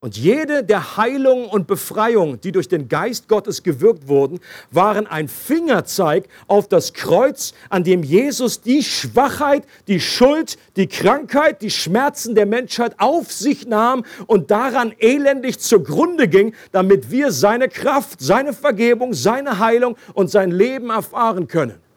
Und 0.00 0.16
jede 0.16 0.62
der 0.62 0.96
Heilungen 0.96 1.46
und 1.46 1.66
Befreiungen, 1.66 2.40
die 2.40 2.52
durch 2.52 2.68
den 2.68 2.88
Geist 2.88 3.26
Gottes 3.26 3.64
gewirkt 3.64 4.06
wurden, 4.06 4.38
waren 4.70 5.08
ein 5.08 5.26
Fingerzeig 5.26 6.28
auf 6.46 6.68
das 6.68 6.92
Kreuz, 6.92 7.52
an 7.68 7.82
dem 7.82 8.04
Jesus 8.04 8.60
die 8.60 8.84
Schwachheit, 8.84 9.64
die 9.88 9.98
Schuld, 9.98 10.56
die 10.76 10.86
Krankheit, 10.86 11.62
die 11.62 11.70
Schmerzen 11.70 12.36
der 12.36 12.46
Menschheit 12.46 12.94
auf 12.98 13.32
sich 13.32 13.66
nahm 13.66 14.04
und 14.28 14.52
daran 14.52 14.94
elendig 15.00 15.58
zugrunde 15.58 16.28
ging, 16.28 16.54
damit 16.70 17.10
wir 17.10 17.32
seine 17.32 17.68
Kraft, 17.68 18.20
seine 18.20 18.52
Vergebung, 18.52 19.14
seine 19.14 19.58
Heilung 19.58 19.96
und 20.14 20.30
sein 20.30 20.52
Leben 20.52 20.90
erfahren 20.90 21.48
können. 21.48 21.87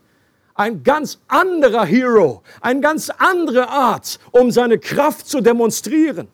Ein 0.61 0.83
ganz 0.83 1.17
anderer 1.27 1.85
Hero, 1.85 2.43
eine 2.61 2.81
ganz 2.81 3.09
andere 3.09 3.67
Art, 3.67 4.19
um 4.29 4.51
seine 4.51 4.77
Kraft 4.77 5.27
zu 5.27 5.41
demonstrieren. 5.41 6.27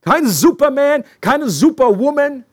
Kein 0.00 0.26
Superman, 0.26 1.04
keine 1.20 1.50
Superwoman, 1.50 2.46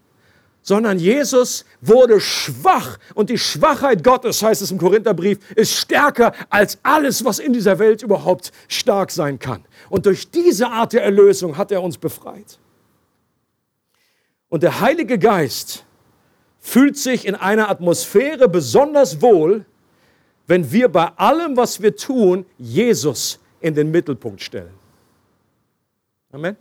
sondern 0.61 0.99
Jesus 0.99 1.63
wurde 1.79 2.19
schwach. 2.19 2.99
Und 3.15 3.29
die 3.29 3.37
Schwachheit 3.37 4.03
Gottes, 4.03 4.43
heißt 4.43 4.61
es 4.61 4.71
im 4.71 4.77
Korintherbrief, 4.77 5.39
ist 5.55 5.71
stärker 5.71 6.33
als 6.49 6.77
alles, 6.83 7.23
was 7.23 7.39
in 7.39 7.53
dieser 7.53 7.79
Welt 7.79 8.03
überhaupt 8.03 8.51
stark 8.67 9.11
sein 9.11 9.39
kann. 9.39 9.63
Und 9.89 10.05
durch 10.05 10.31
diese 10.31 10.67
Art 10.67 10.91
der 10.91 11.05
Erlösung 11.05 11.55
hat 11.55 11.71
er 11.71 11.81
uns 11.81 11.97
befreit. 11.97 12.59
Und 14.49 14.63
der 14.63 14.81
Heilige 14.81 15.17
Geist 15.17 15.85
fühlt 16.59 16.97
sich 16.97 17.25
in 17.25 17.35
einer 17.35 17.69
Atmosphäre 17.69 18.49
besonders 18.49 19.21
wohl, 19.21 19.65
wenn 20.51 20.69
wir 20.69 20.89
bei 20.89 21.05
allem, 21.15 21.55
was 21.55 21.81
wir 21.81 21.95
tun, 21.95 22.45
Jesus 22.57 23.39
in 23.61 23.73
den 23.73 23.89
Mittelpunkt 23.89 24.41
stellen. 24.41 24.73
Amen. 26.29 26.57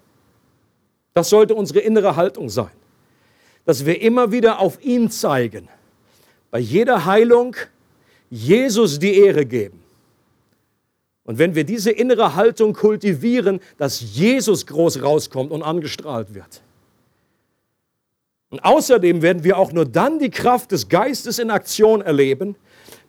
Das 1.12 1.28
sollte 1.28 1.56
unsere 1.56 1.80
innere 1.80 2.14
Haltung 2.14 2.48
sein, 2.48 2.70
dass 3.64 3.84
wir 3.84 4.00
immer 4.00 4.30
wieder 4.30 4.60
auf 4.60 4.80
ihn 4.80 5.10
zeigen, 5.10 5.68
bei 6.52 6.60
jeder 6.60 7.04
Heilung 7.04 7.56
Jesus 8.30 9.00
die 9.00 9.18
Ehre 9.18 9.44
geben. 9.44 9.82
Und 11.24 11.38
wenn 11.38 11.56
wir 11.56 11.64
diese 11.64 11.90
innere 11.90 12.36
Haltung 12.36 12.74
kultivieren, 12.74 13.58
dass 13.76 14.00
Jesus 14.14 14.68
groß 14.68 15.02
rauskommt 15.02 15.50
und 15.50 15.64
angestrahlt 15.64 16.32
wird. 16.32 16.62
Und 18.50 18.64
außerdem 18.64 19.20
werden 19.20 19.42
wir 19.42 19.58
auch 19.58 19.72
nur 19.72 19.84
dann 19.84 20.20
die 20.20 20.30
Kraft 20.30 20.70
des 20.70 20.88
Geistes 20.88 21.40
in 21.40 21.50
Aktion 21.50 22.02
erleben, 22.02 22.54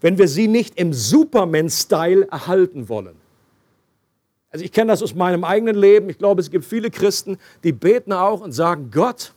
wenn 0.02 0.18
wir 0.18 0.28
sie 0.28 0.48
nicht 0.48 0.78
im 0.78 0.94
Superman-Style 0.94 2.28
erhalten 2.30 2.90
wollen. 2.90 3.16
Also 4.50 4.66
ich 4.66 4.72
kenne 4.72 4.92
das 4.92 5.02
aus 5.02 5.16
meinem 5.16 5.44
eigenen 5.46 5.76
Leben. 5.76 6.10
Ich 6.10 6.18
glaube, 6.18 6.42
es 6.42 6.52
gibt 6.52 6.66
viele 6.66 6.92
Christen, 6.92 7.38
die 7.64 7.72
beten 7.72 8.12
auch 8.12 8.42
und 8.42 8.52
sagen, 8.52 8.92
Gott, 8.92 9.34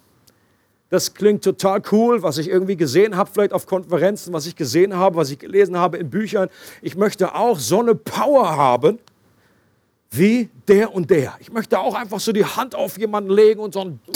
das 0.90 1.14
klingt 1.14 1.44
total 1.44 1.82
cool, 1.92 2.22
was 2.22 2.38
ich 2.38 2.48
irgendwie 2.48 2.76
gesehen 2.76 3.16
habe, 3.16 3.30
vielleicht 3.32 3.52
auf 3.52 3.66
Konferenzen, 3.66 4.32
was 4.32 4.46
ich 4.46 4.56
gesehen 4.56 4.94
habe, 4.94 5.16
was 5.16 5.30
ich 5.30 5.38
gelesen 5.38 5.76
habe 5.76 5.98
in 5.98 6.10
Büchern. 6.10 6.48
Ich 6.82 6.96
möchte 6.96 7.34
auch 7.34 7.58
so 7.58 7.80
eine 7.80 7.94
Power 7.94 8.56
haben 8.56 8.98
wie 10.10 10.48
der 10.68 10.94
und 10.94 11.10
der. 11.10 11.34
Ich 11.40 11.52
möchte 11.52 11.78
auch 11.78 11.94
einfach 11.94 12.20
so 12.20 12.32
die 12.32 12.44
Hand 12.44 12.74
auf 12.74 12.98
jemanden 12.98 13.30
legen 13.30 13.60
und 13.60 13.74
so 13.74 13.80
ein 13.80 14.00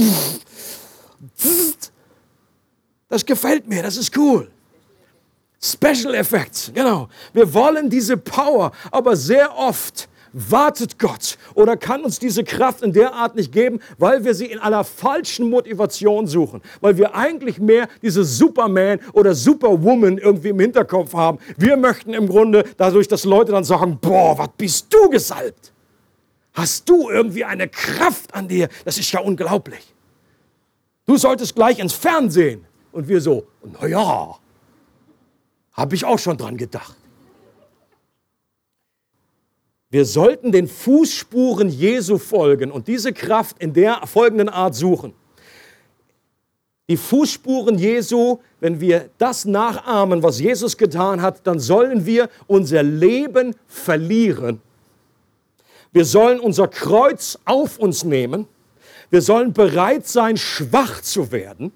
Das 3.08 3.24
gefällt 3.24 3.66
mir, 3.66 3.82
das 3.82 3.96
ist 3.96 4.16
cool. 4.16 4.50
Special 5.60 6.14
Effects, 6.14 6.70
genau. 6.72 7.08
Wir 7.32 7.52
wollen 7.52 7.90
diese 7.90 8.16
Power, 8.16 8.72
aber 8.90 9.16
sehr 9.16 9.56
oft 9.56 10.08
wartet 10.32 10.98
Gott 10.98 11.38
oder 11.54 11.76
kann 11.76 12.04
uns 12.04 12.18
diese 12.18 12.44
Kraft 12.44 12.82
in 12.82 12.92
der 12.92 13.14
Art 13.14 13.34
nicht 13.34 13.50
geben, 13.52 13.80
weil 13.96 14.24
wir 14.24 14.34
sie 14.34 14.46
in 14.46 14.58
einer 14.58 14.84
falschen 14.84 15.50
Motivation 15.50 16.26
suchen, 16.26 16.62
weil 16.80 16.96
wir 16.96 17.14
eigentlich 17.14 17.58
mehr 17.58 17.88
diese 18.02 18.24
Superman 18.24 19.00
oder 19.12 19.34
Superwoman 19.34 20.18
irgendwie 20.18 20.50
im 20.50 20.60
Hinterkopf 20.60 21.14
haben. 21.14 21.38
Wir 21.56 21.76
möchten 21.76 22.14
im 22.14 22.28
Grunde 22.28 22.64
dadurch, 22.76 23.08
dass 23.08 23.24
Leute 23.24 23.52
dann 23.52 23.64
sagen, 23.64 23.98
boah, 24.00 24.38
was 24.38 24.50
bist 24.56 24.86
du 24.90 25.08
gesalbt? 25.08 25.72
Hast 26.52 26.88
du 26.88 27.08
irgendwie 27.08 27.44
eine 27.44 27.68
Kraft 27.68 28.34
an 28.34 28.48
dir? 28.48 28.68
Das 28.84 28.98
ist 28.98 29.10
ja 29.12 29.20
unglaublich. 29.20 29.94
Du 31.06 31.16
solltest 31.16 31.54
gleich 31.54 31.78
ins 31.78 31.92
Fernsehen. 31.92 32.64
Und 32.90 33.06
wir 33.06 33.20
so, 33.20 33.46
naja, 33.80 34.34
habe 35.78 35.94
ich 35.94 36.04
auch 36.04 36.18
schon 36.18 36.36
dran 36.36 36.56
gedacht. 36.56 36.96
Wir 39.90 40.04
sollten 40.04 40.50
den 40.50 40.66
Fußspuren 40.66 41.68
Jesu 41.68 42.18
folgen 42.18 42.72
und 42.72 42.88
diese 42.88 43.12
Kraft 43.12 43.60
in 43.60 43.72
der 43.72 44.04
folgenden 44.06 44.48
Art 44.48 44.74
suchen. 44.74 45.14
Die 46.88 46.96
Fußspuren 46.96 47.78
Jesu, 47.78 48.38
wenn 48.58 48.80
wir 48.80 49.08
das 49.18 49.44
nachahmen, 49.44 50.22
was 50.22 50.40
Jesus 50.40 50.76
getan 50.76 51.22
hat, 51.22 51.46
dann 51.46 51.60
sollen 51.60 52.04
wir 52.04 52.28
unser 52.48 52.82
Leben 52.82 53.54
verlieren. 53.68 54.60
Wir 55.92 56.04
sollen 56.04 56.40
unser 56.40 56.66
Kreuz 56.66 57.38
auf 57.44 57.78
uns 57.78 58.02
nehmen. 58.02 58.48
Wir 59.10 59.22
sollen 59.22 59.52
bereit 59.52 60.08
sein, 60.08 60.36
schwach 60.36 61.02
zu 61.02 61.30
werden. 61.30 61.72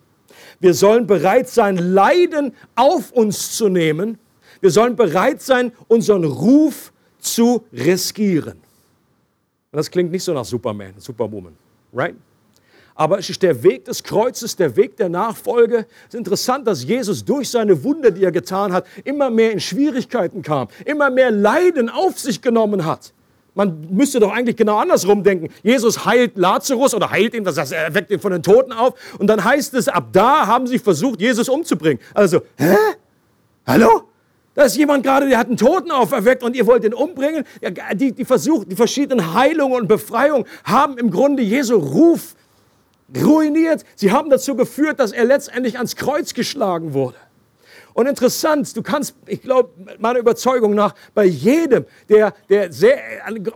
Wir 0.62 0.74
sollen 0.74 1.08
bereit 1.08 1.48
sein, 1.48 1.76
Leiden 1.76 2.54
auf 2.76 3.10
uns 3.10 3.56
zu 3.56 3.68
nehmen. 3.68 4.16
Wir 4.60 4.70
sollen 4.70 4.94
bereit 4.94 5.42
sein, 5.42 5.72
unseren 5.88 6.22
Ruf 6.22 6.92
zu 7.18 7.64
riskieren. 7.72 8.52
Und 9.72 9.76
das 9.76 9.90
klingt 9.90 10.12
nicht 10.12 10.22
so 10.22 10.32
nach 10.32 10.44
Superman, 10.44 10.94
Superwoman, 10.98 11.54
right? 11.92 12.14
Aber 12.94 13.18
es 13.18 13.28
ist 13.28 13.42
der 13.42 13.60
Weg 13.64 13.86
des 13.86 14.04
Kreuzes, 14.04 14.54
der 14.54 14.76
Weg 14.76 14.96
der 14.96 15.08
Nachfolge. 15.08 15.78
Es 16.06 16.14
ist 16.14 16.18
interessant, 16.18 16.64
dass 16.64 16.84
Jesus 16.84 17.24
durch 17.24 17.50
seine 17.50 17.82
Wunder, 17.82 18.12
die 18.12 18.22
er 18.22 18.30
getan 18.30 18.72
hat, 18.72 18.86
immer 19.02 19.30
mehr 19.30 19.50
in 19.50 19.58
Schwierigkeiten 19.58 20.42
kam, 20.42 20.68
immer 20.84 21.10
mehr 21.10 21.32
Leiden 21.32 21.88
auf 21.88 22.20
sich 22.20 22.40
genommen 22.40 22.84
hat. 22.84 23.12
Man 23.54 23.86
müsste 23.90 24.18
doch 24.18 24.32
eigentlich 24.32 24.56
genau 24.56 24.78
andersrum 24.78 25.22
denken. 25.22 25.48
Jesus 25.62 26.06
heilt 26.06 26.38
Lazarus 26.38 26.94
oder 26.94 27.10
heilt 27.10 27.34
ihn, 27.34 27.44
das 27.44 27.58
heißt, 27.58 27.72
er 27.72 27.94
weckt 27.94 28.10
ihn 28.10 28.18
von 28.18 28.32
den 28.32 28.42
Toten 28.42 28.72
auf. 28.72 28.94
Und 29.18 29.26
dann 29.26 29.44
heißt 29.44 29.74
es, 29.74 29.88
ab 29.88 30.08
da 30.12 30.46
haben 30.46 30.66
sie 30.66 30.78
versucht, 30.78 31.20
Jesus 31.20 31.48
umzubringen. 31.48 32.00
Also, 32.14 32.40
hä? 32.56 32.76
Hallo? 33.66 34.04
Da 34.54 34.64
ist 34.64 34.76
jemand 34.76 35.02
gerade, 35.02 35.28
der 35.28 35.38
hat 35.38 35.48
einen 35.48 35.56
Toten 35.56 35.90
auferweckt 35.90 36.42
und 36.42 36.56
ihr 36.56 36.66
wollt 36.66 36.84
ihn 36.84 36.94
umbringen. 36.94 37.44
Die, 37.94 38.12
die 38.12 38.24
Versuche, 38.24 38.66
die 38.66 38.76
verschiedenen 38.76 39.34
Heilungen 39.34 39.82
und 39.82 39.88
Befreiungen 39.88 40.46
haben 40.64 40.98
im 40.98 41.10
Grunde 41.10 41.42
Jesu 41.42 41.76
Ruf 41.76 42.34
ruiniert. 43.16 43.84
Sie 43.96 44.12
haben 44.12 44.30
dazu 44.30 44.54
geführt, 44.54 45.00
dass 45.00 45.12
er 45.12 45.24
letztendlich 45.24 45.76
ans 45.76 45.96
Kreuz 45.96 46.34
geschlagen 46.34 46.92
wurde. 46.92 47.16
Und 47.94 48.06
interessant, 48.06 48.74
du 48.76 48.82
kannst, 48.82 49.14
ich 49.26 49.42
glaube, 49.42 49.70
meiner 49.98 50.18
Überzeugung 50.18 50.74
nach, 50.74 50.94
bei 51.14 51.24
jedem, 51.24 51.84
der, 52.08 52.34
der 52.48 52.72
sehr, 52.72 52.98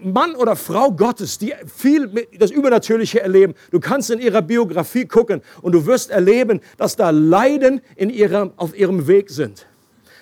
Mann 0.01 0.35
oder 0.35 0.57
Frau 0.57 0.93
Gottes, 0.93 1.39
die 1.39 1.55
viel 1.75 2.27
das 2.39 2.51
Übernatürliche 2.51 3.21
erleben, 3.21 3.55
du 3.71 3.81
kannst 3.81 4.11
in 4.11 4.19
ihrer 4.19 4.43
Biografie 4.43 5.07
gucken 5.07 5.43
und 5.63 5.73
du 5.73 5.87
wirst 5.87 6.11
erleben, 6.11 6.61
dass 6.77 6.97
da 6.97 7.11
Leiden 7.11 7.81
in 7.97 8.11
ihrem, 8.11 8.53
auf 8.57 8.77
ihrem 8.77 9.07
Weg 9.07 9.31
sind. 9.31 9.67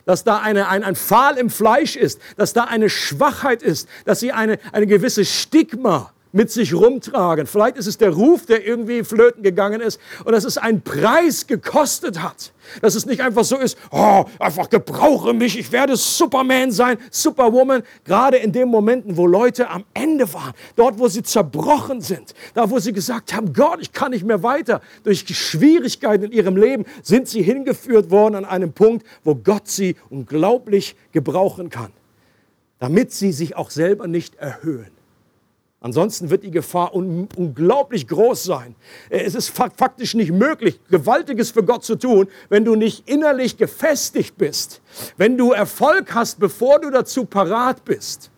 Dass 0.07 0.23
da 0.23 0.39
eine, 0.39 0.69
ein, 0.69 0.85
ein 0.85 0.97
Pfahl 0.97 1.39
im 1.39 1.51
Fleisch 1.51 1.97
ist, 1.97 2.21
dass 2.37 2.53
da 2.53 2.65
eine 2.65 2.91
Schwachheit 2.91 3.63
ist, 3.63 3.89
dass 4.05 4.21
sie 4.21 4.33
eine, 4.33 4.59
eine 4.73 4.87
gewisse 4.87 5.25
Stigma 5.25 6.14
mit 6.35 6.51
sich 6.51 6.75
rumtragen. 6.75 7.47
Vielleicht 7.47 7.77
ist 7.77 7.87
es 7.87 7.97
der 7.97 8.11
Ruf, 8.11 8.45
der 8.45 8.67
irgendwie 8.67 9.05
flöten 9.05 9.45
gegangen 9.45 9.81
ist 9.81 10.01
und 10.25 10.33
dass 10.33 10.45
es 10.45 10.59
einen 10.59 10.83
Preis 10.83 11.47
gekostet 11.47 12.21
hat. 12.21 12.53
Dass 12.83 12.97
es 12.97 13.07
nicht 13.07 13.21
einfach 13.21 13.45
so 13.45 13.57
ist, 13.57 13.79
oh, 13.93 14.25
einfach 14.41 14.69
gebrauche 14.69 15.33
mich, 15.33 15.57
ich 15.57 15.71
werde 15.71 15.97
Superman 15.97 16.73
sein, 16.73 16.99
Superwoman. 17.11 17.85
Gerade 18.05 18.39
in 18.39 18.51
den 18.51 18.69
Momenten, 18.69 19.17
wo 19.17 19.29
Leute 19.29 19.71
am 19.71 19.85
Ende 19.95 20.33
waren, 20.35 20.55
dort, 20.75 20.99
wo 20.99 21.07
sie 21.07 21.23
zerbrochen 21.23 22.01
sind, 22.01 22.35
da, 22.53 22.69
wo 22.69 22.81
sie 22.81 22.93
gesagt 22.93 23.33
haben, 23.33 23.53
Gott, 23.53 23.79
ich 23.81 23.93
kann 23.93 24.11
nicht 24.11 24.25
mehr 24.25 24.43
weiter. 24.43 24.81
Durch 25.05 25.25
Schwierigkeiten 25.29 26.25
in 26.25 26.33
ihrem 26.33 26.57
Leben 26.57 26.85
sind 27.03 27.29
sie 27.29 27.43
hingeführt 27.43 28.11
worden 28.11 28.35
an 28.35 28.45
einem 28.45 28.73
Punkt, 28.73 29.07
wo 29.23 29.37
Gott 29.37 29.69
sie 29.69 29.95
unglaublich 30.11 30.97
gebrauchen 31.13 31.71
kann, 31.71 31.93
damit 32.81 33.13
sie 33.13 33.31
sich 33.31 33.55
auch 33.55 33.71
selber 33.71 34.09
nicht 34.09 34.35
erhöhen. 34.35 34.94
Ansonsten 35.85 36.31
wird 36.31 36.45
die 36.45 36.51
Gefahr 36.51 36.95
un 36.95 37.29
unglaublich 37.37 38.09
groß 38.09 38.43
sein. 38.43 38.75
Äh, 39.11 39.19
es 39.25 39.35
ist 39.35 39.51
faktisch 39.51 40.15
nicht 40.15 40.33
möglich, 40.33 40.81
Gewaltiges 40.89 41.51
für 41.51 41.63
Gott 41.63 41.85
zu 41.85 41.97
tun, 41.97 42.27
wenn 42.49 42.65
du 42.65 42.75
nicht 42.75 43.07
innerlich 43.07 43.59
gefestigt 43.59 44.39
bist. 44.39 44.81
Wenn 45.19 45.37
du 45.37 45.53
Erfolg 45.53 46.15
hast, 46.15 46.41
bevor 46.41 46.81
du 46.81 46.91
dazu 46.91 47.27
parat 47.27 47.85
bist, 47.85 48.31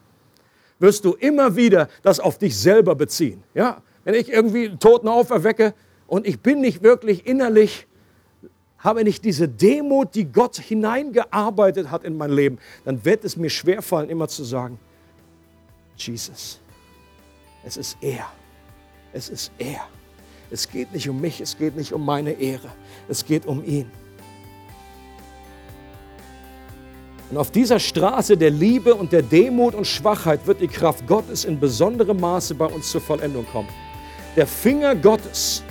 wirst 0.79 1.05
du 1.05 1.13
immer 1.13 1.55
wieder 1.55 1.87
das 2.03 2.19
auf 2.19 2.37
dich 2.37 2.57
selber 2.57 2.95
beziehen. 2.95 3.41
Ja? 3.53 3.81
Wenn 4.03 4.15
ich 4.15 4.29
irgendwie 4.29 4.75
Toten 4.75 5.07
auferwecke 5.07 5.73
und 6.05 6.27
ich 6.27 6.41
bin 6.41 6.59
nicht 6.59 6.83
wirklich 6.83 7.25
innerlich 7.25 7.87
habe 8.79 9.05
nicht 9.05 9.23
diese 9.23 9.47
Demut, 9.47 10.15
die 10.15 10.25
Gott 10.25 10.57
hineingearbeitet 10.57 11.91
hat 11.91 12.03
in 12.03 12.17
mein 12.17 12.29
Leben, 12.29 12.59
dann 12.83 13.05
wird 13.05 13.23
es 13.23 13.37
mir 13.37 13.49
schwerfallen, 13.49 14.09
immer 14.09 14.27
zu 14.27 14.43
sagen, 14.43 14.77
Jesus, 15.95 16.59
es 17.67 17.75
ist 17.75 17.97
er, 17.99 18.25
es 19.11 19.27
ist 19.27 19.51
er. 19.57 19.81
Es 20.49 20.69
geht 20.69 20.93
nicht 20.93 21.09
um 21.09 21.19
mich, 21.19 21.41
es 21.41 21.57
geht 21.57 21.75
nicht 21.75 21.91
um 21.91 22.05
meine 22.05 22.31
Ehre, 22.31 22.69
es 23.09 23.25
geht 23.25 23.45
um 23.45 23.61
ihn. 23.65 23.91
Und 27.29 27.35
auf 27.35 27.51
dieser 27.51 27.77
Straße 27.77 28.37
der 28.37 28.51
Liebe 28.51 28.95
und 28.95 29.11
der 29.11 29.21
Demut 29.21 29.75
und 29.75 29.85
Schwachheit 29.85 30.47
wird 30.47 30.61
die 30.61 30.69
Kraft 30.69 31.05
Gottes 31.05 31.43
in 31.43 31.59
besonderem 31.59 32.21
Maße 32.21 32.55
bei 32.55 32.67
uns 32.67 32.89
zur 32.89 33.01
Vollendung 33.01 33.45
kommen. 33.51 33.67
Der 34.37 34.47
Finger 34.47 34.95
Gottes 34.95 35.61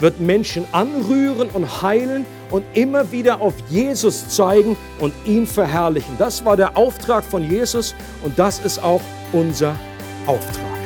wird 0.00 0.20
Menschen 0.20 0.66
anrühren 0.72 1.48
und 1.48 1.80
heilen 1.80 2.26
und 2.50 2.62
immer 2.74 3.10
wieder 3.10 3.40
auf 3.40 3.54
Jesus 3.70 4.28
zeigen 4.28 4.76
und 5.00 5.14
ihn 5.24 5.46
verherrlichen. 5.46 6.14
Das 6.18 6.44
war 6.44 6.58
der 6.58 6.76
Auftrag 6.76 7.24
von 7.24 7.50
Jesus 7.50 7.94
und 8.22 8.38
das 8.38 8.58
ist 8.58 8.82
auch 8.82 9.00
unser 9.32 9.74
Auftrag. 10.26 10.77